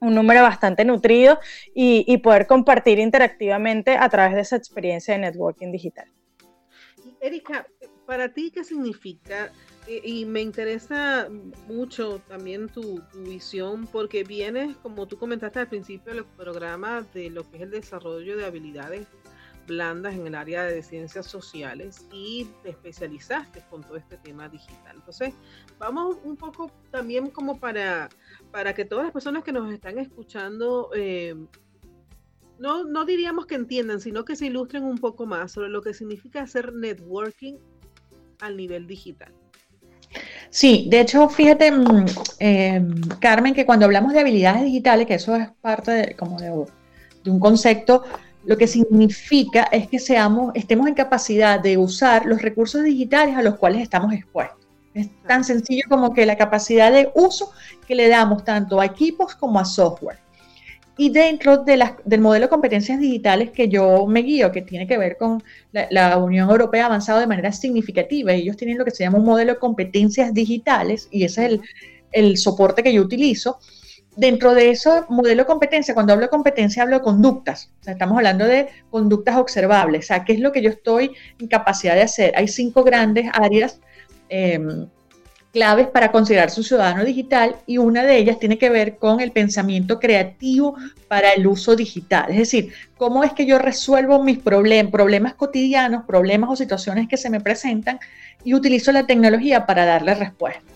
un 0.00 0.14
número 0.14 0.42
bastante 0.42 0.84
nutrido 0.84 1.38
y, 1.74 2.16
poder 2.18 2.46
compartir 2.46 2.98
interactivamente 2.98 3.96
a 3.96 4.08
través 4.08 4.34
de 4.34 4.40
esa 4.40 4.56
experiencia 4.56 5.14
de 5.14 5.20
networking 5.20 5.70
digital. 5.72 6.10
Erika, 7.20 7.66
para 8.06 8.32
ti, 8.32 8.50
¿qué 8.50 8.64
significa? 8.64 9.52
Y 9.86 10.24
me 10.24 10.40
interesa 10.40 11.28
mucho 11.68 12.20
también 12.28 12.68
tu, 12.68 13.00
tu, 13.12 13.22
visión, 13.24 13.86
porque 13.86 14.24
vienes, 14.24 14.76
como 14.78 15.06
tú 15.06 15.18
comentaste 15.18 15.58
al 15.58 15.68
principio 15.68 16.14
del 16.14 16.24
programa, 16.24 17.06
de 17.12 17.30
lo 17.30 17.48
que 17.48 17.58
es 17.58 17.62
el 17.62 17.70
desarrollo 17.70 18.36
de 18.36 18.46
habilidades 18.46 19.06
blandas 19.70 20.14
en 20.14 20.26
el 20.26 20.34
área 20.34 20.64
de 20.64 20.82
ciencias 20.82 21.26
sociales 21.26 22.04
y 22.12 22.48
te 22.64 22.70
especializaste 22.70 23.62
con 23.70 23.82
todo 23.82 23.96
este 23.96 24.16
tema 24.16 24.48
digital. 24.48 24.96
Entonces, 24.96 25.32
vamos 25.78 26.16
un 26.24 26.36
poco 26.36 26.72
también 26.90 27.30
como 27.30 27.60
para, 27.60 28.08
para 28.50 28.74
que 28.74 28.84
todas 28.84 29.04
las 29.04 29.12
personas 29.12 29.44
que 29.44 29.52
nos 29.52 29.72
están 29.72 30.00
escuchando, 30.00 30.90
eh, 30.94 31.36
no, 32.58 32.82
no 32.84 33.04
diríamos 33.04 33.46
que 33.46 33.54
entiendan, 33.54 34.00
sino 34.00 34.24
que 34.24 34.34
se 34.34 34.46
ilustren 34.46 34.82
un 34.82 34.98
poco 34.98 35.24
más 35.24 35.52
sobre 35.52 35.68
lo 35.68 35.82
que 35.82 35.94
significa 35.94 36.42
hacer 36.42 36.72
networking 36.72 37.54
al 38.40 38.56
nivel 38.56 38.88
digital. 38.88 39.32
Sí, 40.50 40.88
de 40.90 41.02
hecho, 41.02 41.28
fíjate, 41.28 41.70
mm, 41.70 42.06
em, 42.40 43.00
Carmen, 43.20 43.54
que 43.54 43.64
cuando 43.64 43.86
hablamos 43.86 44.12
de 44.12 44.18
habilidades 44.18 44.64
digitales, 44.64 45.06
que 45.06 45.14
eso 45.14 45.36
es 45.36 45.48
parte 45.60 45.92
de, 45.92 46.16
como 46.16 46.40
de, 46.40 46.50
de 47.22 47.30
un 47.30 47.38
concepto 47.38 48.02
lo 48.44 48.56
que 48.56 48.66
significa 48.66 49.64
es 49.64 49.88
que 49.88 49.98
seamos, 49.98 50.52
estemos 50.54 50.88
en 50.88 50.94
capacidad 50.94 51.60
de 51.60 51.76
usar 51.76 52.26
los 52.26 52.40
recursos 52.42 52.82
digitales 52.82 53.36
a 53.36 53.42
los 53.42 53.56
cuales 53.56 53.82
estamos 53.82 54.12
expuestos. 54.12 54.58
Es 54.94 55.08
tan 55.26 55.44
sencillo 55.44 55.84
como 55.88 56.12
que 56.12 56.26
la 56.26 56.36
capacidad 56.36 56.90
de 56.90 57.10
uso 57.14 57.52
que 57.86 57.94
le 57.94 58.08
damos 58.08 58.44
tanto 58.44 58.80
a 58.80 58.86
equipos 58.86 59.34
como 59.34 59.60
a 59.60 59.64
software. 59.64 60.18
Y 60.96 61.10
dentro 61.10 61.58
de 61.58 61.82
del 62.04 62.20
modelo 62.20 62.46
de 62.46 62.50
competencias 62.50 62.98
digitales 62.98 63.50
que 63.50 63.68
yo 63.68 64.06
me 64.06 64.20
guío, 64.20 64.52
que 64.52 64.62
tiene 64.62 64.86
que 64.86 64.98
ver 64.98 65.16
con 65.16 65.42
la, 65.72 66.18
Unión 66.18 66.50
Europea 66.50 66.82
ha 66.82 66.86
avanzado 66.86 67.20
de 67.20 67.26
manera 67.26 67.52
significativa, 67.52 68.32
ellos 68.32 68.56
tienen 68.56 68.76
lo 68.76 68.84
que 68.84 68.90
se 68.90 69.04
llama 69.04 69.18
un 69.18 69.24
modelo 69.24 69.54
de 69.54 69.58
competencias 69.58 70.34
digitales 70.34 71.08
y 71.10 71.24
ese 71.24 71.46
es 71.46 71.52
el, 71.52 71.60
el 72.12 72.36
soporte 72.36 72.82
que 72.82 72.92
yo 72.92 73.02
utilizo. 73.02 73.58
Dentro 74.16 74.54
de 74.54 74.70
ese 74.70 74.90
modelo 75.08 75.42
de 75.42 75.46
competencia, 75.46 75.94
cuando 75.94 76.12
hablo 76.12 76.26
de 76.26 76.30
competencia, 76.30 76.82
hablo 76.82 76.96
de 76.96 77.02
conductas. 77.02 77.70
O 77.80 77.84
sea, 77.84 77.92
estamos 77.92 78.16
hablando 78.16 78.44
de 78.44 78.68
conductas 78.90 79.36
observables. 79.36 80.04
O 80.04 80.08
sea, 80.08 80.24
¿qué 80.24 80.32
es 80.32 80.40
lo 80.40 80.52
que 80.52 80.62
yo 80.62 80.70
estoy 80.70 81.12
en 81.38 81.46
capacidad 81.46 81.94
de 81.94 82.02
hacer? 82.02 82.32
Hay 82.36 82.48
cinco 82.48 82.82
grandes 82.82 83.30
áreas 83.32 83.80
em, 84.28 84.88
claves 85.52 85.88
para 85.88 86.12
considerar 86.12 86.50
su 86.50 86.62
ciudadano 86.62 87.04
digital 87.04 87.56
y 87.66 87.78
una 87.78 88.04
de 88.04 88.16
ellas 88.18 88.38
tiene 88.38 88.58
que 88.58 88.70
ver 88.70 88.98
con 88.98 89.20
el 89.20 89.32
pensamiento 89.32 89.98
creativo 89.98 90.76
para 91.08 91.32
el 91.32 91.46
uso 91.46 91.74
digital. 91.74 92.30
Es 92.30 92.38
decir, 92.38 92.72
cómo 92.96 93.24
es 93.24 93.32
que 93.32 93.46
yo 93.46 93.58
resuelvo 93.58 94.22
mis 94.22 94.38
problemas 94.38 95.34
cotidianos, 95.34 96.04
problemas 96.04 96.50
o 96.50 96.56
situaciones 96.56 97.08
que 97.08 97.16
se 97.16 97.30
me 97.30 97.40
presentan 97.40 97.98
y 98.44 98.54
utilizo 98.54 98.92
la 98.92 99.06
tecnología 99.06 99.66
para 99.66 99.84
darle 99.84 100.14
respuesta. 100.14 100.69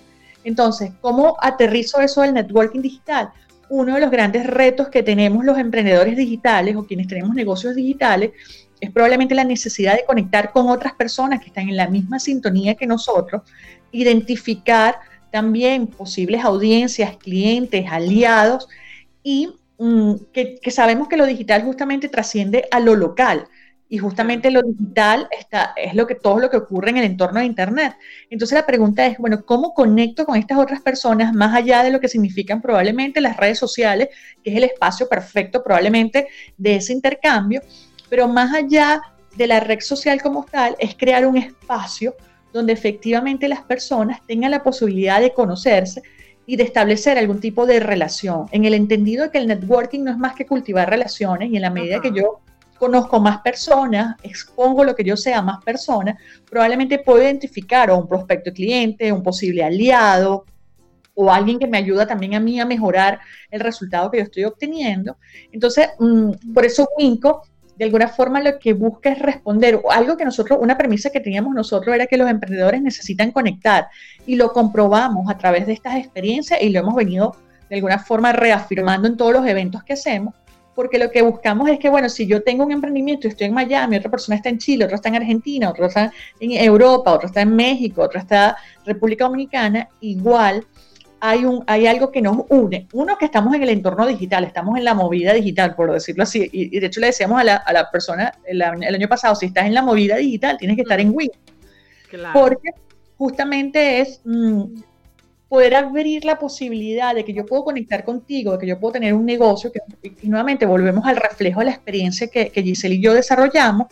Entonces, 0.45 0.93
¿cómo 1.01 1.37
aterrizo 1.41 2.01
eso 2.01 2.23
del 2.23 2.35
networking 2.35 2.81
digital? 2.81 3.31
Uno 3.71 3.95
de 3.95 4.01
los 4.01 4.11
grandes 4.11 4.47
retos 4.47 4.89
que 4.89 5.03
tenemos 5.03 5.45
los 5.45 5.59
emprendedores 5.59 6.17
digitales 6.17 6.77
o 6.77 6.87
quienes 6.87 7.09
tenemos 7.09 7.35
negocios 7.35 7.75
digitales 7.75 8.33
es 8.81 8.91
probablemente 8.91 9.35
la 9.35 9.45
necesidad 9.45 9.97
de 9.97 10.05
conectar 10.05 10.53
con 10.53 10.69
otras 10.69 10.93
personas 10.93 11.41
que 11.41 11.47
están 11.47 11.69
en 11.69 11.77
la 11.77 11.89
misma 11.89 12.19
sintonía 12.19 12.75
que 12.75 12.87
nosotros 12.87 13.43
identificar 13.91 14.97
también 15.31 15.87
posibles 15.87 16.45
audiencias, 16.45 17.17
clientes, 17.17 17.87
aliados 17.91 18.69
y 19.23 19.49
mm, 19.79 20.15
que, 20.33 20.61
sabemos 20.71 21.09
que 21.09 21.17
lo 21.17 21.27
digital 21.27 21.63
justamente 21.63 22.09
trasciende 22.09 22.69
a 22.71 22.81
lo 22.81 22.95
local 22.95 23.49
y 23.95 23.99
justamente 23.99 24.51
lo 24.51 24.61
digital 24.63 25.29
está, 25.31 25.73
es 25.77 25.95
lo 25.95 26.05
que, 26.09 26.17
todo 26.17 26.41
lo 26.41 26.51
que 26.51 26.57
ocurre 26.57 26.91
en 26.91 26.97
el 26.97 27.05
entorno 27.05 27.39
de 27.39 27.47
Internet. 27.47 27.95
Entonces 28.29 28.59
la 28.59 28.67
pregunta 28.67 29.07
es, 29.07 29.19
bueno, 29.19 29.45
¿cómo 29.45 29.73
conecto 29.73 30.27
con 30.27 30.35
estas 30.35 30.59
otras 30.59 30.81
personas 30.81 31.33
más 31.33 31.55
allá 31.55 31.85
de 31.85 31.93
lo 31.93 32.01
que 32.01 32.09
significan 32.09 32.61
probablemente 32.61 33.21
las 33.21 33.37
redes 33.37 33.57
sociales, 33.57 34.09
que 34.43 34.51
es 34.51 34.57
el 34.57 34.65
espacio 34.65 35.09
perfecto 35.09 35.63
probablemente 35.63 36.27
de 36.57 36.75
ese 36.75 36.93
intercambio? 36.93 37.63
Pero 38.11 38.27
más 38.27 38.53
allá 38.53 39.01
de 39.37 39.47
la 39.47 39.61
red 39.61 39.79
social 39.79 40.21
como 40.21 40.45
tal, 40.45 40.75
es 40.81 40.97
crear 40.97 41.25
un 41.25 41.37
espacio 41.37 42.17
donde 42.53 42.73
efectivamente 42.73 43.47
las 43.47 43.63
personas 43.63 44.27
tengan 44.27 44.51
la 44.51 44.65
posibilidad 44.65 45.21
de 45.21 45.33
conocerse 45.33 46.03
y 46.47 46.57
de 46.57 46.65
establecer 46.65 47.17
algún 47.17 47.39
tipo 47.39 47.65
de 47.65 47.79
relación, 47.79 48.47
en 48.51 48.65
el 48.65 48.75
entendido 48.75 49.23
de 49.23 49.31
que 49.31 49.39
el 49.39 49.47
networking 49.47 50.03
no 50.03 50.11
es 50.11 50.19
más 50.19 50.35
que 50.35 50.47
cultivar 50.47 50.91
relaciones 50.91 51.53
y 51.53 51.55
en 51.55 51.63
la 51.63 51.71
medida 51.71 52.01
que 52.01 52.11
yo 52.11 52.41
conozco 52.85 53.19
más 53.19 53.39
personas, 53.39 54.17
expongo 54.23 54.85
lo 54.85 54.95
que 54.95 55.05
yo 55.05 55.17
sé 55.17 55.33
a 55.33 55.41
más 55.41 55.65
personas, 55.65 56.17
probablemente 56.51 56.99
puedo 56.99 57.23
identificar 57.23 57.89
a 57.89 57.95
un 57.95 58.07
prospecto 58.07 58.53
cliente, 58.53 59.11
un 59.11 59.23
posible 59.23 59.65
aliado 59.65 60.45
o 61.15 61.33
alguien 61.33 61.59
que 61.59 61.67
me 61.67 61.79
ayuda 61.79 62.07
también 62.07 62.35
a 62.35 62.41
mí 62.41 62.61
a 62.61 62.67
mejorar 62.67 63.21
el 63.51 63.61
resultado 63.61 64.11
que 64.11 64.19
yo 64.19 64.25
estoy 64.25 64.45
obteniendo. 64.45 65.17
Entonces, 65.51 65.89
mm, 65.99 66.53
por 66.53 66.67
eso 66.67 66.87
Winco 66.99 67.43
de 67.75 67.87
alguna 67.87 68.09
forma 68.09 68.43
lo 68.43 68.59
que 68.59 68.75
busca 68.75 69.11
es 69.11 69.19
responder. 69.19 69.81
Algo 69.91 70.19
que 70.19 70.27
nosotros, 70.27 70.59
una 70.61 70.77
premisa 70.77 71.09
que 71.09 71.21
teníamos 71.21 71.55
nosotros 71.55 71.95
era 71.95 72.07
que 72.07 72.19
los 72.19 72.29
emprendedores 72.29 72.83
necesitan 72.83 73.33
conectar 73.33 73.89
y 74.27 74.37
lo 74.37 74.53
comprobamos 74.53 75.31
a 75.31 75.39
través 75.39 75.67
de 75.67 75.73
estas 75.73 75.97
experiencias 75.97 76.61
y 76.61 76.69
lo 76.69 76.81
hemos 76.81 76.95
venido 76.95 77.35
de 77.71 77.77
alguna 77.77 77.99
forma 77.99 78.33
reafirmando 78.33 79.09
en 79.09 79.17
todos 79.17 79.33
los 79.33 79.47
eventos 79.47 79.83
que 79.85 79.95
hacemos, 79.95 80.35
porque 80.75 80.99
lo 80.99 81.11
que 81.11 81.23
buscamos 81.23 81.69
es 81.69 81.79
que, 81.79 81.89
bueno, 81.89 82.09
si 82.09 82.27
yo 82.27 82.43
tengo 82.43 82.65
un 82.65 82.73
emprendimiento 82.73 83.27
y 83.27 83.31
estoy 83.31 83.47
en 83.47 83.55
Miami, 83.55 83.97
otra 83.97 84.11
persona 84.11 84.37
está 84.37 84.49
en 84.49 84.59
Chile, 84.59 84.85
otra 84.85 84.97
está 84.97 85.09
en 85.09 85.17
Argentina, 85.17 85.71
otra 85.71 85.87
está 85.87 86.13
en 86.41 86.53
Europa, 86.53 87.13
otra 87.13 87.29
está 87.29 87.43
en 87.43 87.55
México, 87.55 88.03
otra 88.03 88.21
está 88.21 88.57
en 88.79 88.87
República 88.87 89.25
Dominicana, 89.25 89.89
igual 90.01 90.67
hay, 91.21 91.45
un, 91.45 91.65
hay 91.67 91.87
algo 91.87 92.11
que 92.11 92.21
nos 92.21 92.39
une. 92.51 92.87
Uno, 92.93 93.17
que 93.17 93.25
estamos 93.25 93.55
en 93.55 93.63
el 93.63 93.71
entorno 93.71 94.07
digital, 94.07 94.45
estamos 94.45 94.77
en 94.77 94.85
la 94.85 94.95
movida 94.95 95.33
digital, 95.33 95.75
por 95.75 95.91
decirlo 95.91 96.25
así. 96.25 96.51
Y, 96.53 96.79
de 96.79 96.87
hecho 96.87 97.01
le 97.01 97.07
decíamos 97.07 97.41
a 97.41 97.45
la, 97.45 97.57
a 97.57 97.73
la 97.73 97.91
persona 97.91 98.35
el, 98.45 98.61
año 98.61 99.09
pasado, 99.09 99.35
si 99.35 99.47
estás 99.47 99.65
en 99.65 99.73
la 99.75 99.81
movida 99.81 100.17
digital, 100.17 100.59
tienes 100.59 100.77
que 100.77 100.83
estar 100.83 101.01
en 101.01 101.15
Wix. 101.15 101.39
Porque 102.33 102.71
justamente 103.17 104.01
es 104.01 104.21
mm, 104.25 104.65
poder 105.55 105.77
abrir 105.77 106.25
la 106.25 106.37
posibilidad 106.37 107.15
de 107.15 107.25
que 107.25 107.33
yo 107.33 107.47
puedo 107.47 107.63
conectar 107.63 108.05
contigo, 108.05 108.53
de 108.55 108.59
que 108.59 108.67
yo 108.67 108.81
puedo 108.81 108.95
tener 108.95 109.15
un 109.15 109.25
negocio, 109.25 109.71
que 109.71 109.79
y 110.03 110.29
nuevamente 110.29 110.67
volvemos 110.67 111.07
al 111.07 111.15
reflejo 111.15 111.61
de 111.61 111.67
la 111.67 111.71
experiencia 111.71 112.27
que, 112.27 112.51
que 112.51 112.61
Giselle 112.61 112.97
y 112.97 113.01
yo 113.01 113.15
desarrollamos, 113.15 113.87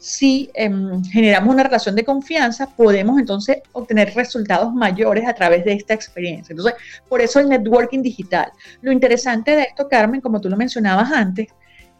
si 0.00 0.50
em, 0.54 1.04
generamos 1.04 1.54
una 1.54 1.62
relación 1.62 1.94
de 1.94 2.04
confianza, 2.04 2.66
podemos 2.66 3.20
entonces 3.20 3.58
obtener 3.70 4.12
resultados 4.12 4.74
mayores 4.74 5.24
a 5.28 5.34
través 5.34 5.64
de 5.64 5.74
esta 5.74 5.94
experiencia. 5.94 6.52
Entonces, 6.52 6.74
por 7.08 7.20
eso 7.20 7.38
el 7.38 7.48
networking 7.48 8.02
digital. 8.02 8.50
Lo 8.82 8.90
interesante 8.90 9.54
de 9.54 9.62
esto, 9.62 9.88
Carmen, 9.88 10.20
como 10.20 10.40
tú 10.40 10.50
lo 10.50 10.56
mencionabas 10.56 11.12
antes, 11.12 11.46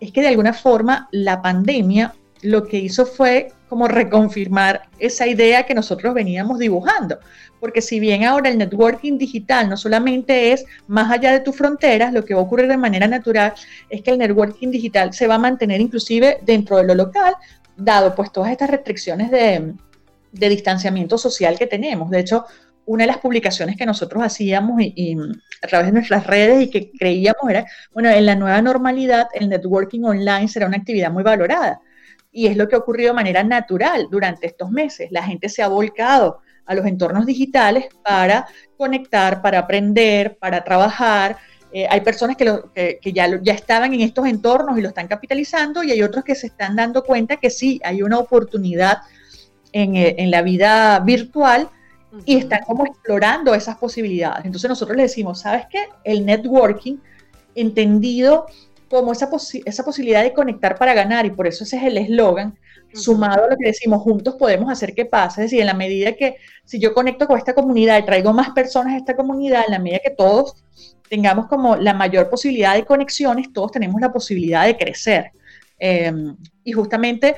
es 0.01 0.11
que 0.11 0.23
de 0.23 0.29
alguna 0.29 0.53
forma 0.53 1.09
la 1.13 1.41
pandemia 1.41 2.13
lo 2.45 2.67
que 2.67 2.77
hizo 2.77 3.07
fue 3.07 3.53
como 3.69 3.89
reconfirmar 3.89 4.83
esa 4.99 5.27
idea 5.27 5.65
que 5.65 5.75
nosotros 5.75 6.13
veníamos 6.13 6.59
dibujando. 6.59 7.19
Porque 7.59 7.81
si 7.81 7.99
bien 7.99 8.25
ahora 8.25 8.51
el 8.51 8.59
networking 8.59 9.17
digital 9.17 9.71
no 9.71 9.79
solamente 9.79 10.53
es 10.53 10.67
más 10.87 11.11
allá 11.11 11.33
de 11.33 11.41
tus 11.41 11.57
fronteras, 11.57 12.13
lo 12.13 12.23
que 12.25 12.35
va 12.35 12.41
a 12.41 12.45
ocurrir 12.45 12.69
de 12.69 12.77
manera 12.77 13.07
natural 13.07 13.55
es 13.89 14.03
que 14.03 14.11
el 14.11 14.19
networking 14.19 14.71
digital 14.71 15.15
se 15.15 15.27
va 15.27 15.37
a 15.37 15.39
mantener 15.39 15.81
inclusive 15.81 16.39
dentro 16.43 16.77
de 16.77 16.85
lo 16.85 16.95
local, 16.95 17.35
dado 17.77 18.15
pues 18.15 18.31
todas 18.31 18.53
estas 18.53 18.71
restricciones 18.71 19.31
de, 19.31 19.73
distanciamiento 20.31 21.17
social 21.17 21.59
que 21.59 21.67
tenemos. 21.67 22.11
De 22.11 22.21
hecho, 22.21 22.45
una 22.85 23.05
de 23.05 23.07
las 23.07 23.19
publicaciones 23.19 23.77
que 23.77 23.87
nosotros 23.87 24.23
hacíamos 24.23 24.83
y, 24.83 25.17
a 25.63 25.67
través 25.67 25.87
de 25.87 25.93
nuestras 25.95 26.27
redes 26.27 26.65
y 26.65 26.71
que 26.71 26.91
creíamos 26.91 27.49
era, 27.49 27.65
bueno, 27.95 28.11
en 28.11 28.27
la 28.27 28.35
nueva 28.35 28.61
normalidad 28.61 29.29
el 29.33 29.49
networking 29.49 30.03
online 30.03 30.49
será 30.49 30.67
una 30.67 30.77
actividad 30.77 31.11
muy 31.11 31.23
valorada. 31.23 31.81
Y 32.35 32.49
es 32.49 32.57
lo 32.59 32.69
que 32.69 32.75
ha 32.75 32.81
ocurrido 32.81 33.13
de 33.13 33.15
manera 33.15 33.43
natural 33.43 34.09
durante 34.11 34.47
estos 34.47 34.71
meses. 34.71 35.11
La 35.11 35.23
gente 35.23 35.49
se 35.49 35.63
ha 35.63 35.69
volcado 35.69 36.41
a 36.67 36.75
los 36.75 36.85
entornos 36.85 37.25
digitales 37.25 37.87
para 38.03 38.47
conectar, 38.77 39.41
para 39.41 39.61
aprender, 39.61 40.37
para 40.39 40.63
trabajar, 40.63 41.39
eh, 41.77 41.89
hay 41.91 42.03
personas 42.03 42.37
que, 42.37 43.01
ya, 43.13 43.41
ya 43.43 43.53
estaban 43.53 43.93
en 43.93 44.03
estos 44.03 44.25
entornos 44.29 44.79
y 44.79 44.81
lo 44.81 44.91
están 44.91 45.09
capitalizando 45.09 45.83
y 45.83 45.91
hay 45.91 46.03
otros 46.03 46.23
que 46.23 46.37
se 46.37 46.47
están 46.47 46.77
dando 46.77 47.03
cuenta 47.03 47.39
que 47.39 47.51
sí, 47.51 47.81
hay 47.83 48.01
una 48.01 48.21
oportunidad 48.21 48.99
en, 49.73 49.97
eh, 49.97 50.15
la 50.29 50.43
vida 50.43 51.01
virtual 51.01 51.69
y 52.25 52.37
están 52.37 52.61
como 52.65 52.87
explorando 52.87 53.53
esas 53.55 53.77
posibilidades. 53.77 54.45
Entonces 54.45 54.69
nosotros 54.69 54.97
le 54.97 55.03
decimos, 55.03 55.41
¿sabes 55.41 55.67
qué? 55.69 55.89
El 56.05 56.25
networking, 56.25 56.99
entendido 57.57 58.47
como 58.95 59.13
esa, 59.13 59.29
esa 59.65 59.85
posibilidad 59.85 60.23
de 60.23 60.33
conectar 60.33 60.79
para 60.79 60.95
ganar, 60.95 61.27
y 61.27 61.31
por 61.31 61.47
eso 61.47 61.65
ese 61.65 61.77
es 61.77 61.83
el 61.85 61.99
eslogan, 61.99 62.59
sumado 62.95 63.45
a 63.45 63.49
lo 63.49 63.57
que 63.57 63.67
decimos, 63.67 64.03
juntos 64.03 64.37
podemos 64.37 64.71
hacer 64.71 64.95
que 64.95 65.05
pase. 65.05 65.43
Es 65.43 65.51
decir, 65.51 65.61
en 65.61 65.67
la 65.67 65.75
medida 65.75 66.13
que 66.13 66.37
si 66.65 66.79
yo 66.79 66.95
conecto 66.95 67.27
con 67.27 67.39
esta 67.39 67.55
comunidad 67.55 67.99
y 67.99 68.05
traigo 68.05 68.33
más 68.33 68.51
personas 68.51 68.95
a 68.95 68.97
esta 68.99 69.17
comunidad, 69.17 69.65
en 69.67 69.73
la 69.73 69.79
medida 69.79 70.01
que 70.03 70.11
todos 70.11 70.65
tengamos 71.09 71.47
como 71.47 71.77
la 71.77 71.95
mayor 71.95 72.31
posibilidad 72.31 72.75
de 72.75 72.85
conexiones, 72.85 73.53
todos 73.53 73.73
tenemos 73.73 74.01
la 74.01 74.13
posibilidad 74.13 74.65
de 74.65 74.77
crecer. 74.77 75.33
Em, 75.79 76.37
y 76.63 76.73
justamente 76.73 77.35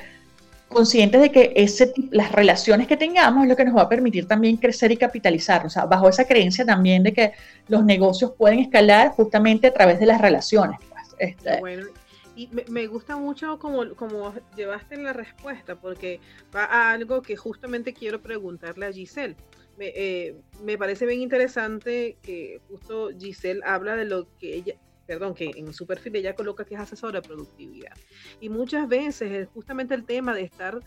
conscientes 0.69 1.21
de 1.21 1.31
que 1.31 1.53
ese, 1.57 1.93
las 2.11 2.33
relaciones 2.33 2.87
que 2.87 2.97
tengamos 2.97 3.45
es 3.45 3.49
lo 3.49 3.57
que 3.57 3.65
nos 3.65 3.77
va 3.77 3.83
a 3.83 3.89
permitir 3.89 4.27
también 4.27 4.57
crecer 4.57 4.93
y 4.93 4.97
capitalizar, 4.97 5.65
o 5.65 5.71
sea, 5.71 5.87
bajo 5.87 6.09
esa 6.09 6.27
creencia 6.27 6.65
también 6.65 7.03
de 7.03 7.13
que 7.13 7.33
los 7.69 7.85
negocios 7.85 8.33
pueden 8.37 8.59
escalar 8.59 9.11
justamente 9.11 9.69
a 9.69 9.73
través 9.73 10.01
de 10.01 10.07
las 10.07 10.21
relaciones. 10.21 10.79
Este. 11.19 11.59
Bueno, 11.61 11.87
y 12.35 12.51
me, 12.69 12.87
gusta 12.87 13.17
mucho 13.17 13.59
como, 13.59 13.95
como 13.95 14.35
llevaste 14.57 14.97
la 14.99 15.13
respuesta, 15.13 15.77
porque 15.77 16.21
va 16.55 16.65
a 16.65 16.93
algo 16.93 17.23
que 17.23 17.37
justamente 17.37 17.95
quiero 17.95 18.21
preguntarle 18.21 18.87
a 18.87 18.93
Giselle 18.93 19.37
me, 19.77 19.93
eh, 19.95 20.37
me 20.63 20.79
parece 20.79 21.07
bien 21.07 21.21
interesante 21.21 22.17
que 22.23 22.61
justo 22.69 23.11
Giselle 23.19 23.61
habla 23.65 23.97
de 23.97 24.05
lo 24.05 24.27
que 24.39 24.55
ella, 24.55 24.75
perdón, 25.07 25.35
que 25.35 25.51
en 25.55 25.73
su 25.73 25.87
perfil 25.87 26.17
ella 26.17 26.35
coloca 26.35 26.65
que 26.65 26.75
es 26.75 26.81
asesora 26.81 27.21
de 27.21 27.29
productividad. 27.29 27.93
Y 28.41 28.49
muchas 28.49 28.89
veces 28.89 29.33
es 29.33 29.49
justamente 29.49 29.95
el 29.95 30.05
tema 30.05 30.35
de 30.35 30.43
estar 30.43 30.81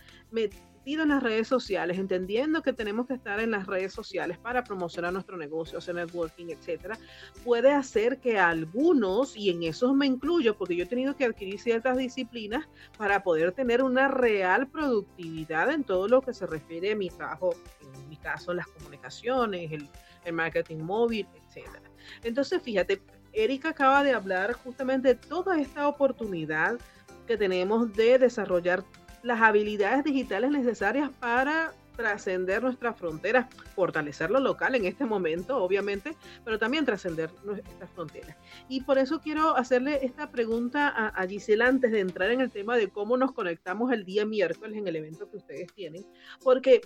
en 0.85 1.09
las 1.09 1.21
redes 1.21 1.47
sociales, 1.47 1.97
entendiendo 1.97 2.61
que 2.61 2.73
tenemos 2.73 3.07
que 3.07 3.13
estar 3.13 3.39
en 3.39 3.51
las 3.51 3.67
redes 3.67 3.93
sociales 3.93 4.37
para 4.37 4.63
promocionar 4.63 5.13
nuestro 5.13 5.37
negocio, 5.37 5.77
hacer 5.77 5.95
networking, 5.95 6.47
etcétera, 6.49 6.97
puede 7.43 7.71
hacer 7.71 8.19
que 8.19 8.39
algunos, 8.39 9.37
y 9.37 9.49
en 9.49 9.63
esos 9.63 9.93
me 9.93 10.07
incluyo, 10.07 10.57
porque 10.57 10.75
yo 10.75 10.83
he 10.83 10.87
tenido 10.87 11.15
que 11.15 11.25
adquirir 11.25 11.59
ciertas 11.59 11.97
disciplinas 11.97 12.67
para 12.97 13.21
poder 13.23 13.51
tener 13.51 13.83
una 13.83 14.07
real 14.07 14.67
productividad 14.67 15.71
en 15.71 15.83
todo 15.83 16.07
lo 16.07 16.21
que 16.21 16.33
se 16.33 16.47
refiere 16.47 16.93
a 16.93 16.95
mi 16.95 17.09
trabajo, 17.09 17.55
en 17.81 18.09
mi 18.09 18.17
caso, 18.17 18.53
las 18.53 18.67
comunicaciones, 18.67 19.71
el, 19.71 19.87
el 20.25 20.33
marketing 20.33 20.77
móvil, 20.77 21.27
etcétera. 21.47 21.89
Entonces, 22.23 22.61
fíjate, 22.61 23.01
Erika 23.31 23.69
acaba 23.69 24.03
de 24.03 24.13
hablar 24.13 24.53
justamente 24.53 25.09
de 25.09 25.15
toda 25.15 25.59
esta 25.61 25.87
oportunidad 25.87 26.79
que 27.27 27.37
tenemos 27.37 27.93
de 27.93 28.17
desarrollar 28.17 28.83
las 29.23 29.41
habilidades 29.41 30.03
digitales 30.03 30.51
necesarias 30.51 31.09
para 31.19 31.73
trascender 31.99 32.63
nuestras 32.63 32.97
fronteras, 32.97 33.53
fortalecer 33.75 34.31
lo 34.31 34.39
local 34.39 34.73
en 34.73 34.85
este 34.85 35.03
momento, 35.03 35.57
obviamente, 35.57 36.15
pero 36.45 36.57
también 36.57 36.85
trascender 36.85 37.29
nuestras 37.43 37.89
fronteras. 37.91 38.37
Y 38.69 38.83
por 38.83 38.97
eso 38.97 39.19
quiero 39.19 39.57
hacerle 39.57 39.99
esta 40.05 40.31
pregunta 40.31 40.87
a, 40.87 41.07
a, 41.09 41.27
Gisela 41.27 41.67
antes 41.67 41.91
de 41.91 41.99
entrar 41.99 42.31
en 42.31 42.39
el 42.39 42.51
tema 42.51 42.77
de 42.77 42.87
cómo 42.87 43.17
nos 43.17 43.33
conectamos 43.33 43.91
el 43.91 44.05
día 44.05 44.25
miércoles 44.25 44.77
en 44.77 44.87
el 44.87 44.95
evento 44.95 45.29
que 45.29 45.37
ustedes 45.37 45.73
tienen, 45.73 46.05
porque 46.41 46.79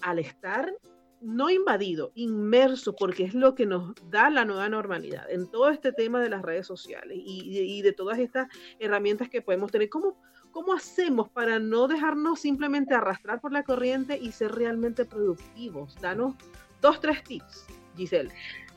al 0.00 0.20
estar 0.20 0.72
no 1.20 1.50
invadido, 1.50 2.12
inmerso, 2.14 2.94
porque 2.94 3.24
es 3.24 3.34
lo 3.34 3.54
que 3.54 3.66
nos 3.66 3.94
da 4.10 4.30
la 4.30 4.46
nueva 4.46 4.70
normalidad 4.70 5.30
en 5.30 5.50
todo 5.50 5.68
este 5.68 5.92
tema 5.92 6.20
de 6.22 6.30
las 6.30 6.40
redes 6.40 6.66
sociales 6.66 7.18
y, 7.20 7.58
y 7.58 7.82
de 7.82 7.92
todas 7.92 8.18
estas 8.18 8.48
herramientas 8.78 9.28
que 9.28 9.42
podemos 9.42 9.70
tener. 9.70 9.90
¿Cómo, 9.90 10.16
¿Cómo 10.56 10.72
hacemos 10.72 11.28
para 11.28 11.58
no 11.58 11.86
dejarnos 11.86 12.40
simplemente 12.40 12.94
arrastrar 12.94 13.42
por 13.42 13.52
la 13.52 13.62
corriente 13.62 14.18
y 14.18 14.32
ser 14.32 14.52
realmente 14.52 15.04
productivos? 15.04 16.00
Danos 16.00 16.34
dos, 16.80 16.98
tres 16.98 17.22
tips, 17.24 17.66
Giselle. 17.94 18.30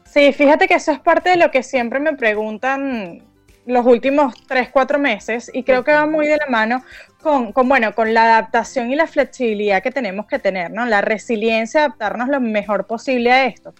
Sí, 0.03 0.33
fíjate 0.33 0.67
que 0.67 0.73
eso 0.73 0.91
es 0.91 0.99
parte 0.99 1.29
de 1.29 1.37
lo 1.37 1.49
que 1.51 1.63
siempre 1.63 2.01
me 2.01 2.17
preguntan 2.17 3.23
los 3.65 3.85
últimos 3.85 4.33
tres, 4.45 4.67
cuatro 4.73 4.99
meses 4.99 5.49
y 5.53 5.63
creo 5.63 5.85
que 5.85 5.93
va 5.93 6.05
muy 6.05 6.27
de 6.27 6.35
la 6.35 6.47
mano 6.47 6.83
con, 7.21 7.51
bueno, 7.67 7.93
con 7.93 8.13
la 8.13 8.23
adaptación 8.23 8.91
y 8.91 8.95
la 8.95 9.05
flexibilidad 9.05 9.83
que 9.83 9.91
tenemos 9.91 10.25
que 10.25 10.39
tener, 10.39 10.71
¿no? 10.71 10.85
La 10.85 11.01
resiliencia, 11.01 11.81
adaptarnos 11.81 12.29
lo 12.29 12.39
mejor 12.39 12.87
posible 12.87 13.31
a 13.31 13.45
esto. 13.45 13.73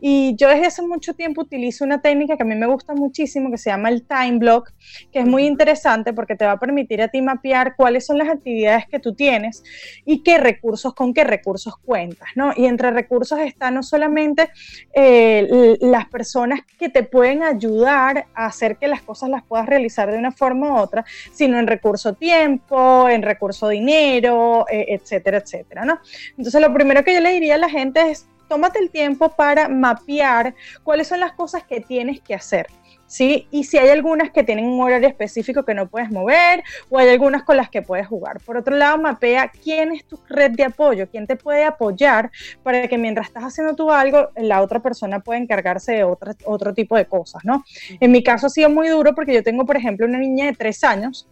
Y 0.00 0.34
yo 0.36 0.48
desde 0.48 0.66
hace 0.66 0.82
mucho 0.82 1.12
tiempo 1.12 1.42
utilizo 1.42 1.84
una 1.84 2.00
técnica 2.00 2.36
que 2.36 2.42
a 2.42 2.46
mí 2.46 2.54
me 2.54 2.66
gusta 2.66 2.94
muchísimo, 2.94 3.50
que 3.50 3.58
se 3.58 3.68
llama 3.68 3.90
el 3.90 4.06
time 4.06 4.38
block, 4.38 4.72
que 5.12 5.20
es 5.20 5.26
muy 5.26 5.44
interesante 5.44 6.14
porque 6.14 6.36
te 6.36 6.46
va 6.46 6.52
a 6.52 6.58
permitir 6.58 7.02
a 7.02 7.08
ti 7.08 7.20
mapear 7.20 7.76
cuáles 7.76 8.06
son 8.06 8.16
las 8.16 8.30
actividades 8.30 8.86
que 8.86 8.98
tú 8.98 9.14
tienes 9.14 9.62
y 10.06 10.22
qué 10.22 10.38
recursos, 10.38 10.94
con 10.94 11.12
qué 11.12 11.24
recursos 11.24 11.76
cuentas, 11.76 12.30
¿no? 12.34 12.52
Y 12.56 12.64
entre 12.64 12.90
recursos 12.92 13.38
está 13.40 13.70
no 13.70 13.82
solamente 13.82 14.48
eh, 14.94 15.76
las 15.80 16.08
personas 16.08 16.60
que 16.78 16.88
te 16.88 17.02
pueden 17.02 17.42
ayudar 17.42 18.26
a 18.34 18.46
hacer 18.46 18.78
que 18.78 18.88
las 18.88 19.02
cosas 19.02 19.28
las 19.28 19.44
puedas 19.44 19.66
realizar 19.66 20.10
de 20.10 20.16
una 20.16 20.32
forma 20.32 20.72
u 20.72 20.76
otra, 20.78 21.04
sino 21.32 21.58
en 21.58 21.66
recurso 21.66 22.14
tiempo, 22.14 22.85
en 23.08 23.22
recurso 23.22 23.68
dinero, 23.68 24.66
eh, 24.70 24.86
etcétera, 24.88 25.38
etcétera, 25.38 25.84
¿no? 25.84 26.00
Entonces 26.36 26.60
lo 26.60 26.72
primero 26.72 27.04
que 27.04 27.14
yo 27.14 27.20
le 27.20 27.32
diría 27.32 27.54
a 27.54 27.58
la 27.58 27.68
gente 27.68 28.10
es, 28.10 28.26
tómate 28.48 28.78
el 28.78 28.90
tiempo 28.90 29.30
para 29.30 29.68
mapear 29.68 30.54
cuáles 30.82 31.08
son 31.08 31.20
las 31.20 31.32
cosas 31.32 31.64
que 31.64 31.80
tienes 31.80 32.20
que 32.20 32.34
hacer. 32.34 32.66
¿Sí? 33.08 33.46
Y 33.52 33.62
si 33.62 33.78
hay 33.78 33.88
algunas 33.90 34.32
que 34.32 34.42
tienen 34.42 34.64
un 34.64 34.80
horario 34.80 35.06
específico 35.06 35.64
que 35.64 35.74
no 35.74 35.86
puedes 35.86 36.10
mover 36.10 36.64
o 36.90 36.98
hay 36.98 37.08
algunas 37.08 37.44
con 37.44 37.56
las 37.56 37.70
que 37.70 37.80
puedes 37.80 38.08
jugar. 38.08 38.40
Por 38.40 38.56
otro 38.56 38.74
lado, 38.74 38.98
mapea 38.98 39.52
quién 39.62 39.92
es 39.92 40.04
tu 40.06 40.18
red 40.28 40.50
de 40.50 40.64
apoyo, 40.64 41.08
quién 41.08 41.24
te 41.24 41.36
puede 41.36 41.62
apoyar 41.62 42.32
para 42.64 42.88
que 42.88 42.98
mientras 42.98 43.28
estás 43.28 43.44
haciendo 43.44 43.76
tú 43.76 43.92
algo, 43.92 44.30
la 44.34 44.60
otra 44.60 44.80
persona 44.80 45.20
pueda 45.20 45.38
encargarse 45.38 45.92
de 45.92 46.02
otro, 46.02 46.32
otro 46.46 46.74
tipo 46.74 46.96
de 46.96 47.06
cosas, 47.06 47.44
¿no? 47.44 47.64
En 48.00 48.10
mi 48.10 48.24
caso 48.24 48.48
ha 48.48 48.50
sido 48.50 48.70
muy 48.70 48.88
duro 48.88 49.14
porque 49.14 49.34
yo 49.34 49.44
tengo, 49.44 49.64
por 49.64 49.76
ejemplo, 49.76 50.04
una 50.04 50.18
niña 50.18 50.46
de 50.46 50.54
tres 50.54 50.82
años 50.82 51.28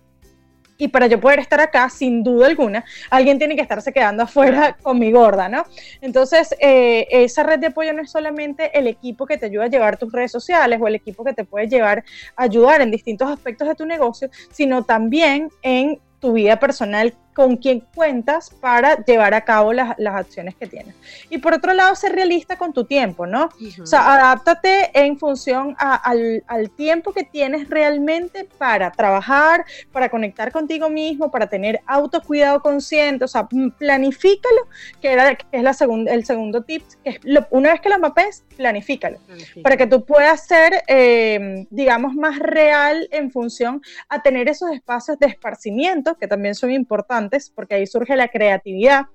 y 0.76 0.88
para 0.88 1.06
yo 1.06 1.20
poder 1.20 1.38
estar 1.38 1.60
acá, 1.60 1.88
sin 1.88 2.22
duda 2.22 2.46
alguna, 2.46 2.84
alguien 3.10 3.38
tiene 3.38 3.56
que 3.56 3.62
estarse 3.62 3.92
quedando 3.92 4.24
afuera 4.24 4.76
con 4.82 4.98
mi 4.98 5.12
gorda, 5.12 5.48
¿no? 5.48 5.64
Entonces, 6.00 6.54
eh, 6.60 7.06
esa 7.10 7.42
red 7.42 7.58
de 7.58 7.68
apoyo 7.68 7.92
no 7.92 8.02
es 8.02 8.10
solamente 8.10 8.76
el 8.76 8.86
equipo 8.86 9.26
que 9.26 9.38
te 9.38 9.46
ayuda 9.46 9.64
a 9.64 9.68
llevar 9.68 9.98
tus 9.98 10.12
redes 10.12 10.32
sociales 10.32 10.80
o 10.80 10.88
el 10.88 10.96
equipo 10.96 11.24
que 11.24 11.32
te 11.32 11.44
puede 11.44 11.68
llevar 11.68 12.04
a 12.36 12.44
ayudar 12.44 12.80
en 12.80 12.90
distintos 12.90 13.30
aspectos 13.30 13.68
de 13.68 13.74
tu 13.74 13.86
negocio, 13.86 14.28
sino 14.50 14.84
también 14.84 15.50
en 15.62 16.00
tu 16.20 16.32
vida 16.32 16.58
personal 16.58 17.14
con 17.34 17.56
quién 17.56 17.80
cuentas 17.94 18.50
para 18.50 19.04
llevar 19.04 19.34
a 19.34 19.42
cabo 19.42 19.72
las, 19.72 19.98
las, 19.98 20.14
acciones 20.14 20.54
que 20.54 20.66
tienes. 20.66 20.94
Y 21.30 21.38
por 21.38 21.52
otro 21.52 21.74
lado, 21.74 21.94
ser 21.96 22.12
realista 22.12 22.56
con 22.56 22.72
tu 22.72 22.84
tiempo, 22.84 23.26
¿no? 23.26 23.48
O 23.82 23.86
sea, 23.86 24.14
adáptate 24.14 24.90
en 24.94 25.18
función 25.18 25.74
al, 25.78 26.44
al, 26.46 26.70
tiempo 26.70 27.12
que 27.12 27.24
tienes 27.24 27.68
realmente 27.68 28.48
para 28.58 28.92
trabajar, 28.92 29.64
para 29.92 30.08
conectar 30.08 30.52
contigo 30.52 30.88
mismo, 30.88 31.30
para 31.30 31.48
tener 31.48 31.80
autocuidado 31.86 32.60
consciente, 32.60 33.24
o 33.24 33.28
sea, 33.28 33.48
planifícalo, 33.78 34.68
que, 35.00 35.12
era, 35.12 35.34
que 35.34 35.44
es 35.50 35.62
la 35.62 35.74
el 36.06 36.24
segundo 36.24 36.62
tip, 36.62 36.82
que 37.02 37.10
es 37.10 37.20
una 37.50 37.72
vez 37.72 37.80
que 37.80 37.88
lo 37.88 37.98
mapes, 37.98 38.44
planifícalo, 38.56 39.18
para 39.62 39.76
que 39.76 39.88
tú 39.88 40.04
puedas 40.04 40.46
ser, 40.46 40.84
eh, 40.86 41.66
digamos, 41.70 42.14
más 42.14 42.38
real 42.38 43.08
en 43.10 43.32
función 43.32 43.82
a 44.08 44.22
tener 44.22 44.48
esos 44.48 44.70
espacios 44.70 45.18
de 45.18 45.26
esparcimiento, 45.26 46.14
que 46.14 46.28
también 46.28 46.54
son 46.54 46.70
importantes 46.70 47.23
porque 47.54 47.76
ahí 47.76 47.86
surge 47.86 48.16
la 48.16 48.28
creatividad 48.28 49.06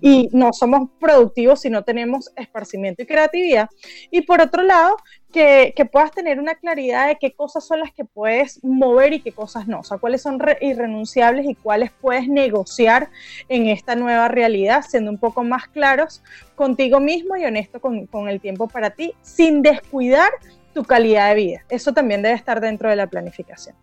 y 0.00 0.28
no 0.32 0.52
somos 0.52 0.90
productivos 1.00 1.60
si 1.60 1.70
no 1.70 1.84
tenemos 1.84 2.30
esparcimiento 2.36 3.02
y 3.02 3.06
creatividad. 3.06 3.68
Y 4.10 4.22
por 4.22 4.40
otro 4.40 4.62
lado, 4.62 4.96
que, 5.32 5.88
puedas 5.92 6.12
tener 6.12 6.38
una 6.38 6.54
claridad 6.54 7.08
de 7.08 7.16
qué 7.16 7.32
cosas 7.34 7.66
son 7.66 7.80
las 7.80 7.92
que 7.92 8.04
puedes 8.04 8.62
mover 8.64 9.12
y 9.12 9.20
qué 9.20 9.32
cosas 9.32 9.68
no, 9.68 9.80
o 9.80 9.84
sea, 9.84 9.98
cuáles 9.98 10.22
son 10.22 10.40
irrenunciables 10.62 11.46
y 11.46 11.54
cuáles 11.54 11.90
puedes 11.92 12.26
negociar 12.26 13.10
en 13.48 13.66
esta 13.66 13.96
nueva 13.96 14.28
realidad, 14.28 14.82
siendo 14.88 15.10
un 15.10 15.18
poco 15.18 15.44
más 15.44 15.68
claros 15.68 16.22
contigo 16.54 17.00
mismo 17.00 17.36
y 17.36 17.44
honesto 17.44 17.80
con, 17.80 18.06
con 18.06 18.28
el 18.28 18.40
tiempo 18.40 18.66
para 18.66 18.90
ti, 18.90 19.12
sin 19.20 19.60
descuidar 19.60 20.30
tu 20.72 20.84
calidad 20.84 21.28
de 21.30 21.34
vida. 21.34 21.64
Eso 21.68 21.92
también 21.92 22.22
debe 22.22 22.34
estar 22.34 22.60
dentro 22.60 22.88
de 22.88 22.96
la 22.96 23.06
planificación. 23.06 23.76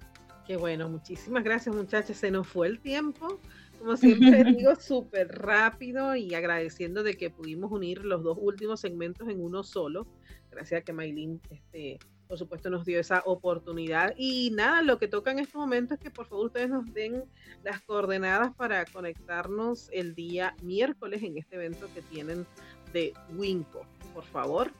Qué 0.45 0.57
bueno, 0.57 0.89
muchísimas 0.89 1.43
gracias 1.43 1.73
muchachas, 1.73 2.17
se 2.17 2.29
nos 2.29 2.47
fue 2.47 2.67
el 2.67 2.79
tiempo 2.79 3.39
como 3.83 3.97
siempre 3.97 4.43
digo, 4.45 4.75
súper 4.75 5.27
rápido 5.27 6.15
y 6.15 6.33
agradeciendo 6.33 7.03
de 7.03 7.15
que 7.15 7.29
pudimos 7.29 7.69
unir 7.69 8.05
los 8.05 8.23
dos 8.23 8.37
últimos 8.39 8.79
segmentos 8.79 9.27
en 9.27 9.41
uno 9.41 9.61
solo. 9.61 10.07
Gracias 10.49 10.79
a 10.79 10.83
que 10.85 10.93
Maylin, 10.93 11.41
este, 11.49 11.99
por 12.29 12.37
supuesto, 12.37 12.69
nos 12.69 12.85
dio 12.85 12.97
esa 12.97 13.21
oportunidad. 13.25 14.13
Y 14.15 14.51
nada, 14.51 14.81
lo 14.83 14.99
que 14.99 15.09
toca 15.09 15.31
en 15.31 15.39
este 15.39 15.57
momento 15.57 15.95
es 15.95 15.99
que 15.99 16.11
por 16.11 16.27
favor 16.27 16.45
ustedes 16.45 16.69
nos 16.69 16.93
den 16.93 17.25
las 17.63 17.81
coordenadas 17.81 18.55
para 18.55 18.85
conectarnos 18.85 19.89
el 19.91 20.15
día 20.15 20.55
miércoles 20.61 21.21
en 21.21 21.37
este 21.37 21.57
evento 21.57 21.89
que 21.93 22.01
tienen 22.03 22.45
de 22.93 23.11
Winco. 23.35 23.85
Por 24.13 24.23
favor, 24.23 24.71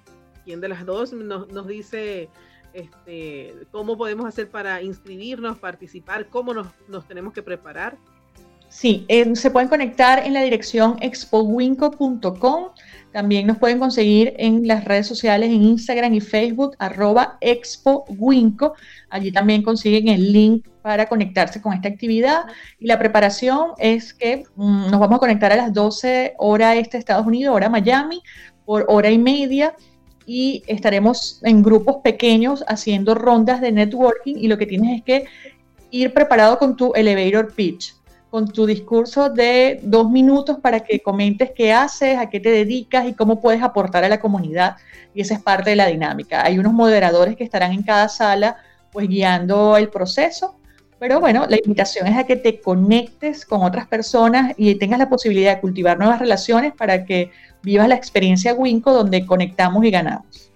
¿quién 0.45 0.61
de 0.61 0.69
las 0.69 0.85
dos 0.85 1.11
nos, 1.11 1.49
nos 1.49 1.67
dice 1.67 2.29
este, 2.71 3.53
cómo 3.71 3.97
podemos 3.97 4.25
hacer 4.25 4.49
para 4.49 4.81
inscribirnos, 4.81 5.59
participar, 5.59 6.29
cómo 6.29 6.53
nos, 6.53 6.67
nos 6.87 7.05
tenemos 7.05 7.33
que 7.33 7.43
preparar? 7.43 7.97
Sí, 8.73 9.05
se 9.35 9.51
pueden 9.51 9.69
conectar 9.69 10.25
en 10.25 10.33
la 10.33 10.41
dirección 10.41 10.97
expowinco.com. 10.99 12.69
También 13.11 13.45
nos 13.45 13.59
pueden 13.59 13.77
conseguir 13.77 14.33
en 14.37 14.67
las 14.67 14.83
redes 14.83 15.05
sociales, 15.05 15.51
en 15.51 15.61
Instagram 15.61 16.15
y 16.15 16.19
Facebook, 16.19 16.75
arroba 16.79 17.37
expowinco. 17.39 18.73
Allí 19.11 19.31
también 19.31 19.61
consiguen 19.61 20.07
el 20.07 20.33
link 20.33 20.67
para 20.81 21.07
conectarse 21.07 21.61
con 21.61 21.73
esta 21.73 21.87
actividad. 21.87 22.45
Y 22.79 22.87
la 22.87 22.97
preparación 22.97 23.73
es 23.77 24.11
que 24.11 24.43
mm, 24.55 24.89
nos 24.89 24.99
vamos 24.99 25.17
a 25.17 25.19
conectar 25.19 25.51
a 25.51 25.55
las 25.55 25.71
12 25.71 26.33
horas 26.39 26.75
este 26.75 26.97
Estados 26.97 27.27
Unidos, 27.27 27.55
hora 27.55 27.69
Miami, 27.69 28.23
por 28.65 28.85
hora 28.89 29.11
y 29.11 29.19
media. 29.19 29.75
Y 30.25 30.63
estaremos 30.65 31.39
en 31.43 31.61
grupos 31.61 31.97
pequeños 32.03 32.65
haciendo 32.67 33.13
rondas 33.13 33.61
de 33.61 33.71
networking. 33.71 34.35
Y 34.35 34.47
lo 34.47 34.57
que 34.57 34.65
tienes 34.65 34.97
es 34.97 35.03
que 35.03 35.25
ir 35.91 36.11
preparado 36.11 36.57
con 36.57 36.75
tu 36.75 36.91
elevator 36.95 37.53
pitch 37.53 37.93
con 38.33 38.47
tu 38.47 38.65
discurso 38.65 39.29
de 39.29 39.79
dos 39.83 40.09
minutos 40.09 40.57
para 40.59 40.79
que 40.79 41.01
comentes 41.01 41.51
qué 41.55 41.71
haces, 41.71 42.17
a 42.17 42.31
qué 42.31 42.39
te 42.39 42.49
dedicas 42.49 43.05
y 43.05 43.13
cómo 43.13 43.39
puedes 43.39 43.61
aportar 43.61 44.03
a 44.03 44.09
la 44.09 44.19
comunidad. 44.19 44.77
Y 45.13 45.21
esa 45.21 45.35
es 45.35 45.39
parte 45.43 45.69
de 45.69 45.75
la 45.75 45.85
dinámica. 45.85 46.43
Hay 46.43 46.57
unos 46.57 46.73
moderadores 46.73 47.35
que 47.35 47.43
estarán 47.43 47.73
en 47.73 47.83
cada 47.83 48.09
sala, 48.09 48.57
pues 48.91 49.07
guiando 49.07 49.77
el 49.77 49.89
proceso. 49.89 50.55
Pero 50.97 51.19
bueno, 51.19 51.45
la 51.47 51.57
invitación 51.63 52.07
es 52.07 52.17
a 52.17 52.23
que 52.23 52.35
te 52.35 52.59
conectes 52.59 53.45
con 53.45 53.61
otras 53.61 53.85
personas 53.85 54.55
y 54.57 54.73
tengas 54.79 54.97
la 54.97 55.09
posibilidad 55.09 55.53
de 55.53 55.61
cultivar 55.61 55.99
nuevas 55.99 56.17
relaciones 56.17 56.73
para 56.73 57.05
que 57.05 57.29
vivas 57.61 57.87
la 57.87 57.93
experiencia 57.93 58.55
Winco 58.55 58.93
donde 58.93 59.27
conectamos 59.27 59.85
y 59.85 59.91
ganamos. 59.91 60.52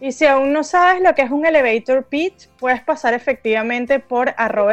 Y 0.00 0.12
si 0.12 0.26
aún 0.26 0.52
no 0.52 0.62
sabes 0.62 1.02
lo 1.02 1.12
que 1.14 1.22
es 1.22 1.30
un 1.30 1.44
elevator 1.44 2.04
pitch, 2.04 2.48
puedes 2.58 2.80
pasar 2.82 3.14
efectivamente 3.14 3.98
por 3.98 4.32
arroba. 4.36 4.68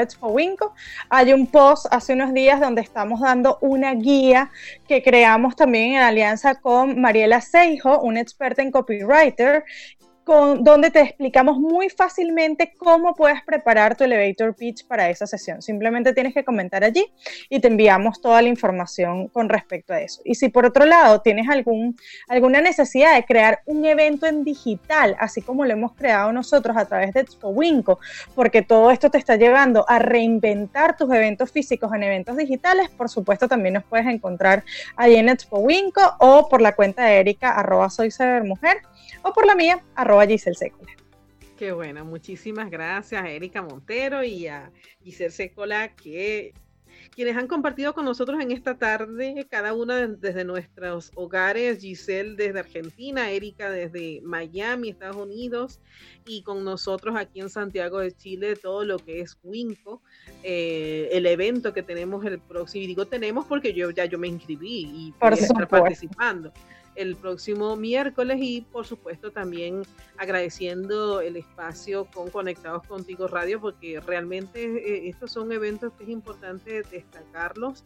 Hay 1.10 1.34
un 1.34 1.48
post 1.48 1.88
hace 1.90 2.14
unos 2.14 2.34
días 2.34 2.60
donde 2.60 2.82
estamos 2.82 3.22
dando 3.22 3.58
una 3.62 3.94
guía 3.96 4.52
que 4.88 5.02
creamos 5.02 5.56
también 5.56 5.96
en 5.96 6.02
alianza 6.02 6.56
con 6.56 7.02
Mariela 7.02 7.42
Seijo, 7.42 8.02
una 8.02 8.22
experta 8.22 8.62
en 8.62 8.72
copywriter, 8.72 9.64
donde 10.26 10.90
te 10.90 11.02
explicamos 11.02 11.58
muy 11.58 11.90
fácilmente 11.90 12.74
cómo 12.78 13.14
puedes 13.14 13.44
preparar 13.44 13.96
tu 13.96 14.04
elevator 14.04 14.56
pitch 14.56 14.86
para 14.88 15.10
esa 15.10 15.28
sesión. 15.28 15.62
Simplemente 15.62 16.14
tienes 16.14 16.34
que 16.34 16.44
comentar 16.44 16.84
allí 16.84 17.06
y 17.50 17.60
te 17.60 17.68
enviamos 17.68 18.22
toda 18.22 18.42
la 18.42 18.50
información 18.50 19.28
con 19.28 19.50
respecto 19.50 19.94
a 19.94 20.02
eso. 20.02 20.22
Y 20.26 20.36
si 20.36 20.50
por 20.50 20.66
otro 20.66 20.86
lado 20.86 21.22
tienes 21.22 21.48
algún, 21.50 21.96
alguna 22.28 22.62
necesidad 22.62 23.16
de 23.16 23.24
crear 23.24 23.60
un 23.66 23.86
evento 23.86 24.26
en 24.26 24.44
digital, 24.44 25.16
así 25.20 25.42
como 25.42 25.64
lo 25.66 25.74
hemos 25.74 25.94
creado 25.94 26.32
nosotros 26.32 26.76
a 26.76 26.86
través 26.86 27.14
de 27.14 27.22
Expo 27.22 27.50
Winco, 27.50 28.00
porque 28.34 28.62
todo 28.62 28.92
esto 28.92 29.12
te 29.12 29.18
está 29.18 29.36
llevando 29.36 29.86
a 29.88 30.00
reinventar 30.00 30.98
tus 30.98 31.14
eventos 31.14 31.52
físicos 31.52 31.94
en 31.94 32.04
eventos 32.04 32.36
digitales, 32.38 32.90
por 32.90 33.10
supuesto 33.10 33.48
también 33.48 33.76
nos 33.76 33.84
puedes 33.84 34.08
encontrar 34.08 34.64
ahí 34.96 35.16
en 35.16 35.30
Expo 35.30 35.60
Winco 35.60 36.02
o 36.20 36.50
por 36.50 36.62
la 36.62 36.76
cuenta 36.76 37.04
de 37.04 37.20
Erika, 37.20 37.52
arroba 37.52 37.90
mujer 38.44 38.78
o 39.24 39.34
por 39.34 39.46
la 39.46 39.56
mía, 39.56 39.84
arroba 39.96 40.26
Giselle 40.26 40.56
Secola. 40.56 40.92
Qué 41.58 41.72
bueno, 41.72 42.04
muchísimas 42.04 42.70
gracias 42.70 43.24
a 43.24 43.30
Erika 43.30 43.62
Montero 43.62 44.24
y 44.24 44.48
a 44.48 44.72
Giselle 45.04 45.32
Secola, 45.32 45.96
que 45.96 46.54
quienes 47.12 47.38
han 47.38 47.48
compartido 47.48 47.94
con 47.94 48.06
nosotros 48.06 48.42
en 48.42 48.52
esta 48.52 48.78
tarde, 48.78 49.48
cada 49.50 49.74
una 49.74 50.08
desde 50.08 50.44
nuestros 50.44 51.12
hogares, 51.16 51.80
Giselle 51.80 52.36
desde 52.36 52.60
Argentina, 52.60 53.32
Erika 53.32 53.70
desde 53.70 54.22
Miami, 54.22 54.90
Estados 54.90 55.16
Unidos, 55.16 55.80
y 56.26 56.42
con 56.44 56.64
nosotros 56.66 57.16
aquí 57.16 57.40
en 57.40 57.50
Santiago 57.50 58.00
de 58.00 58.12
Chile, 58.12 58.56
todo 58.56 58.84
lo 58.84 59.00
que 59.00 59.22
es 59.22 59.38
Winco, 59.44 60.02
eh, 60.44 61.10
el 61.12 61.26
evento 61.26 61.74
que 61.74 61.84
tenemos 61.84 62.26
el 62.26 62.40
próximo, 62.40 62.84
y 62.84 62.88
digo 62.88 63.06
tenemos 63.06 63.46
porque 63.46 63.74
yo 63.74 63.92
ya 63.92 64.06
yo 64.06 64.20
me 64.20 64.28
inscribí 64.28 64.82
y 64.82 65.14
voy 65.20 65.32
a 65.32 65.34
estar 65.36 65.68
participando 65.68 66.52
el 66.96 67.16
próximo 67.16 67.76
miércoles 67.76 68.38
y 68.40 68.62
por 68.62 68.86
supuesto 68.86 69.32
también 69.32 69.84
agradeciendo 70.18 71.22
el 71.22 71.38
espacio 71.38 72.06
con 72.14 72.30
Conectados 72.30 72.86
Contigo 72.88 73.28
Radio 73.28 73.60
porque 73.60 74.00
realmente 74.00 74.64
eh, 74.64 75.10
estos 75.10 75.32
son 75.32 75.52
eventos 75.52 75.94
que 75.94 76.04
es 76.04 76.10
importante 76.10 76.84
destacarlos 76.84 77.84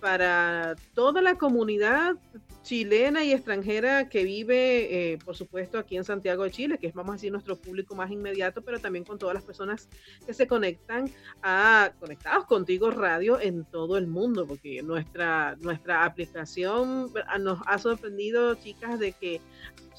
para 0.00 0.74
toda 0.94 1.22
la 1.22 1.36
comunidad 1.36 2.16
chilena 2.62 3.24
y 3.24 3.32
extranjera 3.32 4.08
que 4.08 4.24
vive, 4.24 5.12
eh, 5.12 5.18
por 5.24 5.34
supuesto, 5.34 5.78
aquí 5.78 5.96
en 5.96 6.04
Santiago 6.04 6.44
de 6.44 6.50
Chile, 6.50 6.78
que 6.78 6.88
es, 6.88 6.94
vamos 6.94 7.10
a 7.10 7.12
decir, 7.14 7.32
nuestro 7.32 7.56
público 7.56 7.94
más 7.94 8.10
inmediato, 8.10 8.62
pero 8.62 8.78
también 8.78 9.04
con 9.04 9.18
todas 9.18 9.34
las 9.34 9.44
personas 9.44 9.88
que 10.26 10.34
se 10.34 10.46
conectan 10.46 11.10
a 11.42 11.92
Conectados 11.98 12.46
Contigo 12.46 12.90
Radio 12.90 13.40
en 13.40 13.64
todo 13.64 13.96
el 13.96 14.06
mundo, 14.06 14.46
porque 14.46 14.82
nuestra, 14.82 15.56
nuestra 15.60 16.04
aplicación 16.04 17.10
nos 17.40 17.60
ha 17.66 17.78
sorprendido, 17.78 18.54
chicas, 18.56 18.98
de 18.98 19.12
que 19.12 19.40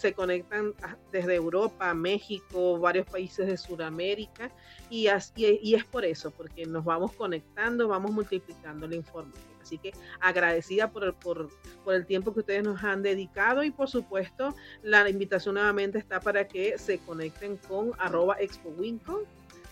se 0.01 0.13
conectan 0.13 0.73
desde 1.11 1.35
Europa, 1.35 1.93
México, 1.93 2.79
varios 2.79 3.05
países 3.05 3.45
de 3.45 3.55
Sudamérica, 3.55 4.51
y, 4.89 5.07
y 5.35 5.75
es 5.75 5.85
por 5.85 6.03
eso, 6.03 6.31
porque 6.31 6.65
nos 6.65 6.83
vamos 6.83 7.13
conectando, 7.13 7.87
vamos 7.87 8.11
multiplicando 8.11 8.87
la 8.87 8.95
información. 8.95 9.51
Así 9.61 9.77
que 9.77 9.93
agradecida 10.19 10.91
por 10.91 11.03
el, 11.03 11.13
por, 11.13 11.49
el 11.87 12.05
tiempo 12.07 12.33
que 12.33 12.39
ustedes 12.39 12.63
nos 12.63 12.83
han 12.83 13.03
dedicado 13.03 13.63
y 13.63 13.69
por 13.69 13.87
supuesto 13.87 14.55
la 14.81 15.07
invitación 15.07 15.53
nuevamente 15.53 15.99
está 15.99 16.19
para 16.19 16.47
que 16.47 16.79
se 16.79 16.97
conecten 16.97 17.57
con 17.57 17.91
arroba 17.99 18.37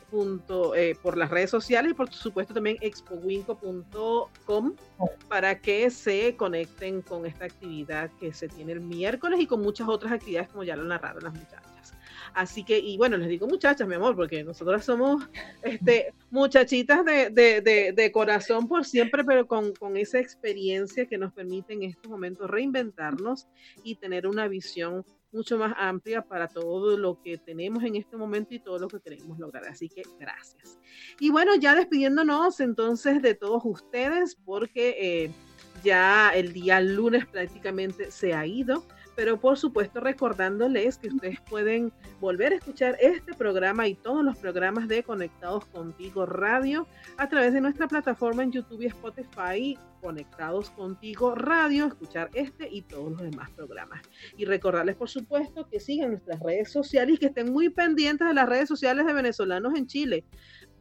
expowinco. 0.10 0.76
Eh, 0.76 0.96
por 1.02 1.18
las 1.18 1.30
redes 1.30 1.50
sociales 1.50 1.92
y 1.92 1.94
por 1.94 2.12
supuesto 2.12 2.54
también 2.54 2.78
expowinco.com 2.82 4.76
para 5.28 5.60
que 5.60 5.90
se 5.90 6.36
conecten 6.36 7.02
con 7.02 7.26
esta 7.26 7.46
actividad 7.46 8.10
que 8.20 8.34
se 8.34 8.48
tiene 8.48 8.74
el 8.74 8.82
miércoles 8.82 9.40
y 9.40 9.48
con 9.48 9.62
muchas 9.62 9.88
otras 9.88 10.14
actividades 10.14 10.50
como 10.50 10.64
ya 10.64 10.76
lo 10.76 10.84
narraron 10.84 11.24
las 11.24 11.34
muchachas. 11.34 11.70
Así 12.34 12.64
que, 12.64 12.78
y 12.78 12.98
bueno, 12.98 13.18
les 13.18 13.28
digo 13.28 13.48
muchachas, 13.48 13.88
mi 13.88 13.96
amor, 13.96 14.16
porque 14.16 14.44
nosotras 14.44 14.86
somos 14.86 15.28
este, 15.64 16.14
muchachitas 16.30 17.04
de, 17.04 18.12
corazón 18.14 18.68
por 18.68 18.86
siempre, 18.86 19.24
pero 19.24 19.48
con, 19.48 19.74
esa 19.98 20.20
experiencia 20.20 21.08
que 21.08 21.18
nos 21.18 21.34
permite 21.34 21.74
en 21.74 21.84
estos 21.84 22.10
momentos 22.10 22.50
reinventarnos 22.50 23.48
y 23.84 23.96
tener 23.96 24.28
una 24.28 24.48
visión 24.48 25.04
mucho 25.32 25.58
más 25.58 25.74
amplia 25.78 26.22
para 26.22 26.48
todo 26.48 26.98
lo 26.98 27.22
que 27.22 27.38
tenemos 27.38 27.84
en 27.84 27.96
este 27.96 28.18
momento 28.18 28.54
y 28.54 28.60
todo 28.60 28.80
lo 28.80 28.88
que 28.88 29.00
queremos 29.00 29.38
lograr. 29.40 29.66
Así 29.66 29.90
que 29.90 30.04
gracias. 30.20 30.80
Y 31.20 31.30
bueno, 31.30 31.56
ya 31.56 31.76
despidiéndonos 31.76 32.60
entonces 32.60 33.22
de 33.22 33.36
todos 33.36 33.62
ustedes, 33.66 34.36
porque 34.36 34.96
eh, 35.00 35.32
ya 35.84 36.30
el 36.30 36.54
día 36.54 36.82
lunes 36.82 37.26
prácticamente 37.26 38.12
se 38.12 38.34
ha 38.34 38.46
ido 38.46 38.84
pero 39.20 39.38
por 39.38 39.58
supuesto 39.58 40.00
recordándoles 40.00 40.98
que 40.98 41.10
ustedes 41.10 41.42
pueden 41.42 41.92
volver 42.22 42.54
a 42.54 42.56
escuchar 42.56 42.96
este 43.02 43.34
programa 43.34 43.86
y 43.86 43.94
todos 43.94 44.24
los 44.24 44.38
programas 44.38 44.88
de 44.88 45.04
Conectados 45.04 45.66
Contigo 45.66 46.26
Radio 46.26 46.88
a 47.18 47.28
través 47.28 47.52
de 47.52 47.60
nuestra 47.60 47.90
plataforma 47.90 48.44
en 48.44 48.54
YouTube 48.54 48.82
y 48.82 48.86
Spotify, 48.86 49.78
Conectados 50.00 50.70
Contigo 50.70 51.36
Radio, 51.36 51.88
escuchar 51.88 52.30
este 52.34 52.70
y 52.72 52.82
todos 52.82 53.12
los 53.12 53.22
demás 53.22 53.50
programas. 53.50 54.04
Y 54.38 54.46
recordarles, 54.46 54.96
por 54.96 55.10
supuesto, 55.10 55.68
que 55.68 55.82
sigan 55.82 56.12
nuestras 56.12 56.40
redes 56.40 56.72
sociales 56.72 57.16
y 57.16 57.18
que 57.18 57.26
estén 57.26 57.52
muy 57.52 57.68
pendientes 57.68 58.26
de 58.26 58.34
las 58.34 58.48
redes 58.48 58.70
sociales 58.70 59.06
de 59.06 59.12
venezolanos 59.12 59.78
en 59.78 59.86
Chile, 59.86 60.24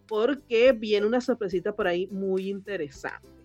porque 0.06 0.70
viene 0.70 1.08
una 1.08 1.20
sorpresita 1.20 1.74
por 1.74 1.88
ahí 1.88 2.06
muy 2.12 2.48
interesante. 2.50 3.37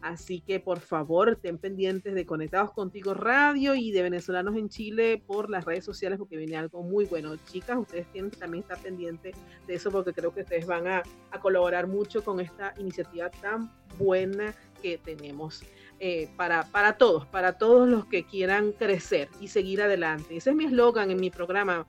Así 0.00 0.40
que 0.40 0.60
por 0.60 0.78
favor, 0.78 1.30
estén 1.30 1.58
pendientes 1.58 2.14
de 2.14 2.24
Conectados 2.24 2.72
Contigo 2.72 3.14
Radio 3.14 3.74
y 3.74 3.90
de 3.90 4.02
Venezolanos 4.02 4.56
en 4.56 4.68
Chile 4.68 5.22
por 5.26 5.50
las 5.50 5.64
redes 5.64 5.84
sociales 5.84 6.18
porque 6.18 6.36
viene 6.36 6.56
algo 6.56 6.82
muy 6.82 7.04
bueno. 7.04 7.34
Chicas, 7.50 7.78
ustedes 7.78 8.06
tienen 8.12 8.30
también 8.30 8.62
estar 8.62 8.78
pendientes 8.78 9.34
de 9.66 9.74
eso 9.74 9.90
porque 9.90 10.12
creo 10.12 10.32
que 10.32 10.42
ustedes 10.42 10.66
van 10.66 10.86
a, 10.86 11.02
colaborar 11.42 11.86
mucho 11.86 12.24
con 12.24 12.40
esta 12.40 12.74
iniciativa 12.78 13.30
tan 13.30 13.70
buena 13.98 14.54
que 14.82 14.98
tenemos. 14.98 15.62
Eh, 16.00 16.28
para, 16.36 16.64
para 16.70 16.96
todos, 16.96 17.26
para 17.26 17.58
todos 17.58 17.88
los 17.88 18.06
que 18.06 18.24
quieran 18.24 18.70
crecer 18.70 19.28
y 19.40 19.48
seguir 19.48 19.82
adelante. 19.82 20.36
Ese 20.36 20.50
es 20.50 20.56
mi 20.56 20.66
eslogan 20.66 21.10
en 21.10 21.18
mi 21.18 21.28
programa, 21.28 21.88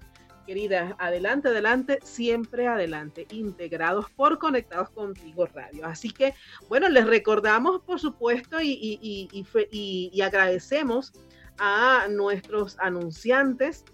queridas, 0.50 0.96
adelante, 0.98 1.50
adelante, 1.50 2.00
siempre 2.02 2.66
adelante, 2.68 3.28
integrados 3.30 4.10
por 4.10 4.40
Conectados 4.40 4.90
Contigo 4.90 5.46
Radio. 5.46 5.86
Así 5.86 6.10
que, 6.10 6.34
bueno, 6.68 6.90
les 6.90 7.06
recordamos, 7.06 7.82
por 7.82 8.00
supuesto, 8.00 8.58
y, 8.60 10.22
agradecemos 10.24 11.14
a 11.60 12.08
nuestros 12.10 12.80
anunciantes, 12.80 13.86